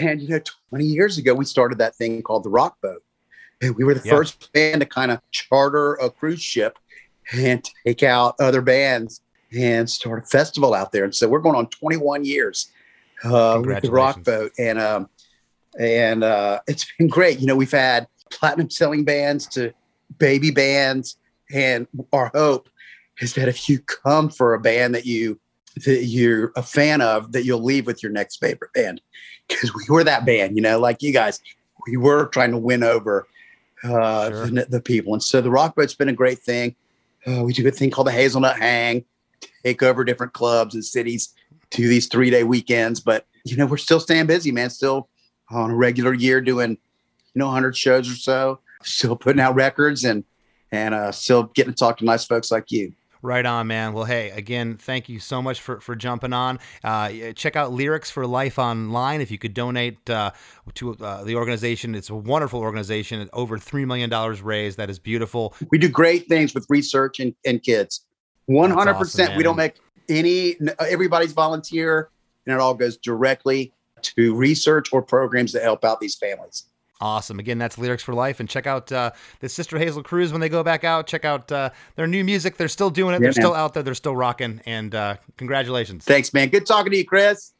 And 0.00 0.20
you 0.20 0.28
know, 0.28 0.40
20 0.68 0.84
years 0.84 1.16
ago, 1.18 1.34
we 1.34 1.46
started 1.46 1.78
that 1.78 1.96
thing 1.96 2.22
called 2.22 2.44
the 2.44 2.50
Rock 2.50 2.76
Boat. 2.82 3.02
And 3.62 3.74
we 3.76 3.84
were 3.84 3.94
the 3.94 4.02
Yeah. 4.04 4.12
first 4.12 4.52
band 4.52 4.80
to 4.80 4.86
kind 4.86 5.10
of 5.10 5.20
charter 5.30 5.94
a 5.94 6.10
cruise 6.10 6.42
ship 6.42 6.78
and 7.32 7.68
take 7.86 8.02
out 8.02 8.34
other 8.40 8.62
bands 8.62 9.20
and 9.56 9.88
start 9.88 10.24
a 10.24 10.26
festival 10.26 10.74
out 10.74 10.92
there. 10.92 11.04
And 11.04 11.14
so 11.14 11.28
we're 11.28 11.40
going 11.40 11.56
on 11.56 11.66
21 11.68 12.24
years 12.24 12.70
uh, 13.24 13.60
with 13.64 13.82
the 13.82 13.90
Rock 13.90 14.24
Boat. 14.24 14.52
And 14.58 14.78
um, 14.80 15.08
and 15.78 16.24
uh, 16.24 16.60
it's 16.66 16.86
been 16.98 17.08
great. 17.08 17.40
You 17.40 17.46
know, 17.46 17.56
we've 17.56 17.70
had 17.70 18.06
platinum 18.30 18.70
selling 18.70 19.04
bands 19.04 19.46
to 19.48 19.72
baby 20.18 20.50
bands, 20.50 21.16
and 21.52 21.86
our 22.12 22.30
hope 22.34 22.68
is 23.20 23.34
that 23.34 23.48
if 23.48 23.68
you 23.68 23.78
come 23.80 24.28
for 24.28 24.54
a 24.54 24.60
band 24.60 24.94
that 24.94 25.06
you 25.06 25.38
that 25.84 26.04
you're 26.04 26.52
a 26.56 26.62
fan 26.62 27.00
of, 27.00 27.32
that 27.32 27.44
you'll 27.44 27.62
leave 27.62 27.86
with 27.86 28.02
your 28.02 28.12
next 28.12 28.36
favorite 28.38 28.72
band 28.74 29.00
because 29.48 29.72
we 29.74 29.84
were 29.88 30.04
that 30.04 30.26
band. 30.26 30.56
You 30.56 30.62
know, 30.62 30.78
like 30.78 31.02
you 31.02 31.12
guys, 31.12 31.40
we 31.86 31.96
were 31.96 32.26
trying 32.26 32.50
to 32.50 32.58
win 32.58 32.82
over 32.82 33.26
uh, 33.84 34.28
Sure. 34.30 34.46
the, 34.46 34.66
the 34.68 34.80
people, 34.80 35.14
and 35.14 35.22
so 35.22 35.40
the 35.40 35.50
Rock 35.50 35.74
Boat's 35.74 35.94
been 35.94 36.08
a 36.10 36.14
great 36.14 36.40
thing. 36.40 36.76
Uh, 37.26 37.42
we 37.44 37.52
do 37.52 37.66
a 37.66 37.70
thing 37.70 37.90
called 37.90 38.06
the 38.06 38.12
Hazelnut 38.12 38.58
Hang, 38.58 39.04
take 39.64 39.82
over 39.82 40.04
different 40.04 40.32
clubs 40.32 40.74
and 40.74 40.84
cities, 40.84 41.34
do 41.70 41.88
these 41.88 42.08
three 42.08 42.30
day 42.30 42.44
weekends. 42.44 43.00
But 43.00 43.26
you 43.44 43.56
know, 43.56 43.66
we're 43.66 43.76
still 43.76 44.00
staying 44.00 44.26
busy, 44.26 44.52
man. 44.52 44.70
Still 44.70 45.08
on 45.50 45.70
a 45.70 45.74
regular 45.74 46.14
year 46.14 46.40
doing, 46.40 46.70
you 46.70 47.38
know, 47.38 47.46
100 47.46 47.76
shows 47.76 48.10
or 48.10 48.16
so. 48.16 48.60
Still 48.82 49.16
putting 49.16 49.40
out 49.40 49.54
records 49.54 50.04
and 50.04 50.24
and 50.70 50.94
uh, 50.94 51.12
still 51.12 51.44
getting 51.44 51.72
to 51.72 51.78
talk 51.78 51.98
to 51.98 52.04
nice 52.04 52.24
folks 52.24 52.50
like 52.50 52.70
you. 52.70 52.92
Right 53.24 53.46
on, 53.46 53.68
man. 53.68 53.92
Well, 53.92 54.04
hey, 54.04 54.30
again, 54.30 54.76
thank 54.76 55.08
you 55.08 55.20
so 55.20 55.40
much 55.40 55.60
for, 55.60 55.80
for 55.80 55.94
jumping 55.94 56.32
on. 56.32 56.58
Uh, 56.82 57.32
check 57.36 57.54
out 57.54 57.72
Lyrics 57.72 58.10
for 58.10 58.26
Life 58.26 58.58
online. 58.58 59.20
If 59.20 59.30
you 59.30 59.38
could 59.38 59.54
donate 59.54 60.10
uh, 60.10 60.32
to 60.74 60.96
uh, 60.96 61.22
the 61.22 61.36
organization, 61.36 61.94
it's 61.94 62.10
a 62.10 62.16
wonderful 62.16 62.58
organization. 62.58 63.30
Over 63.32 63.58
$3 63.58 63.86
million 63.86 64.10
raised. 64.42 64.76
That 64.76 64.90
is 64.90 64.98
beautiful. 64.98 65.54
We 65.70 65.78
do 65.78 65.88
great 65.88 66.28
things 66.28 66.52
with 66.52 66.66
research 66.68 67.20
and, 67.20 67.32
and 67.46 67.62
kids. 67.62 68.04
100%. 68.50 68.76
awesome, 68.76 69.36
we 69.36 69.44
don't 69.44 69.56
make 69.56 69.76
any, 70.08 70.56
everybody's 70.80 71.32
volunteer 71.32 72.10
and 72.46 72.54
it 72.54 72.60
all 72.60 72.74
goes 72.74 72.96
directly 72.96 73.72
to 74.02 74.34
research 74.34 74.92
or 74.92 75.00
programs 75.00 75.52
that 75.52 75.62
help 75.62 75.84
out 75.84 76.00
these 76.00 76.16
families. 76.16 76.64
Awesome. 77.02 77.40
Again, 77.40 77.58
that's 77.58 77.78
Lyrics 77.78 78.04
for 78.04 78.14
Life. 78.14 78.38
And 78.38 78.48
check 78.48 78.68
out 78.68 78.92
uh, 78.92 79.10
the 79.40 79.48
Sister 79.48 79.76
Hazel 79.76 80.04
Cruise 80.04 80.30
when 80.30 80.40
they 80.40 80.48
go 80.48 80.62
back 80.62 80.84
out. 80.84 81.08
Check 81.08 81.24
out 81.24 81.50
uh, 81.50 81.70
their 81.96 82.06
new 82.06 82.22
music. 82.22 82.58
They're 82.58 82.68
still 82.68 82.90
doing 82.90 83.12
it. 83.12 83.16
Yeah, 83.16 83.24
They're 83.24 83.32
still 83.32 83.54
out 83.54 83.74
there. 83.74 83.82
They're 83.82 83.94
still 83.94 84.14
rocking. 84.14 84.60
And 84.66 84.94
uh, 84.94 85.16
congratulations. 85.36 86.04
Thanks, 86.04 86.32
man. 86.32 86.48
Good 86.48 86.64
talking 86.64 86.92
to 86.92 86.96
you, 86.98 87.04
Chris. 87.04 87.54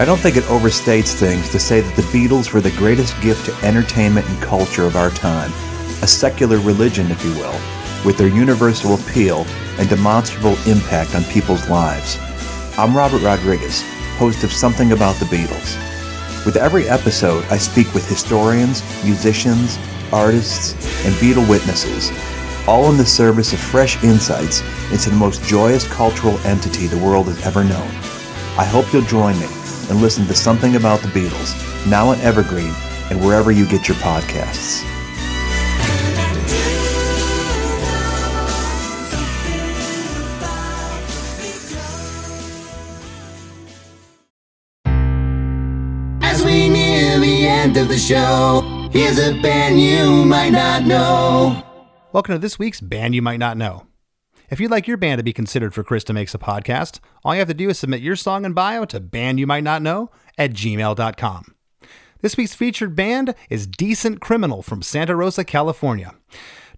I 0.00 0.04
don't 0.06 0.20
think 0.20 0.38
it 0.38 0.44
overstates 0.44 1.12
things 1.12 1.50
to 1.50 1.58
say 1.58 1.82
that 1.82 1.96
the 1.96 2.02
Beatles 2.02 2.54
were 2.54 2.62
the 2.62 2.70
greatest 2.70 3.20
gift 3.20 3.44
to 3.44 3.66
entertainment 3.66 4.26
and 4.26 4.40
culture 4.40 4.84
of 4.84 4.96
our 4.96 5.10
time, 5.10 5.50
a 6.02 6.06
secular 6.06 6.58
religion, 6.60 7.10
if 7.10 7.22
you 7.24 7.32
will, 7.32 7.60
with 8.04 8.16
their 8.16 8.28
universal 8.28 8.94
appeal 8.94 9.44
and 9.78 9.88
demonstrable 9.88 10.56
impact 10.66 11.14
on 11.14 11.24
people's 11.24 11.68
lives. 11.68 12.18
I'm 12.78 12.96
Robert 12.96 13.22
Rodriguez, 13.22 13.82
host 14.16 14.44
of 14.44 14.52
Something 14.52 14.92
About 14.92 15.16
the 15.16 15.24
Beatles. 15.26 15.76
With 16.44 16.56
every 16.56 16.88
episode, 16.88 17.44
I 17.50 17.58
speak 17.58 17.92
with 17.94 18.08
historians, 18.08 18.82
musicians, 19.04 19.78
artists, 20.12 20.72
and 21.04 21.14
Beatle 21.16 21.48
witnesses, 21.48 22.10
all 22.66 22.90
in 22.90 22.96
the 22.96 23.04
service 23.04 23.52
of 23.52 23.60
fresh 23.60 24.02
insights 24.04 24.62
into 24.92 25.10
the 25.10 25.16
most 25.16 25.42
joyous 25.44 25.86
cultural 25.88 26.38
entity 26.40 26.86
the 26.86 27.04
world 27.04 27.26
has 27.26 27.44
ever 27.44 27.64
known. 27.64 27.88
I 28.58 28.64
hope 28.64 28.92
you'll 28.92 29.02
join 29.02 29.38
me 29.38 29.46
and 29.90 30.00
listen 30.00 30.26
to 30.26 30.34
Something 30.34 30.76
About 30.76 31.00
the 31.00 31.08
Beatles, 31.08 31.54
now 31.88 32.08
on 32.08 32.20
Evergreen 32.20 32.72
and 33.10 33.24
wherever 33.24 33.50
you 33.50 33.66
get 33.66 33.88
your 33.88 33.96
podcasts. 33.98 34.84
Of 47.78 47.86
the 47.86 47.96
show, 47.96 48.88
here's 48.90 49.20
a 49.20 49.40
band 49.40 49.80
you 49.80 50.24
might 50.24 50.50
not 50.50 50.82
know. 50.82 51.62
Welcome 52.12 52.34
to 52.34 52.38
this 52.40 52.58
week's 52.58 52.80
Band 52.80 53.14
You 53.14 53.22
Might 53.22 53.38
Not 53.38 53.56
Know. 53.56 53.86
If 54.50 54.58
you'd 54.58 54.72
like 54.72 54.88
your 54.88 54.96
band 54.96 55.20
to 55.20 55.22
be 55.22 55.32
considered 55.32 55.72
for 55.72 55.84
Chris 55.84 56.02
DeMakes 56.02 56.34
a 56.34 56.38
Podcast, 56.38 56.98
all 57.24 57.34
you 57.34 57.38
have 57.38 57.46
to 57.46 57.54
do 57.54 57.68
is 57.68 57.78
submit 57.78 58.00
your 58.00 58.16
song 58.16 58.44
and 58.44 58.52
bio 58.52 58.84
to 58.86 59.00
bandyoumightnotknow 59.00 60.08
at 60.36 60.54
gmail.com. 60.54 61.54
This 62.20 62.36
week's 62.36 62.54
featured 62.54 62.96
band 62.96 63.36
is 63.48 63.68
Decent 63.68 64.20
Criminal 64.20 64.60
from 64.60 64.82
Santa 64.82 65.14
Rosa, 65.14 65.44
California. 65.44 66.16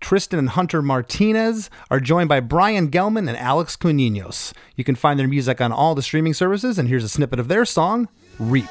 Tristan 0.01 0.39
and 0.39 0.51
Hunter 0.51 0.83
Martinez 0.83 1.71
are 1.91 2.01
joined 2.01 2.29
by 2.29 2.41
Brian 2.41 2.91
Gelman 2.91 3.27
and 3.27 3.39
Alex 3.39 3.75
Cuninos. 3.75 4.53
You 4.77 4.85
can 4.85 4.97
find 4.97 5.19
their 5.19 5.29
music 5.29 5.63
on 5.63 5.73
all 5.73 5.95
the 5.95 6.03
streaming 6.03 6.35
services, 6.35 6.79
and 6.79 6.89
here's 6.89 7.05
a 7.05 7.09
snippet 7.09 7.41
of 7.41 7.49
their 7.49 7.65
song, 7.65 8.11
Reap. 8.39 8.69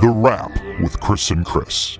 The 0.00 0.08
Rap 0.08 0.50
with 0.80 0.98
Chris 0.98 1.30
and 1.30 1.44
Chris. 1.44 1.98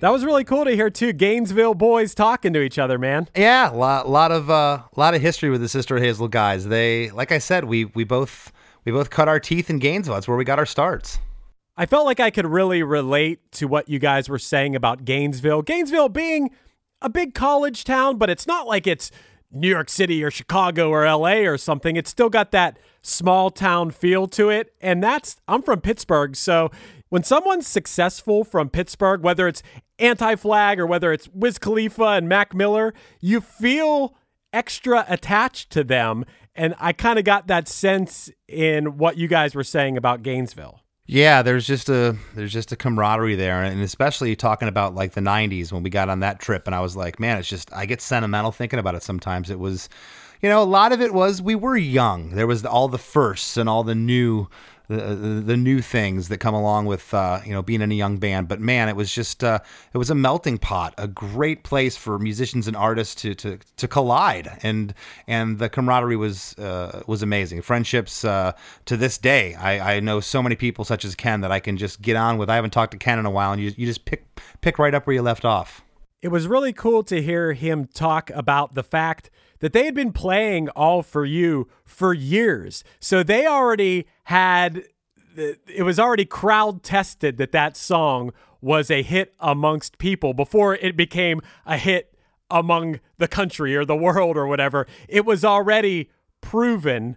That 0.00 0.10
was 0.10 0.26
really 0.26 0.44
cool 0.44 0.66
to 0.66 0.72
hear 0.76 0.90
two 0.90 1.14
Gainesville 1.14 1.72
boys 1.72 2.14
talking 2.14 2.52
to 2.52 2.60
each 2.60 2.78
other, 2.78 2.98
man. 2.98 3.28
Yeah, 3.34 3.72
a 3.72 3.72
lot 3.72 4.10
lot 4.10 4.30
of 4.30 4.50
uh, 4.50 4.82
lot 4.94 5.14
of 5.14 5.22
history 5.22 5.48
with 5.48 5.62
the 5.62 5.70
Sister 5.70 5.96
Hazel 5.96 6.28
guys. 6.28 6.66
They, 6.66 7.10
like 7.10 7.32
I 7.32 7.38
said, 7.38 7.64
we 7.64 7.86
we 7.86 8.04
both 8.04 8.52
we 8.84 8.92
both 8.92 9.08
cut 9.08 9.26
our 9.26 9.40
teeth 9.40 9.70
in 9.70 9.78
Gainesville. 9.78 10.16
That's 10.16 10.28
where 10.28 10.36
we 10.36 10.44
got 10.44 10.58
our 10.58 10.66
starts. 10.66 11.18
I 11.78 11.86
felt 11.86 12.04
like 12.04 12.20
I 12.20 12.28
could 12.28 12.46
really 12.46 12.82
relate 12.82 13.52
to 13.52 13.66
what 13.66 13.88
you 13.88 13.98
guys 13.98 14.28
were 14.28 14.38
saying 14.38 14.76
about 14.76 15.06
Gainesville. 15.06 15.62
Gainesville 15.62 16.10
being 16.10 16.50
a 17.00 17.08
big 17.08 17.32
college 17.32 17.84
town, 17.84 18.18
but 18.18 18.28
it's 18.28 18.46
not 18.46 18.66
like 18.66 18.86
it's 18.86 19.10
New 19.50 19.68
York 19.68 19.88
City 19.88 20.22
or 20.22 20.30
Chicago 20.30 20.90
or 20.90 21.10
LA 21.10 21.36
or 21.46 21.56
something. 21.56 21.96
It's 21.96 22.10
still 22.10 22.28
got 22.28 22.50
that 22.52 22.78
small 23.00 23.50
town 23.50 23.90
feel 23.90 24.26
to 24.28 24.50
it. 24.50 24.74
And 24.80 25.02
that's, 25.02 25.36
I'm 25.48 25.62
from 25.62 25.80
Pittsburgh. 25.80 26.36
So 26.36 26.70
when 27.08 27.22
someone's 27.22 27.66
successful 27.66 28.44
from 28.44 28.68
Pittsburgh, 28.70 29.22
whether 29.22 29.48
it's 29.48 29.62
anti 29.98 30.34
flag 30.36 30.78
or 30.78 30.86
whether 30.86 31.12
it's 31.12 31.28
Wiz 31.28 31.58
Khalifa 31.58 32.04
and 32.04 32.28
Mac 32.28 32.54
Miller, 32.54 32.94
you 33.20 33.40
feel 33.40 34.14
extra 34.52 35.04
attached 35.08 35.70
to 35.70 35.84
them. 35.84 36.24
And 36.54 36.74
I 36.78 36.92
kind 36.92 37.18
of 37.18 37.24
got 37.24 37.46
that 37.46 37.68
sense 37.68 38.30
in 38.48 38.98
what 38.98 39.16
you 39.16 39.28
guys 39.28 39.54
were 39.54 39.64
saying 39.64 39.96
about 39.96 40.22
Gainesville. 40.22 40.80
Yeah, 41.10 41.40
there's 41.40 41.66
just 41.66 41.88
a 41.88 42.16
there's 42.34 42.52
just 42.52 42.70
a 42.70 42.76
camaraderie 42.76 43.34
there, 43.34 43.62
and 43.62 43.80
especially 43.80 44.36
talking 44.36 44.68
about 44.68 44.94
like 44.94 45.12
the 45.12 45.22
'90s 45.22 45.72
when 45.72 45.82
we 45.82 45.88
got 45.88 46.10
on 46.10 46.20
that 46.20 46.38
trip, 46.38 46.66
and 46.66 46.74
I 46.74 46.80
was 46.80 46.96
like, 46.96 47.18
man, 47.18 47.38
it's 47.38 47.48
just 47.48 47.72
I 47.72 47.86
get 47.86 48.02
sentimental 48.02 48.52
thinking 48.52 48.78
about 48.78 48.94
it. 48.94 49.02
Sometimes 49.02 49.48
it 49.48 49.58
was, 49.58 49.88
you 50.42 50.50
know, 50.50 50.62
a 50.62 50.64
lot 50.64 50.92
of 50.92 51.00
it 51.00 51.14
was 51.14 51.40
we 51.40 51.54
were 51.54 51.78
young. 51.78 52.32
There 52.32 52.46
was 52.46 52.62
all 52.66 52.88
the 52.88 52.98
firsts 52.98 53.56
and 53.56 53.70
all 53.70 53.84
the 53.84 53.94
new. 53.94 54.48
The, 54.88 55.42
the, 55.44 55.56
new 55.56 55.82
things 55.82 56.28
that 56.28 56.38
come 56.38 56.54
along 56.54 56.86
with 56.86 57.12
uh, 57.12 57.40
you 57.44 57.52
know 57.52 57.60
being 57.60 57.82
in 57.82 57.92
a 57.92 57.94
young 57.94 58.16
band, 58.16 58.48
but 58.48 58.58
man, 58.58 58.88
it 58.88 58.96
was 58.96 59.12
just 59.12 59.44
uh, 59.44 59.58
it 59.92 59.98
was 59.98 60.08
a 60.08 60.14
melting 60.14 60.56
pot, 60.56 60.94
a 60.96 61.06
great 61.06 61.62
place 61.62 61.94
for 61.94 62.18
musicians 62.18 62.66
and 62.66 62.74
artists 62.74 63.14
to 63.16 63.34
to, 63.34 63.58
to 63.76 63.86
collide, 63.86 64.58
and 64.62 64.94
and 65.26 65.58
the 65.58 65.68
camaraderie 65.68 66.16
was 66.16 66.58
uh, 66.58 67.02
was 67.06 67.22
amazing. 67.22 67.60
Friendships 67.60 68.24
uh, 68.24 68.52
to 68.86 68.96
this 68.96 69.18
day, 69.18 69.54
I, 69.56 69.96
I 69.96 70.00
know 70.00 70.20
so 70.20 70.42
many 70.42 70.56
people 70.56 70.86
such 70.86 71.04
as 71.04 71.14
Ken 71.14 71.42
that 71.42 71.52
I 71.52 71.60
can 71.60 71.76
just 71.76 72.00
get 72.00 72.16
on 72.16 72.38
with. 72.38 72.48
I 72.48 72.54
haven't 72.54 72.70
talked 72.70 72.92
to 72.92 72.98
Ken 72.98 73.18
in 73.18 73.26
a 73.26 73.30
while, 73.30 73.52
and 73.52 73.60
you, 73.60 73.72
you 73.76 73.84
just 73.84 74.06
pick 74.06 74.24
pick 74.62 74.78
right 74.78 74.94
up 74.94 75.06
where 75.06 75.12
you 75.12 75.22
left 75.22 75.44
off. 75.44 75.82
it 76.22 76.28
was 76.28 76.46
really 76.46 76.72
cool 76.72 77.02
to 77.04 77.22
hear 77.22 77.52
him 77.52 77.86
talk 77.86 78.30
about 78.30 78.74
the 78.74 78.82
fact 78.82 79.28
that 79.60 79.72
they 79.72 79.84
had 79.84 79.94
been 79.94 80.12
playing 80.12 80.68
All 80.70 81.02
For 81.02 81.24
You 81.24 81.68
for 81.84 82.14
years. 82.14 82.84
So 83.00 83.22
they 83.22 83.46
already 83.46 84.06
had, 84.24 84.84
it 85.36 85.84
was 85.84 85.98
already 85.98 86.24
crowd 86.24 86.82
tested 86.82 87.36
that 87.38 87.52
that 87.52 87.76
song 87.76 88.32
was 88.60 88.90
a 88.90 89.02
hit 89.02 89.34
amongst 89.40 89.98
people 89.98 90.34
before 90.34 90.74
it 90.74 90.96
became 90.96 91.40
a 91.64 91.76
hit 91.76 92.14
among 92.50 93.00
the 93.18 93.28
country 93.28 93.76
or 93.76 93.84
the 93.84 93.96
world 93.96 94.36
or 94.36 94.46
whatever. 94.46 94.86
It 95.08 95.24
was 95.24 95.44
already 95.44 96.10
proven 96.40 97.16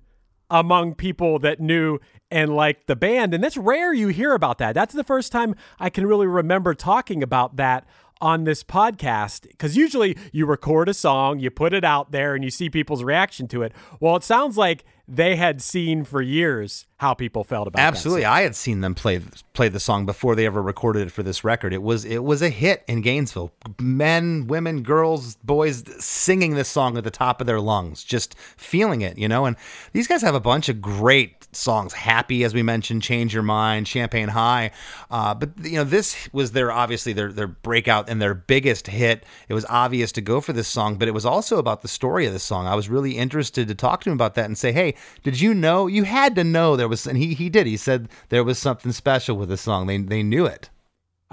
among 0.50 0.96
people 0.96 1.40
that 1.40 1.62
knew 1.62 1.98
and 2.30 2.54
liked 2.56 2.88
the 2.88 2.96
band. 2.96 3.34
And 3.34 3.44
that's 3.44 3.58
rare 3.58 3.94
you 3.94 4.10
hear 4.10 4.34
about 4.34 4.58
that. 4.58 4.74
That's 4.74 4.94
the 4.94 5.04
first 5.04 5.32
time 5.32 5.56
I 5.80 5.90
can 5.90 6.06
really 6.06 6.28
remember 6.28 6.74
talking 6.74 7.24
about 7.24 7.56
that 7.56 7.86
on 8.22 8.44
this 8.44 8.64
podcast 8.64 9.48
because 9.50 9.76
usually 9.76 10.16
you 10.32 10.46
record 10.46 10.88
a 10.88 10.94
song, 10.94 11.40
you 11.40 11.50
put 11.50 11.74
it 11.74 11.84
out 11.84 12.12
there, 12.12 12.36
and 12.36 12.44
you 12.44 12.50
see 12.50 12.70
people's 12.70 13.04
reaction 13.04 13.48
to 13.50 13.64
it. 13.64 13.74
Well, 14.00 14.16
it 14.16 14.24
sounds 14.24 14.58
like 14.58 14.84
they 15.08 15.36
had 15.36 15.62
seen 15.62 16.04
for 16.04 16.22
years 16.22 16.86
how 17.02 17.16
people 17.16 17.44
felt 17.44 17.68
about 17.68 17.82
absolutely. 17.82 18.24
i 18.26 18.42
had 18.42 18.56
seen 18.56 18.82
them 18.82 18.94
play 18.94 19.20
play 19.54 19.68
the 19.68 19.80
song 19.80 20.06
before 20.06 20.36
they 20.36 20.46
ever 20.46 20.62
recorded 20.62 21.08
it 21.08 21.12
for 21.12 21.24
this 21.24 21.44
record. 21.44 21.74
It 21.74 21.82
was 21.82 22.06
it 22.06 22.24
was 22.24 22.42
a 22.42 22.50
hit 22.50 22.84
in 22.88 23.02
gainesville. 23.02 23.52
Men 23.80 24.48
women 24.48 24.82
girls 24.82 25.36
boys 25.38 25.84
singing 26.04 26.56
this 26.56 26.70
song 26.70 26.98
at 26.98 27.04
the 27.04 27.12
top 27.12 27.42
of 27.42 27.48
their 27.48 27.60
lungs 27.60 28.04
just 28.04 28.36
feeling 28.38 29.02
it 29.02 29.18
you 29.18 29.28
know? 29.28 29.46
And 29.46 29.58
these 29.94 30.08
guys 30.08 30.22
have 30.22 30.36
a 30.36 30.40
bunch 30.40 30.70
of 30.70 30.82
great 30.82 31.48
songs. 31.54 31.94
Happy 31.94 32.44
as 32.44 32.54
we 32.54 32.64
mentioned 32.64 33.04
change 33.04 33.34
your 33.34 33.44
mind 33.44 33.88
champagne 33.88 34.30
high. 34.30 34.72
Uh, 35.10 35.34
but 35.34 35.50
you 35.64 35.74
know 35.74 35.84
this 35.84 36.30
was 36.32 36.54
their 36.54 36.72
obviously 36.72 37.12
their 37.14 37.32
their 37.32 37.48
breakout 37.48 38.10
and 38.10 38.22
their 38.22 38.34
biggest 38.34 38.88
hit. 38.88 39.26
It 39.50 39.54
was 39.54 39.66
obvious 39.66 40.12
to 40.14 40.22
go 40.22 40.40
for 40.40 40.54
this 40.54 40.68
song 40.68 40.96
but 40.96 41.08
it 41.08 41.14
was 41.14 41.26
also 41.26 41.58
about 41.58 41.82
the 41.82 41.88
story 41.88 42.26
of 42.26 42.34
the 42.34 42.40
song. 42.40 42.68
I 42.68 42.76
was 42.76 42.90
really 42.90 43.18
interested 43.18 43.68
to 43.68 43.76
talk 43.76 44.02
to 44.04 44.10
him 44.10 44.16
about 44.16 44.36
that 44.36 44.46
and 44.46 44.58
say 44.58 44.72
hey 44.72 44.96
did 45.24 45.42
you 45.42 45.54
know? 45.54 45.88
You 45.88 46.04
had 46.04 46.36
to 46.36 46.44
know 46.44 46.78
there 46.78 46.88
was, 46.92 47.08
and 47.08 47.18
he 47.18 47.34
he 47.34 47.50
did. 47.50 47.66
He 47.66 47.78
said 47.78 48.10
there 48.30 48.44
was 48.44 48.60
something 48.60 48.92
special 48.92 49.36
with 49.36 49.50
the 49.50 49.58
song. 49.58 49.88
They 49.88 49.98
they 49.98 50.22
knew 50.22 50.46
it. 50.46 50.70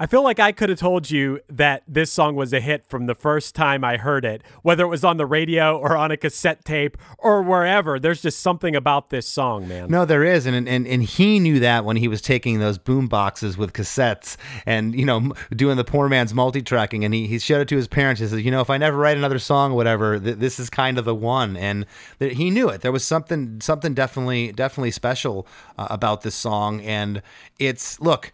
I 0.01 0.05
feel 0.05 0.23
like 0.23 0.39
I 0.39 0.53
could 0.53 0.69
have 0.69 0.79
told 0.79 1.11
you 1.11 1.41
that 1.49 1.83
this 1.85 2.09
song 2.09 2.35
was 2.35 2.53
a 2.53 2.61
hit 2.61 2.87
from 2.87 3.05
the 3.05 3.13
first 3.13 3.53
time 3.53 3.83
I 3.83 3.97
heard 3.97 4.23
it, 4.23 4.41
whether 4.61 4.85
it 4.85 4.87
was 4.87 5.03
on 5.03 5.17
the 5.17 5.25
radio 5.25 5.77
or 5.77 5.97
on 5.97 6.09
a 6.09 6.15
cassette 6.15 6.63
tape 6.63 6.97
or 7.17 7.41
wherever. 7.41 7.99
There's 7.99 8.21
just 8.21 8.39
something 8.39 8.77
about 8.77 9.09
this 9.09 9.27
song, 9.27 9.67
man. 9.67 9.91
No, 9.91 10.05
there 10.05 10.23
is, 10.23 10.45
and 10.45 10.69
and 10.69 10.87
and 10.87 11.03
he 11.03 11.37
knew 11.39 11.59
that 11.59 11.83
when 11.83 11.97
he 11.97 12.07
was 12.07 12.21
taking 12.21 12.59
those 12.59 12.77
boom 12.77 13.07
boxes 13.07 13.57
with 13.57 13.73
cassettes 13.73 14.37
and 14.65 14.97
you 14.97 15.05
know 15.05 15.33
doing 15.53 15.75
the 15.75 15.83
poor 15.83 16.07
man's 16.07 16.33
multi-tracking, 16.33 17.03
and 17.03 17.13
he 17.13 17.27
he 17.27 17.37
showed 17.37 17.59
it 17.59 17.67
to 17.67 17.75
his 17.75 17.89
parents. 17.89 18.21
He 18.21 18.27
said, 18.27 18.39
you 18.39 18.51
know, 18.51 18.61
if 18.61 18.69
I 18.69 18.77
never 18.77 18.97
write 18.97 19.17
another 19.17 19.39
song, 19.39 19.73
or 19.73 19.75
whatever, 19.75 20.17
th- 20.17 20.37
this 20.37 20.61
is 20.61 20.69
kind 20.69 20.97
of 20.97 21.03
the 21.03 21.15
one, 21.15 21.57
and 21.57 21.85
th- 22.19 22.37
he 22.37 22.49
knew 22.49 22.69
it. 22.69 22.79
There 22.79 22.93
was 22.93 23.03
something 23.03 23.59
something 23.59 23.93
definitely 23.93 24.53
definitely 24.53 24.91
special 24.91 25.45
uh, 25.77 25.87
about 25.89 26.21
this 26.21 26.35
song, 26.35 26.79
and 26.81 27.21
it's 27.59 27.99
look 27.99 28.31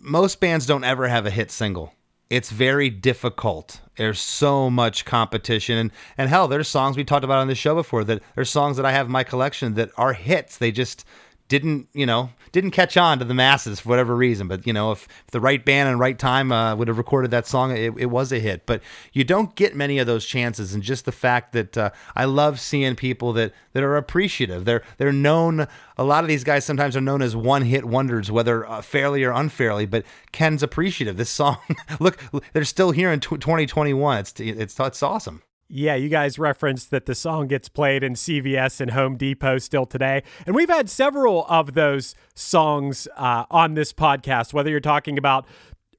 most 0.00 0.40
bands 0.40 0.66
don't 0.66 0.84
ever 0.84 1.08
have 1.08 1.26
a 1.26 1.30
hit 1.30 1.50
single. 1.50 1.94
It's 2.30 2.50
very 2.50 2.88
difficult. 2.88 3.80
There's 3.96 4.20
so 4.20 4.70
much 4.70 5.04
competition, 5.04 5.76
and 5.76 5.90
and 6.16 6.30
hell, 6.30 6.48
there's 6.48 6.68
songs 6.68 6.96
we 6.96 7.04
talked 7.04 7.24
about 7.24 7.38
on 7.38 7.48
the 7.48 7.54
show 7.54 7.74
before 7.74 8.04
that 8.04 8.22
there's 8.34 8.48
songs 8.48 8.78
that 8.78 8.86
I 8.86 8.92
have 8.92 9.06
in 9.06 9.12
my 9.12 9.24
collection 9.24 9.74
that 9.74 9.90
are 9.98 10.14
hits. 10.14 10.56
They 10.56 10.72
just 10.72 11.04
didn't 11.52 11.86
you 11.92 12.06
know 12.06 12.30
didn't 12.50 12.70
catch 12.70 12.96
on 12.96 13.18
to 13.18 13.26
the 13.26 13.34
masses 13.34 13.80
for 13.80 13.90
whatever 13.90 14.16
reason. 14.16 14.48
But 14.48 14.66
you 14.66 14.72
know 14.72 14.90
if, 14.92 15.06
if 15.26 15.32
the 15.32 15.40
right 15.40 15.62
band 15.62 15.90
and 15.90 16.00
right 16.00 16.18
time 16.18 16.50
uh, 16.50 16.74
would 16.74 16.88
have 16.88 16.96
recorded 16.96 17.30
that 17.32 17.46
song 17.46 17.76
it, 17.76 17.92
it, 17.98 18.06
was 18.06 18.32
a 18.32 18.38
hit. 18.38 18.64
But 18.64 18.80
you 19.12 19.22
don't 19.22 19.54
get 19.54 19.76
many 19.76 19.98
of 19.98 20.06
those 20.06 20.24
chances. 20.24 20.72
And 20.72 20.82
just 20.82 21.04
the 21.04 21.12
fact 21.12 21.52
that 21.52 21.76
uh, 21.76 21.90
i 22.16 22.24
love 22.24 22.58
seeing 22.58 22.96
people 22.96 23.34
that 23.34 23.52
that 23.74 23.82
are 23.82 23.98
appreciative. 23.98 24.64
They're 24.64 24.82
they're 24.96 25.12
known 25.12 25.66
a 25.98 26.04
lot 26.04 26.24
of 26.24 26.28
these 26.28 26.42
guys 26.42 26.64
sometimes 26.64 26.96
are 26.96 27.02
known 27.02 27.20
as 27.20 27.36
one 27.36 27.62
hit 27.62 27.84
wonders 27.84 28.30
whether 28.30 28.66
uh, 28.66 28.80
fairly 28.80 29.22
or 29.22 29.32
unfairly 29.32 29.84
but 29.84 30.06
ken's 30.32 30.62
appreciative. 30.62 31.18
This 31.18 31.28
song 31.28 31.58
look 32.00 32.18
they're 32.54 32.64
still 32.64 32.92
here 32.92 33.12
in 33.12 33.20
2021 33.20 34.18
it's 34.18 34.40
it's 34.40 34.80
it's 34.80 35.02
awesome 35.02 35.42
yeah, 35.74 35.94
you 35.94 36.10
guys 36.10 36.38
referenced 36.38 36.90
that 36.90 37.06
the 37.06 37.14
song 37.14 37.48
gets 37.48 37.70
played 37.70 38.04
in 38.04 38.12
CVS 38.12 38.78
and 38.78 38.90
Home 38.90 39.16
Depot 39.16 39.56
still 39.56 39.86
today. 39.86 40.22
And 40.46 40.54
we've 40.54 40.68
had 40.68 40.90
several 40.90 41.46
of 41.46 41.72
those 41.72 42.14
songs 42.34 43.08
uh, 43.16 43.46
on 43.50 43.72
this 43.72 43.90
podcast, 43.90 44.52
whether 44.52 44.68
you're 44.68 44.80
talking 44.80 45.16
about 45.16 45.46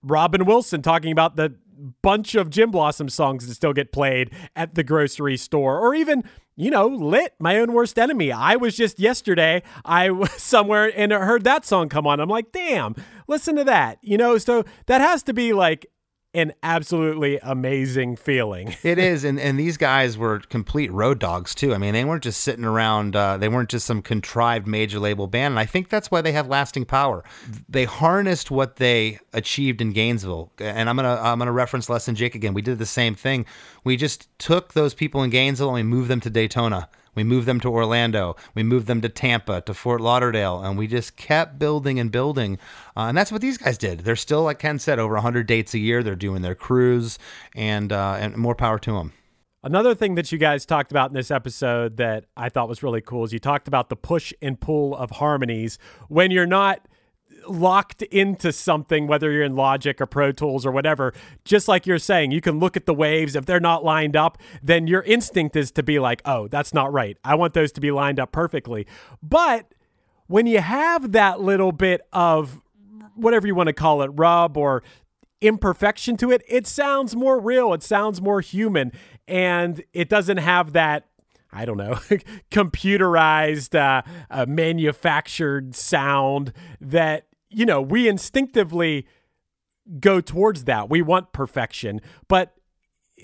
Robin 0.04 0.46
Wilson 0.46 0.84
talking 0.84 1.12
about 1.12 1.38
the 1.38 1.56
bunch 2.04 2.36
of 2.36 2.52
Gin 2.52 2.70
Blossom 2.70 3.10
songs 3.10 3.48
that 3.48 3.56
still 3.56 3.74
get 3.74 3.92
played 3.92 4.30
at 4.56 4.76
the 4.76 4.84
grocery 4.84 5.38
store, 5.38 5.80
or 5.80 5.96
even 5.96 6.24
you 6.56 6.70
know, 6.70 6.86
lit 6.86 7.34
my 7.40 7.58
own 7.58 7.74
worst 7.74 7.98
enemy. 7.98 8.32
I 8.32 8.58
was 8.58 8.76
just 8.76 9.00
yesterday, 9.00 9.64
I 9.84 10.12
was 10.12 10.32
somewhere 10.34 10.92
and 10.96 11.12
heard 11.12 11.46
that 11.46 11.66
song 11.66 11.90
come 11.90 12.06
on. 12.06 12.20
I'm 12.20 12.30
like, 12.30 12.52
damn, 12.52 12.96
listen 13.28 13.56
to 13.56 13.64
that. 13.64 13.98
You 14.02 14.18
know, 14.18 14.38
so 14.38 14.64
that 14.86 15.02
has 15.02 15.24
to 15.24 15.34
be 15.34 15.52
like 15.52 15.88
an 16.34 16.54
absolutely 16.64 17.38
amazing 17.44 18.16
feeling. 18.16 18.76
it 18.84 18.98
is, 18.98 19.24
and 19.24 19.40
and 19.40 19.60
these 19.60 19.78
guys 19.78 20.18
were 20.18 20.40
complete 20.40 20.92
road 20.92 21.20
dogs 21.20 21.54
too. 21.54 21.74
I 21.74 21.78
mean, 21.78 21.94
they 21.94 22.04
weren't 22.04 22.24
just 22.24 22.42
sitting 22.42 22.66
around. 22.66 23.16
Uh, 23.16 23.38
they 23.38 23.50
weren't 23.50 23.70
just 23.70 23.86
some 23.86 24.02
contrived 24.02 24.68
major 24.68 25.00
label 25.00 25.28
band. 25.28 25.54
And 25.54 25.60
I 25.60 25.66
think 25.66 25.90
that's 25.90 26.10
why 26.10 26.22
they 26.22 26.32
have 26.32 26.48
lasting 26.48 26.86
power. 26.86 27.24
They 27.70 27.86
harnessed 27.86 28.50
what 28.52 28.78
they 28.78 29.20
achieved 29.34 29.82
in 29.82 29.92
Gainesville. 29.92 30.52
And 30.60 30.90
I'm 30.90 30.96
gonna 30.96 31.20
I'm 31.22 31.40
gonna 31.40 31.52
reference 31.52 31.90
Less 31.90 32.06
Than 32.06 32.16
Jake 32.16 32.36
again. 32.36 32.54
We 32.54 32.62
did 32.62 32.80
the 32.80 32.86
same 32.86 33.16
thing. 33.16 33.46
We 33.84 33.98
just 33.98 34.28
took 34.40 34.74
those 34.74 34.94
people 34.94 35.24
in 35.24 35.30
Gainesville 35.30 35.70
and 35.70 35.76
we 35.76 35.84
moved 35.84 36.10
them 36.10 36.22
to 36.22 36.30
Daytona 36.30 36.90
we 37.16 37.24
moved 37.24 37.48
them 37.48 37.60
to 37.62 37.70
Orlando. 37.70 38.36
We 38.56 38.64
moved 38.64 38.88
them 38.88 39.02
to 39.02 39.10
Tampa, 39.10 39.62
to 39.62 39.74
Fort 39.74 40.02
Lauderdale, 40.02 40.62
and 40.62 40.78
we 40.78 40.88
just 40.88 41.16
kept 41.16 41.60
building 41.60 42.00
and 42.00 42.12
building. 42.12 42.58
Uh, 42.96 43.06
and 43.08 43.18
that's 43.18 43.32
what 43.32 43.42
these 43.42 43.58
guys 43.58 43.78
did. 43.78 44.02
They're 44.02 44.16
still, 44.16 44.44
like 44.44 44.60
Ken 44.60 44.80
said, 44.80 45.00
over 45.00 45.16
100 45.16 45.48
dates 45.48 45.74
a 45.74 45.80
year. 45.80 46.04
They're 46.04 46.16
doing 46.16 46.42
their 46.42 46.56
cruise, 46.56 47.20
and 47.56 47.92
uh, 47.92 48.18
and 48.20 48.38
more 48.38 48.56
power 48.56 48.80
to 48.80 48.94
them. 48.94 49.14
Another 49.66 49.96
thing 49.96 50.16
that 50.16 50.30
you 50.30 50.38
guys 50.38 50.66
talked 50.66 50.92
about 50.92 51.10
in 51.10 51.14
this 51.16 51.32
episode 51.32 51.96
that 51.96 52.26
I 52.36 52.50
thought 52.50 52.68
was 52.68 52.84
really 52.84 53.00
cool 53.00 53.24
is 53.24 53.32
you 53.32 53.40
talked 53.40 53.70
about 53.70 53.88
the 53.88 53.96
push 53.96 54.34
and 54.42 54.60
pull 54.60 54.94
of 54.94 55.12
harmonies 55.12 55.80
when 56.10 56.32
you're 56.32 56.46
not 56.46 56.86
locked 57.48 58.02
into 58.04 58.52
something, 58.52 59.08
whether 59.08 59.32
you're 59.32 59.44
in 59.44 59.56
Logic 59.56 60.00
or 60.00 60.06
Pro 60.06 60.32
Tools 60.32 60.66
or 60.66 60.72
whatever, 60.72 61.14
just 61.46 61.68
like 61.68 61.86
you're 61.86 62.00
saying, 62.00 62.32
you 62.32 62.42
can 62.42 62.60
look 62.60 62.78
at 62.78 62.86
the 62.86 62.94
waves. 62.94 63.36
If 63.36 63.46
they're 63.46 63.60
not 63.60 63.84
lined 63.84 64.16
up, 64.16 64.38
then 64.62 64.88
your 64.88 65.02
instinct 65.04 65.56
is 65.56 65.72
to 65.72 65.84
be 65.84 66.00
like, 66.00 66.22
oh, 66.26 66.48
that's 66.48 66.74
not 66.74 66.92
right. 66.92 67.18
I 67.24 67.36
want 67.36 67.54
those 67.54 67.72
to 67.74 67.82
be 67.82 67.92
lined 67.92 68.20
up 68.20 68.32
perfectly. 68.32 68.88
But 69.22 69.74
when 70.28 70.48
you 70.48 70.60
have 70.60 71.12
that 71.12 71.42
little 71.42 71.72
bit 71.72 72.02
of 72.12 72.62
whatever 73.16 73.48
you 73.48 73.56
want 73.56 73.68
to 73.68 73.74
call 73.74 74.02
it, 74.02 74.12
rub 74.14 74.58
or 74.58 74.84
imperfection 75.42 76.18
to 76.18 76.32
it, 76.32 76.44
it 76.48 76.66
sounds 76.66 77.16
more 77.16 77.40
real. 77.40 77.74
It 77.74 77.84
sounds 77.84 78.22
more 78.22 78.42
human. 78.42 78.92
And 79.28 79.84
it 79.94 80.10
doesn't 80.10 80.38
have 80.38 80.74
that 80.74 81.06
I 81.54 81.66
don't 81.66 81.78
know, 81.78 81.94
computerized, 82.52 83.76
uh, 83.76 84.02
uh, 84.30 84.46
manufactured 84.48 85.76
sound 85.76 86.52
that 86.82 87.28
you 87.54 87.66
know, 87.66 87.82
we 87.82 88.08
instinctively 88.08 89.08
go 90.00 90.22
towards 90.22 90.66
that. 90.66 90.90
We 90.90 91.02
want 91.02 91.34
perfection, 91.34 92.02
but 92.28 92.56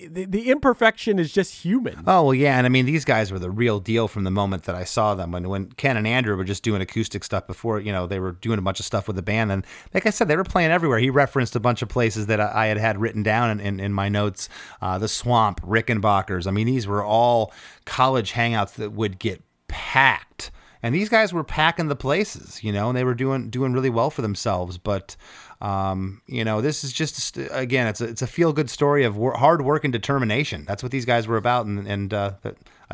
the, 0.07 0.25
the 0.25 0.49
imperfection 0.49 1.19
is 1.19 1.33
just 1.33 1.63
human. 1.63 2.03
Oh 2.05 2.23
well, 2.23 2.33
yeah, 2.33 2.57
and 2.57 2.65
I 2.65 2.69
mean 2.69 2.85
these 2.85 3.05
guys 3.05 3.31
were 3.31 3.39
the 3.39 3.49
real 3.49 3.79
deal 3.79 4.07
from 4.07 4.23
the 4.23 4.31
moment 4.31 4.63
that 4.63 4.75
I 4.75 4.83
saw 4.83 5.15
them. 5.15 5.31
When 5.31 5.49
when 5.49 5.71
Ken 5.71 5.97
and 5.97 6.07
Andrew 6.07 6.35
were 6.35 6.43
just 6.43 6.63
doing 6.63 6.81
acoustic 6.81 7.23
stuff 7.23 7.47
before, 7.47 7.79
you 7.79 7.91
know, 7.91 8.05
they 8.05 8.19
were 8.19 8.33
doing 8.33 8.59
a 8.59 8.61
bunch 8.61 8.79
of 8.79 8.85
stuff 8.85 9.07
with 9.07 9.15
the 9.15 9.21
band, 9.21 9.51
and 9.51 9.65
like 9.93 10.05
I 10.05 10.11
said, 10.11 10.27
they 10.27 10.35
were 10.35 10.43
playing 10.43 10.71
everywhere. 10.71 10.99
He 10.99 11.09
referenced 11.09 11.55
a 11.55 11.59
bunch 11.59 11.81
of 11.81 11.89
places 11.89 12.27
that 12.27 12.39
I, 12.39 12.67
had 12.67 12.77
had 12.77 13.01
written 13.01 13.23
down 13.23 13.51
in, 13.51 13.59
in, 13.59 13.79
in 13.79 13.93
my 13.93 14.09
notes: 14.09 14.47
uh, 14.81 14.97
the 14.97 15.07
Swamp, 15.07 15.61
Rickenbackers. 15.61 16.47
I 16.47 16.51
mean, 16.51 16.67
these 16.67 16.87
were 16.87 17.03
all 17.03 17.51
college 17.85 18.33
hangouts 18.33 18.73
that 18.75 18.91
would 18.91 19.19
get 19.19 19.41
packed 19.67 20.51
and 20.81 20.95
these 20.95 21.09
guys 21.09 21.33
were 21.33 21.43
packing 21.43 21.87
the 21.87 21.95
places, 21.95 22.63
you 22.63 22.71
know, 22.71 22.89
and 22.89 22.97
they 22.97 23.03
were 23.03 23.13
doing 23.13 23.49
doing 23.49 23.73
really 23.73 23.89
well 23.89 24.09
for 24.09 24.21
themselves. 24.21 24.77
But 24.77 25.15
um, 25.61 26.21
you 26.27 26.43
know, 26.43 26.61
this 26.61 26.83
is 26.83 26.93
just 26.93 27.37
again, 27.37 27.87
it's 27.87 28.01
a 28.01 28.05
it's 28.05 28.21
a 28.21 28.27
feel 28.27 28.53
good 28.53 28.69
story 28.69 29.03
of 29.03 29.17
wor- 29.17 29.37
hard 29.37 29.61
work 29.63 29.83
and 29.83 29.91
determination. 29.91 30.65
That's 30.65 30.83
what 30.83 30.91
these 30.91 31.05
guys 31.05 31.27
were 31.27 31.37
about, 31.37 31.65
and 31.65 31.87
and 31.87 32.13
uh, 32.13 32.31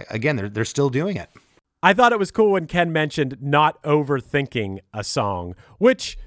again, 0.10 0.36
they're 0.36 0.50
they're 0.50 0.66
still 0.66 0.90
doing 0.90 1.18
it. 1.18 1.30
I 1.84 1.94
thought 1.94 2.12
it 2.12 2.20
was 2.20 2.32
cool 2.32 2.54
when 2.54 2.66
Ken 2.66 2.92
mentioned 2.92 3.38
not 3.42 3.82
overthinking 3.84 4.80
a 4.92 5.04
song, 5.04 5.56
which 5.78 6.18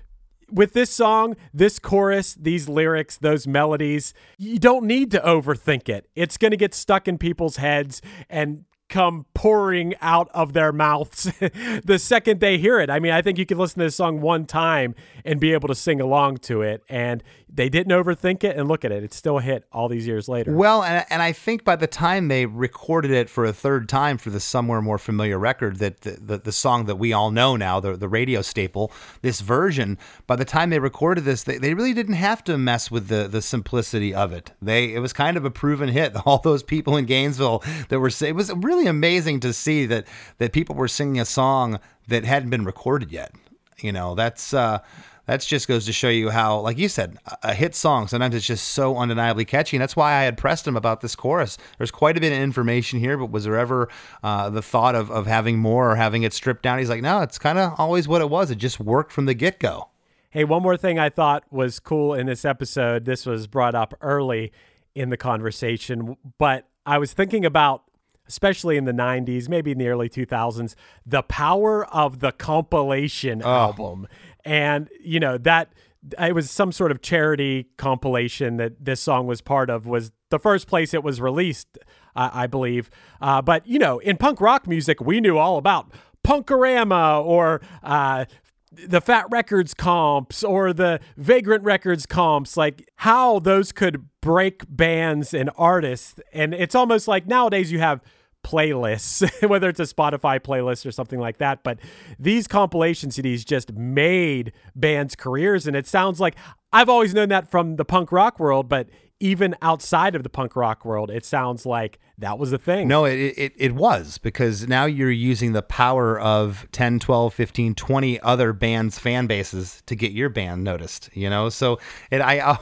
with 0.51 0.73
this 0.73 0.91
song, 0.91 1.37
this 1.53 1.79
chorus, 1.79 2.35
these 2.35 2.69
lyrics, 2.69 3.17
those 3.19 3.47
melodies, 3.47 4.15
you 4.39 4.59
don't 4.59 4.87
need 4.87 5.11
to 5.11 5.21
overthink 5.21 5.89
it. 5.89 6.09
It's 6.15 6.37
going 6.37 6.53
to 6.53 6.57
get 6.57 6.75
stuck 6.75 7.09
in 7.09 7.19
people's 7.19 7.57
heads 7.57 8.01
and 8.31 8.65
come 8.89 9.27
pouring 9.35 9.95
out 10.01 10.29
of 10.33 10.53
their 10.53 10.73
mouths 10.73 11.31
the 11.85 11.99
second 11.99 12.41
they 12.41 12.59
hear 12.59 12.81
it. 12.81 12.91
I 12.91 12.99
mean, 12.99 13.13
I 13.13 13.23
think 13.23 13.39
you 13.39 13.47
can 13.47 13.59
listen 13.59 13.81
to 13.81 13.87
this 13.87 13.97
song 13.97 14.21
one 14.21 14.47
time 14.47 14.95
and 15.25 15.39
be 15.39 15.53
able 15.53 15.69
to 15.69 15.75
sing 15.75 16.01
along 16.01 16.39
to 16.39 16.63
it. 16.63 16.83
And 16.89 17.23
they 17.53 17.69
didn't 17.69 17.93
overthink 17.93 18.45
it, 18.45 18.57
and 18.57 18.69
look 18.69 18.85
at 18.85 18.93
it, 18.93 19.03
it's 19.03 19.17
still 19.17 19.39
hit 19.39 19.65
all 19.73 19.89
these 19.89 20.07
years 20.07 20.29
later. 20.29 20.55
Well, 20.55 20.83
and, 20.83 21.05
and 21.09 21.23
I 21.23 21.33
think 21.33 21.65
by 21.65 21.77
the 21.77 21.87
time 21.87 22.29
they 22.29 22.47
recorded 22.47 23.11
it 23.11 23.31
for 23.31 23.45
a 23.45 23.53
third 23.53 23.89
time 23.89 24.19
for 24.19 24.31
the 24.31 24.41
somewhere 24.41 24.83
more 24.83 24.99
familiar 24.99 25.39
record, 25.39 25.79
that 25.79 26.03
the, 26.03 26.11
the, 26.13 26.39
the 26.39 26.53
song 26.53 26.87
that 26.87 26.97
we 26.97 27.13
all 27.13 27.31
know 27.31 27.57
now, 27.57 27.81
the, 27.81 27.97
the 27.97 28.09
radio 28.09 28.43
staple, 28.43 28.93
this 29.23 29.41
version, 29.41 29.99
by 30.27 30.37
the 30.37 30.45
time 30.45 30.71
they 30.71 30.79
recorded 30.79 31.25
this, 31.25 31.43
they, 31.45 31.59
they 31.59 31.75
really 31.75 31.95
didn't 31.95 32.15
have 32.15 32.45
to 32.45 32.59
mess 32.59 32.91
with 32.91 33.09
the, 33.09 33.29
the 33.29 33.43
simplicity 33.43 34.15
of 34.15 34.33
it. 34.33 34.53
They 34.61 34.95
It 34.95 35.01
was 35.01 35.13
kind 35.13 35.37
of 35.37 35.45
a 35.45 35.51
proven 35.51 35.89
hit. 35.89 36.15
All 36.27 36.39
those 36.39 36.63
people 36.63 36.97
in 36.97 37.07
Gainesville 37.07 37.63
that 37.89 37.99
were, 37.99 38.11
it 38.21 38.35
was 38.35 38.53
really 38.55 38.87
amazing 38.87 39.41
to 39.41 39.53
see 39.53 39.87
that, 39.87 40.07
that 40.39 40.53
people 40.53 40.77
were 40.77 40.89
singing 40.89 41.21
a 41.21 41.25
song 41.25 41.81
that 42.09 42.25
hadn't 42.25 42.51
been 42.51 42.65
recorded 42.65 43.11
yet. 43.11 43.35
You 43.79 43.93
know, 43.93 44.15
that's, 44.15 44.53
uh, 44.53 44.81
that 45.29 45.43
just 45.43 45.69
goes 45.69 45.85
to 45.85 45.93
show 45.93 46.09
you 46.09 46.31
how, 46.31 46.59
like 46.61 46.79
you 46.79 46.89
said, 46.89 47.19
a 47.43 47.53
hit 47.53 47.75
song 47.75 48.09
sometimes 48.09 48.35
it's 48.35 48.47
just 48.47 48.69
so 48.69 48.97
undeniably 48.97 49.45
catchy. 49.45 49.77
And 49.77 49.83
that's 49.83 49.95
why 49.95 50.15
I 50.15 50.23
had 50.23 50.39
pressed 50.39 50.67
him 50.67 50.75
about 50.75 51.03
this 51.03 51.15
chorus. 51.15 51.59
There's 51.77 51.91
quite 51.91 52.17
a 52.17 52.21
bit 52.21 52.33
of 52.33 52.39
information 52.39 52.99
here, 52.99 53.19
but 53.19 53.31
was 53.31 53.45
there 53.45 53.59
ever 53.59 53.91
uh, 54.23 54.49
the 54.49 54.63
thought 54.63 54.95
of, 54.95 55.11
of 55.11 55.27
having 55.27 55.59
more 55.59 55.93
or 55.93 55.97
having 55.97 56.23
it 56.23 56.33
stripped 56.33 56.63
down? 56.63 56.79
He's 56.79 56.89
like, 56.89 57.03
no, 57.03 57.21
it's 57.21 57.39
kind 57.39 57.59
of 57.59 57.75
always 57.77 58.09
what 58.09 58.23
it 58.23 58.31
was. 58.31 58.51
It 58.51 58.57
just 58.57 58.81
worked 58.81 59.13
from 59.13 59.27
the 59.27 59.35
get 59.35 59.61
go. 59.61 59.91
Hey, 60.31 60.45
one 60.45 60.63
more 60.63 60.79
thing 60.79 60.99
I 60.99 61.11
thought 61.11 61.45
was 61.51 61.79
cool 61.79 62.15
in 62.15 62.27
this 62.27 62.47
episode. 62.47 63.05
This 63.05 63.27
was 63.27 63.47
brought 63.47 63.75
up 63.75 63.93
early 64.01 64.51
in 64.95 65.11
the 65.11 65.19
conversation, 65.19 66.17
but 66.39 66.67
I 66.87 66.97
was 66.97 67.13
thinking 67.13 67.45
about 67.45 67.83
especially 68.29 68.77
in 68.77 68.85
the 68.85 68.93
90s, 68.93 69.49
maybe 69.49 69.73
in 69.73 69.79
the 69.79 69.89
early 69.89 70.09
2000s, 70.09 70.75
the 71.05 71.23
power 71.23 71.87
of 71.87 72.21
the 72.21 72.31
compilation 72.31 73.43
oh. 73.43 73.49
album. 73.49 74.07
And, 74.49 74.89
you 74.99 75.21
know, 75.21 75.37
that 75.37 75.75
it 76.19 76.35
was 76.35 76.51
some 76.51 76.73
sort 76.73 76.91
of 76.91 77.03
charity 77.03 77.67
compilation 77.77 78.57
that 78.57 78.83
this 78.83 78.99
song 78.99 79.27
was 79.27 79.43
part 79.43 79.69
of 79.69 79.87
was 79.87 80.11
the 80.31 80.39
first 80.39 80.67
place 80.67 80.95
it 80.95 81.05
was 81.05 81.21
released, 81.21 81.77
I 82.17 82.47
believe. 82.47 82.89
Uh, 83.21 83.43
but, 83.43 83.67
you 83.67 83.79
know, 83.79 83.99
in 83.99 84.17
punk 84.17 84.41
rock 84.41 84.67
music, 84.67 85.03
we 85.03 85.21
knew 85.21 85.37
all 85.37 85.59
about 85.59 85.93
Punk-O-Rama 86.23 87.21
or 87.21 87.61
uh, 87.83 88.25
the 88.73 89.03
Fat 89.03 89.27
Wreck 89.31 89.51
Chords 89.51 89.75
comps 89.75 90.43
or 90.43 90.73
the 90.73 90.99
Vagrant 91.19 91.63
Records 91.63 92.07
comps, 92.07 92.57
like 92.57 92.89
how 92.97 93.41
those 93.41 93.71
could 93.71 94.09
break 94.23 94.63
bands 94.67 95.35
and 95.35 95.51
artists. 95.59 96.21
And 96.33 96.55
it's 96.55 96.75
almost 96.75 97.07
like 97.07 97.27
nowadays 97.27 97.71
you 97.71 97.81
have– 97.81 98.01
playlists, 98.49 99.49
whether 99.49 99.69
it's 99.69 99.81
a 99.81 99.85
Spotify 99.85 100.41
playlist 100.41 100.87
or 100.87 100.93
something 100.93 101.21
like 101.21 101.39
that. 101.39 101.63
But 101.63 101.79
these 102.19 102.49
compilation 102.49 103.11
CDs 103.11 103.45
just 103.45 103.73
made 103.73 104.53
bands' 104.75 105.15
careers. 105.15 105.67
And 105.67 105.77
it 105.77 105.87
sounds 105.87 106.19
like 106.21 106.37
I've 106.73 106.89
always 106.89 107.13
known 107.13 107.29
that 107.29 107.51
from 107.51 107.77
the 107.77 107.85
punk 107.85 108.11
rock 108.11 108.41
world, 108.41 108.69
but 108.69 108.89
even 109.21 109.57
outside 109.63 110.15
of 110.15 110.23
the 110.23 110.29
punk 110.29 110.55
rock 110.55 110.85
world, 110.85 111.11
it 111.11 111.25
sounds 111.25 111.67
like 111.67 111.99
that 112.19 112.39
was 112.39 112.53
a 112.53 112.59
thing. 112.59 112.87
No, 112.87 113.05
it, 113.05 113.17
it, 113.17 113.53
it 113.57 113.75
was 113.75 114.19
because 114.19 114.69
now 114.69 114.85
you're 114.85 115.11
using 115.11 115.53
the 115.53 115.63
power 115.63 116.19
of 116.19 116.67
10, 116.73 117.01
12, 117.01 117.35
15, 117.35 117.75
20 117.75 118.21
other 118.21 118.53
bands' 118.53 118.99
fan 118.99 119.27
bases 119.27 119.83
to 119.87 119.97
get 119.97 120.13
your 120.13 120.29
band 120.29 120.63
noticed, 120.63 121.11
you 121.15 121.29
know? 121.29 121.49
So 121.49 121.81
it, 122.11 122.21
I, 122.29 122.59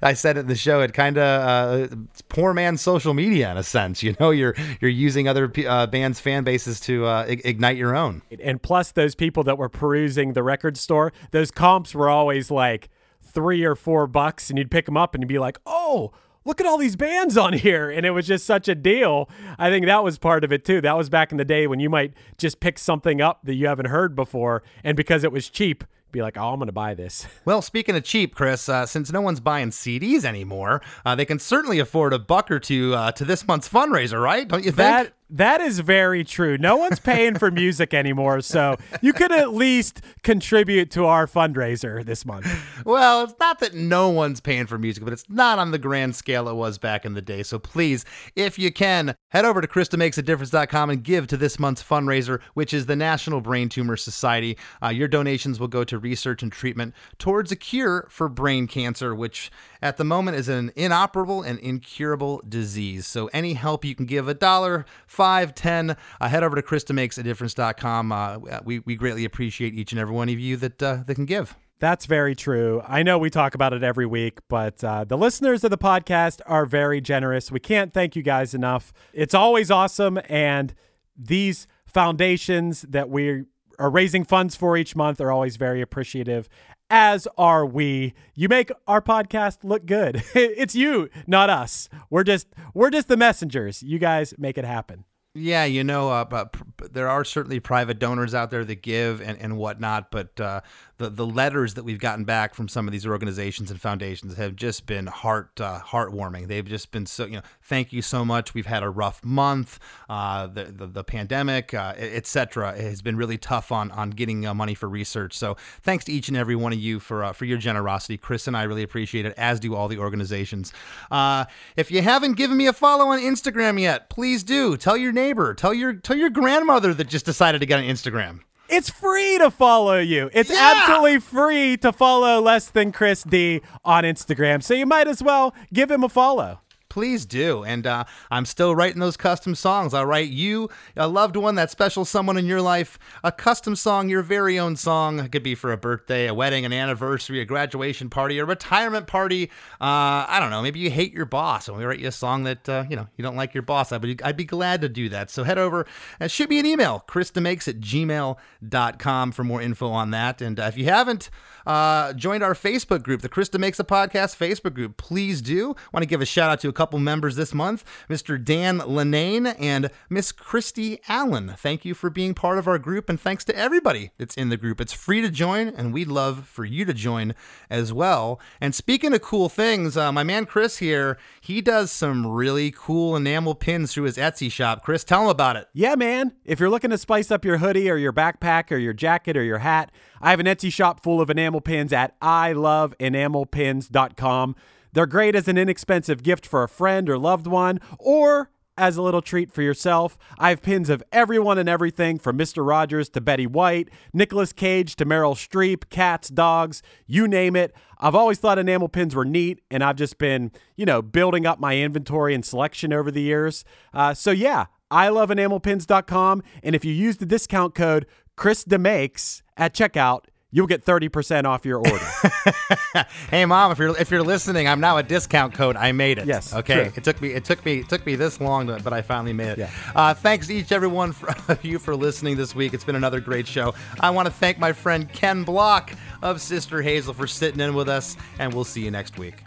I 0.00 0.12
said 0.12 0.36
it 0.36 0.40
in 0.40 0.46
the 0.46 0.56
show, 0.56 0.80
it 0.80 0.94
kind 0.94 1.18
of, 1.18 1.90
uh, 1.92 1.96
poor 2.28 2.54
man's 2.54 2.80
social 2.80 3.14
media 3.14 3.50
in 3.50 3.56
a 3.56 3.64
sense, 3.64 4.02
you 4.02 4.14
know, 4.20 4.30
you're, 4.30 4.54
you're 4.80 4.90
using 4.90 5.26
other 5.26 5.52
uh, 5.66 5.86
bands' 5.88 6.20
fan 6.20 6.44
bases 6.44 6.78
to 6.80 7.06
uh, 7.06 7.24
ignite 7.28 7.76
your 7.76 7.96
own. 7.96 8.22
And 8.40 8.62
plus 8.62 8.92
those 8.92 9.14
people 9.16 9.42
that 9.44 9.58
were 9.58 9.68
perusing 9.68 10.34
the 10.34 10.44
record 10.44 10.76
store, 10.76 11.12
those 11.32 11.50
comps 11.50 11.94
were 11.94 12.08
always 12.08 12.50
like, 12.50 12.88
three 13.28 13.64
or 13.64 13.74
four 13.74 14.06
bucks 14.06 14.50
and 14.50 14.58
you'd 14.58 14.70
pick 14.70 14.86
them 14.86 14.96
up 14.96 15.14
and 15.14 15.22
you'd 15.22 15.28
be 15.28 15.38
like, 15.38 15.58
oh, 15.66 16.12
look 16.44 16.60
at 16.60 16.66
all 16.66 16.78
these 16.78 16.96
bands 16.96 17.36
on 17.36 17.52
here. 17.52 17.90
And 17.90 18.04
it 18.06 18.10
was 18.10 18.26
just 18.26 18.46
such 18.46 18.68
a 18.68 18.74
deal. 18.74 19.28
I 19.58 19.70
think 19.70 19.86
that 19.86 20.02
was 20.02 20.18
part 20.18 20.44
of 20.44 20.52
it 20.52 20.64
too. 20.64 20.80
That 20.80 20.96
was 20.96 21.10
back 21.10 21.30
in 21.30 21.38
the 21.38 21.44
day 21.44 21.66
when 21.66 21.80
you 21.80 21.90
might 21.90 22.14
just 22.38 22.60
pick 22.60 22.78
something 22.78 23.20
up 23.20 23.40
that 23.44 23.54
you 23.54 23.66
haven't 23.66 23.86
heard 23.86 24.14
before. 24.14 24.62
And 24.82 24.96
because 24.96 25.24
it 25.24 25.32
was 25.32 25.50
cheap, 25.50 25.84
be 26.10 26.22
like, 26.22 26.38
oh, 26.38 26.48
I'm 26.48 26.58
going 26.58 26.66
to 26.68 26.72
buy 26.72 26.94
this. 26.94 27.26
Well, 27.44 27.62
speaking 27.62 27.96
of 27.96 28.04
cheap, 28.04 28.34
Chris, 28.34 28.68
uh, 28.68 28.84
since 28.84 29.10
no 29.10 29.22
one's 29.22 29.40
buying 29.40 29.70
CDs 29.70 30.24
anymore, 30.24 30.82
uh, 31.06 31.14
they 31.14 31.24
can 31.24 31.38
certainly 31.38 31.78
afford 31.78 32.12
a 32.12 32.18
buck 32.18 32.50
or 32.50 32.58
two 32.58 32.94
uh, 32.94 33.10
to 33.12 33.24
this 33.24 33.46
month's 33.46 33.68
fundraiser, 33.70 34.22
right? 34.22 34.46
Don't 34.46 34.64
you 34.64 34.70
think? 34.70 34.76
That 34.76 35.12
that 35.30 35.60
is 35.60 35.80
very 35.80 36.24
true. 36.24 36.56
No 36.58 36.76
one's 36.76 36.98
paying 36.98 37.38
for 37.38 37.50
music 37.50 37.92
anymore, 37.92 38.40
so 38.40 38.76
you 39.02 39.12
could 39.12 39.32
at 39.32 39.52
least 39.52 40.00
contribute 40.22 40.90
to 40.92 41.04
our 41.04 41.26
fundraiser 41.26 42.04
this 42.04 42.24
month. 42.24 42.46
Well, 42.84 43.24
it's 43.24 43.34
not 43.38 43.58
that 43.60 43.74
no 43.74 44.08
one's 44.08 44.40
paying 44.40 44.66
for 44.66 44.78
music, 44.78 45.04
but 45.04 45.12
it's 45.12 45.28
not 45.28 45.58
on 45.58 45.70
the 45.70 45.78
grand 45.78 46.16
scale 46.16 46.48
it 46.48 46.54
was 46.54 46.78
back 46.78 47.04
in 47.04 47.14
the 47.14 47.22
day. 47.22 47.42
So 47.42 47.58
please, 47.58 48.04
if 48.34 48.58
you 48.58 48.72
can, 48.72 49.14
head 49.28 49.44
over 49.44 49.60
to 49.60 49.68
ChrisDeMakesADifference.com 49.68 50.90
and 50.90 51.02
give 51.02 51.26
to 51.28 51.36
this 51.36 51.58
month's 51.58 51.82
fundraiser, 51.82 52.40
which 52.54 52.72
is 52.72 52.86
the 52.86 52.96
National 52.96 53.40
Brain 53.40 53.68
Tumor 53.68 53.96
Society. 53.96 54.56
Uh, 54.82 54.88
your 54.88 55.08
donations 55.08 55.60
will 55.60 55.68
go 55.68 55.84
to 55.84 55.98
research 55.98 56.42
and 56.42 56.50
treatment 56.50 56.94
towards 57.18 57.52
a 57.52 57.56
cure 57.56 58.06
for 58.10 58.28
brain 58.28 58.66
cancer, 58.66 59.14
which 59.14 59.50
at 59.82 59.96
the 59.96 60.04
moment 60.04 60.36
is 60.36 60.48
an 60.48 60.72
inoperable 60.76 61.42
and 61.42 61.58
incurable 61.58 62.42
disease. 62.48 63.06
So 63.06 63.28
any 63.32 63.54
help 63.54 63.84
you 63.84 63.94
can 63.94 64.06
give, 64.06 64.28
a 64.28 64.34
dollar, 64.34 64.86
five, 65.06 65.54
ten. 65.54 65.96
Uh, 66.20 66.28
head 66.28 66.42
over 66.42 66.56
to 66.56 66.62
ChrisDeMakesADifference.com. 66.62 68.12
Uh, 68.12 68.38
we, 68.64 68.80
we 68.80 68.96
greatly 68.96 69.24
appreciate 69.24 69.74
each 69.74 69.92
and 69.92 70.00
every 70.00 70.14
one 70.14 70.28
of 70.28 70.38
you 70.38 70.56
that, 70.56 70.82
uh, 70.82 71.02
that 71.06 71.14
can 71.14 71.26
give. 71.26 71.56
That's 71.80 72.06
very 72.06 72.34
true. 72.34 72.82
I 72.86 73.04
know 73.04 73.18
we 73.18 73.30
talk 73.30 73.54
about 73.54 73.72
it 73.72 73.84
every 73.84 74.06
week, 74.06 74.40
but 74.48 74.82
uh, 74.82 75.04
the 75.04 75.16
listeners 75.16 75.62
of 75.62 75.70
the 75.70 75.78
podcast 75.78 76.40
are 76.46 76.66
very 76.66 77.00
generous. 77.00 77.52
We 77.52 77.60
can't 77.60 77.94
thank 77.94 78.16
you 78.16 78.22
guys 78.22 78.52
enough. 78.52 78.92
It's 79.12 79.34
always 79.34 79.70
awesome. 79.70 80.18
And 80.28 80.74
these 81.16 81.68
foundations 81.86 82.82
that 82.82 83.08
we 83.10 83.44
are 83.78 83.90
raising 83.90 84.24
funds 84.24 84.56
for 84.56 84.76
each 84.76 84.96
month 84.96 85.20
are 85.20 85.30
always 85.30 85.54
very 85.54 85.80
appreciative 85.80 86.48
as 86.90 87.28
are 87.36 87.66
we. 87.66 88.14
You 88.34 88.48
make 88.48 88.70
our 88.86 89.02
podcast 89.02 89.58
look 89.62 89.86
good. 89.86 90.22
it's 90.34 90.74
you, 90.74 91.08
not 91.26 91.50
us. 91.50 91.88
We're 92.10 92.24
just 92.24 92.48
we're 92.74 92.90
just 92.90 93.08
the 93.08 93.16
messengers. 93.16 93.82
You 93.82 93.98
guys 93.98 94.34
make 94.38 94.58
it 94.58 94.64
happen. 94.64 95.04
Yeah, 95.34 95.64
you 95.66 95.84
know, 95.84 96.10
uh, 96.10 96.24
but 96.24 96.56
there 96.92 97.08
are 97.08 97.24
certainly 97.24 97.60
private 97.60 97.98
donors 97.98 98.34
out 98.34 98.50
there 98.50 98.64
that 98.64 98.82
give 98.82 99.20
and, 99.20 99.38
and 99.38 99.56
whatnot, 99.56 100.10
but 100.10 100.40
uh, 100.40 100.62
the 100.98 101.08
the 101.08 101.26
letters 101.26 101.74
that 101.74 101.84
we've 101.84 101.98
gotten 101.98 102.24
back 102.24 102.54
from 102.54 102.68
some 102.68 102.86
of 102.86 102.92
these 102.92 103.06
organizations 103.06 103.70
and 103.70 103.80
foundations 103.80 104.36
have 104.36 104.56
just 104.56 104.84
been 104.86 105.06
heart 105.06 105.60
uh, 105.60 105.80
heartwarming. 105.80 106.48
They've 106.48 106.64
just 106.64 106.90
been 106.90 107.06
so 107.06 107.24
you 107.24 107.36
know, 107.36 107.42
thank 107.62 107.92
you 107.92 108.02
so 108.02 108.24
much. 108.24 108.52
We've 108.52 108.66
had 108.66 108.82
a 108.82 108.90
rough 108.90 109.24
month, 109.24 109.78
uh, 110.08 110.48
the, 110.48 110.64
the, 110.64 110.86
the 110.86 111.04
pandemic, 111.04 111.72
uh, 111.72 111.94
etc. 111.96 112.76
has 112.76 113.00
been 113.00 113.16
really 113.16 113.38
tough 113.38 113.70
on 113.72 113.90
on 113.92 114.10
getting 114.10 114.44
uh, 114.44 114.54
money 114.54 114.74
for 114.74 114.88
research. 114.88 115.34
So 115.34 115.56
thanks 115.82 116.04
to 116.06 116.12
each 116.12 116.28
and 116.28 116.36
every 116.36 116.56
one 116.56 116.72
of 116.72 116.78
you 116.78 116.98
for 116.98 117.24
uh, 117.24 117.32
for 117.32 117.44
your 117.44 117.58
generosity. 117.58 118.18
Chris 118.18 118.48
and 118.48 118.56
I 118.56 118.64
really 118.64 118.82
appreciate 118.82 119.24
it, 119.24 119.34
as 119.36 119.60
do 119.60 119.74
all 119.74 119.88
the 119.88 119.98
organizations. 119.98 120.72
Uh, 121.10 121.44
if 121.76 121.90
you 121.90 122.02
haven't 122.02 122.34
given 122.34 122.56
me 122.56 122.66
a 122.66 122.72
follow 122.72 123.06
on 123.06 123.20
Instagram 123.20 123.80
yet, 123.80 124.10
please 124.10 124.42
do. 124.42 124.76
Tell 124.76 124.96
your 124.96 125.12
neighbor, 125.12 125.54
tell 125.54 125.72
your 125.72 125.94
tell 125.94 126.16
your 126.16 126.30
grandmother 126.30 126.92
that 126.92 127.08
just 127.08 127.24
decided 127.24 127.60
to 127.60 127.66
get 127.66 127.78
on 127.78 127.84
Instagram. 127.84 128.40
It's 128.68 128.90
free 128.90 129.38
to 129.38 129.50
follow 129.50 129.98
you. 129.98 130.30
It's 130.32 130.50
yeah! 130.50 130.74
absolutely 130.76 131.20
free 131.20 131.76
to 131.78 131.92
follow 131.92 132.40
Less 132.40 132.68
Than 132.68 132.92
Chris 132.92 133.22
D 133.22 133.62
on 133.84 134.04
Instagram. 134.04 134.62
So 134.62 134.74
you 134.74 134.86
might 134.86 135.08
as 135.08 135.22
well 135.22 135.54
give 135.72 135.90
him 135.90 136.04
a 136.04 136.08
follow 136.08 136.60
please 136.98 137.24
do. 137.24 137.62
And 137.62 137.86
uh, 137.86 138.02
I'm 138.28 138.44
still 138.44 138.74
writing 138.74 138.98
those 138.98 139.16
custom 139.16 139.54
songs. 139.54 139.94
I'll 139.94 140.04
write 140.04 140.30
you, 140.30 140.68
a 140.96 141.06
loved 141.06 141.36
one, 141.36 141.54
that 141.54 141.70
special 141.70 142.04
someone 142.04 142.36
in 142.36 142.46
your 142.46 142.60
life, 142.60 142.98
a 143.22 143.30
custom 143.30 143.76
song, 143.76 144.08
your 144.08 144.22
very 144.22 144.58
own 144.58 144.74
song. 144.74 145.20
It 145.20 145.30
could 145.30 145.44
be 145.44 145.54
for 145.54 145.70
a 145.70 145.76
birthday, 145.76 146.26
a 146.26 146.34
wedding, 146.34 146.64
an 146.64 146.72
anniversary, 146.72 147.40
a 147.40 147.44
graduation 147.44 148.10
party, 148.10 148.40
a 148.40 148.44
retirement 148.44 149.06
party. 149.06 149.48
Uh, 149.80 150.26
I 150.26 150.38
don't 150.40 150.50
know. 150.50 150.60
Maybe 150.60 150.80
you 150.80 150.90
hate 150.90 151.12
your 151.12 151.24
boss, 151.24 151.68
and 151.68 151.76
we 151.76 151.84
write 151.84 152.00
you 152.00 152.08
a 152.08 152.10
song 152.10 152.42
that 152.42 152.68
uh, 152.68 152.84
you 152.90 152.96
know 152.96 153.06
you 153.16 153.22
don't 153.22 153.36
like 153.36 153.54
your 153.54 153.62
boss. 153.62 153.92
I'd 153.92 154.00
be, 154.00 154.16
I'd 154.24 154.36
be 154.36 154.44
glad 154.44 154.80
to 154.80 154.88
do 154.88 155.08
that. 155.10 155.30
So 155.30 155.44
head 155.44 155.56
over 155.56 155.86
and 156.18 156.28
shoot 156.32 156.50
me 156.50 156.58
an 156.58 156.66
email, 156.66 157.04
ChrisDeMakes 157.06 157.68
at 157.68 157.78
gmail.com 157.78 159.30
for 159.30 159.44
more 159.44 159.62
info 159.62 159.86
on 159.86 160.10
that. 160.10 160.42
And 160.42 160.58
uh, 160.58 160.64
if 160.64 160.76
you 160.76 160.86
haven't 160.86 161.30
uh, 161.68 162.14
joined 162.14 162.42
our 162.42 162.54
Facebook 162.54 163.02
group, 163.02 163.20
the 163.20 163.28
Chris 163.28 163.50
DeMakes 163.50 163.78
a 163.78 163.84
Podcast 163.84 164.36
Facebook 164.36 164.72
group, 164.72 164.96
please 164.96 165.42
do. 165.42 165.76
Want 165.92 166.02
to 166.02 166.06
give 166.06 166.22
a 166.22 166.26
shout 166.26 166.50
out 166.50 166.60
to 166.60 166.68
a 166.68 166.72
couple 166.72 166.87
couple 166.88 166.98
members 166.98 167.36
this 167.36 167.52
month 167.52 167.84
Mr. 168.08 168.42
Dan 168.42 168.78
Lenane 168.78 169.54
and 169.60 169.90
Miss 170.08 170.32
Christy 170.32 170.98
Allen. 171.06 171.52
Thank 171.58 171.84
you 171.84 171.92
for 171.92 172.08
being 172.08 172.32
part 172.32 172.56
of 172.56 172.66
our 172.66 172.78
group, 172.78 173.10
and 173.10 173.20
thanks 173.20 173.44
to 173.44 173.54
everybody 173.54 174.12
that's 174.16 174.38
in 174.38 174.48
the 174.48 174.56
group. 174.56 174.80
It's 174.80 174.94
free 174.94 175.20
to 175.20 175.28
join, 175.28 175.68
and 175.68 175.92
we'd 175.92 176.08
love 176.08 176.48
for 176.48 176.64
you 176.64 176.86
to 176.86 176.94
join 176.94 177.34
as 177.68 177.92
well. 177.92 178.40
And 178.58 178.74
speaking 178.74 179.12
of 179.12 179.20
cool 179.20 179.50
things, 179.50 179.98
uh, 179.98 180.10
my 180.12 180.22
man 180.22 180.46
Chris 180.46 180.78
here, 180.78 181.18
he 181.42 181.60
does 181.60 181.92
some 181.92 182.26
really 182.26 182.72
cool 182.74 183.14
enamel 183.14 183.54
pins 183.54 183.92
through 183.92 184.04
his 184.04 184.16
Etsy 184.16 184.50
shop. 184.50 184.82
Chris, 184.82 185.04
tell 185.04 185.24
him 185.24 185.28
about 185.28 185.56
it. 185.56 185.68
Yeah, 185.74 185.94
man. 185.94 186.32
If 186.46 186.58
you're 186.58 186.70
looking 186.70 186.88
to 186.88 186.96
spice 186.96 187.30
up 187.30 187.44
your 187.44 187.58
hoodie 187.58 187.90
or 187.90 187.98
your 187.98 188.14
backpack 188.14 188.72
or 188.72 188.78
your 188.78 188.94
jacket 188.94 189.36
or 189.36 189.42
your 189.42 189.58
hat, 189.58 189.92
I 190.22 190.30
have 190.30 190.40
an 190.40 190.46
Etsy 190.46 190.72
shop 190.72 191.02
full 191.02 191.20
of 191.20 191.28
enamel 191.28 191.60
pins 191.60 191.92
at 191.92 192.18
iloveenamelpins.com. 192.20 194.56
They're 194.92 195.06
great 195.06 195.34
as 195.34 195.48
an 195.48 195.58
inexpensive 195.58 196.22
gift 196.22 196.46
for 196.46 196.62
a 196.62 196.68
friend 196.68 197.08
or 197.08 197.18
loved 197.18 197.46
one, 197.46 197.80
or 197.98 198.50
as 198.78 198.96
a 198.96 199.02
little 199.02 199.20
treat 199.20 199.52
for 199.52 199.60
yourself. 199.60 200.16
I 200.38 200.50
have 200.50 200.62
pins 200.62 200.88
of 200.88 201.02
everyone 201.12 201.58
and 201.58 201.68
everything 201.68 202.18
from 202.18 202.38
Mr. 202.38 202.66
Rogers 202.66 203.08
to 203.10 203.20
Betty 203.20 203.46
White, 203.46 203.90
Nicolas 204.14 204.52
Cage 204.52 204.94
to 204.96 205.04
Meryl 205.04 205.34
Streep, 205.34 205.90
cats, 205.90 206.28
dogs, 206.28 206.80
you 207.06 207.26
name 207.26 207.56
it. 207.56 207.74
I've 207.98 208.14
always 208.14 208.38
thought 208.38 208.58
enamel 208.58 208.88
pins 208.88 209.14
were 209.14 209.24
neat, 209.24 209.60
and 209.70 209.82
I've 209.82 209.96
just 209.96 210.16
been, 210.16 210.52
you 210.76 210.86
know, 210.86 211.02
building 211.02 211.44
up 211.44 211.58
my 211.58 211.76
inventory 211.76 212.34
and 212.34 212.44
selection 212.44 212.92
over 212.92 213.10
the 213.10 213.22
years. 213.22 213.64
Uh, 213.92 214.14
so, 214.14 214.30
yeah, 214.30 214.66
I 214.90 215.08
love 215.08 215.30
enamelpins.com. 215.30 216.42
And 216.62 216.74
if 216.76 216.84
you 216.84 216.92
use 216.92 217.16
the 217.16 217.26
discount 217.26 217.74
code 217.74 218.06
Chris 218.36 218.64
DeMakes 218.64 219.42
at 219.56 219.74
checkout, 219.74 220.26
you'll 220.50 220.66
get 220.66 220.84
30% 220.84 221.44
off 221.44 221.64
your 221.64 221.78
order. 221.78 223.04
hey 223.30 223.44
mom, 223.44 223.72
if 223.72 223.78
you're 223.78 223.96
if 223.98 224.10
you're 224.10 224.22
listening, 224.22 224.66
I'm 224.66 224.80
now 224.80 224.96
a 224.96 225.02
discount 225.02 225.54
code. 225.54 225.76
I 225.76 225.92
made 225.92 226.18
it. 226.18 226.26
Yes, 226.26 226.54
Okay. 226.54 226.84
true. 226.84 226.92
It 226.96 227.04
took 227.04 227.20
me 227.20 227.28
it 227.30 227.44
took 227.44 227.64
me 227.64 227.78
it 227.80 227.88
took 227.88 228.04
me 228.06 228.14
this 228.16 228.40
long, 228.40 228.66
to, 228.68 228.80
but 228.82 228.92
I 228.92 229.02
finally 229.02 229.32
made 229.32 229.50
it. 229.50 229.58
Yeah. 229.58 229.70
Uh, 229.94 230.14
thanks 230.14 230.46
to 230.48 230.54
each 230.54 230.72
everyone 230.72 231.12
for, 231.12 231.28
of 231.52 231.64
you 231.64 231.78
for 231.78 231.94
listening 231.94 232.36
this 232.36 232.54
week. 232.54 232.74
It's 232.74 232.84
been 232.84 232.96
another 232.96 233.20
great 233.20 233.46
show. 233.46 233.74
I 234.00 234.10
want 234.10 234.26
to 234.26 234.32
thank 234.32 234.58
my 234.58 234.72
friend 234.72 235.10
Ken 235.12 235.44
Block 235.44 235.92
of 236.22 236.40
Sister 236.40 236.82
Hazel 236.82 237.14
for 237.14 237.26
sitting 237.26 237.60
in 237.60 237.74
with 237.74 237.88
us, 237.88 238.16
and 238.38 238.52
we'll 238.54 238.64
see 238.64 238.82
you 238.84 238.90
next 238.90 239.18
week. 239.18 239.44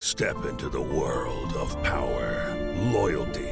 Step 0.00 0.44
into 0.46 0.68
the 0.68 0.80
world 0.80 1.52
of 1.54 1.80
power, 1.84 2.56
loyalty, 2.92 3.51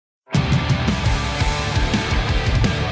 Thank 0.29 0.69
you 0.69 0.70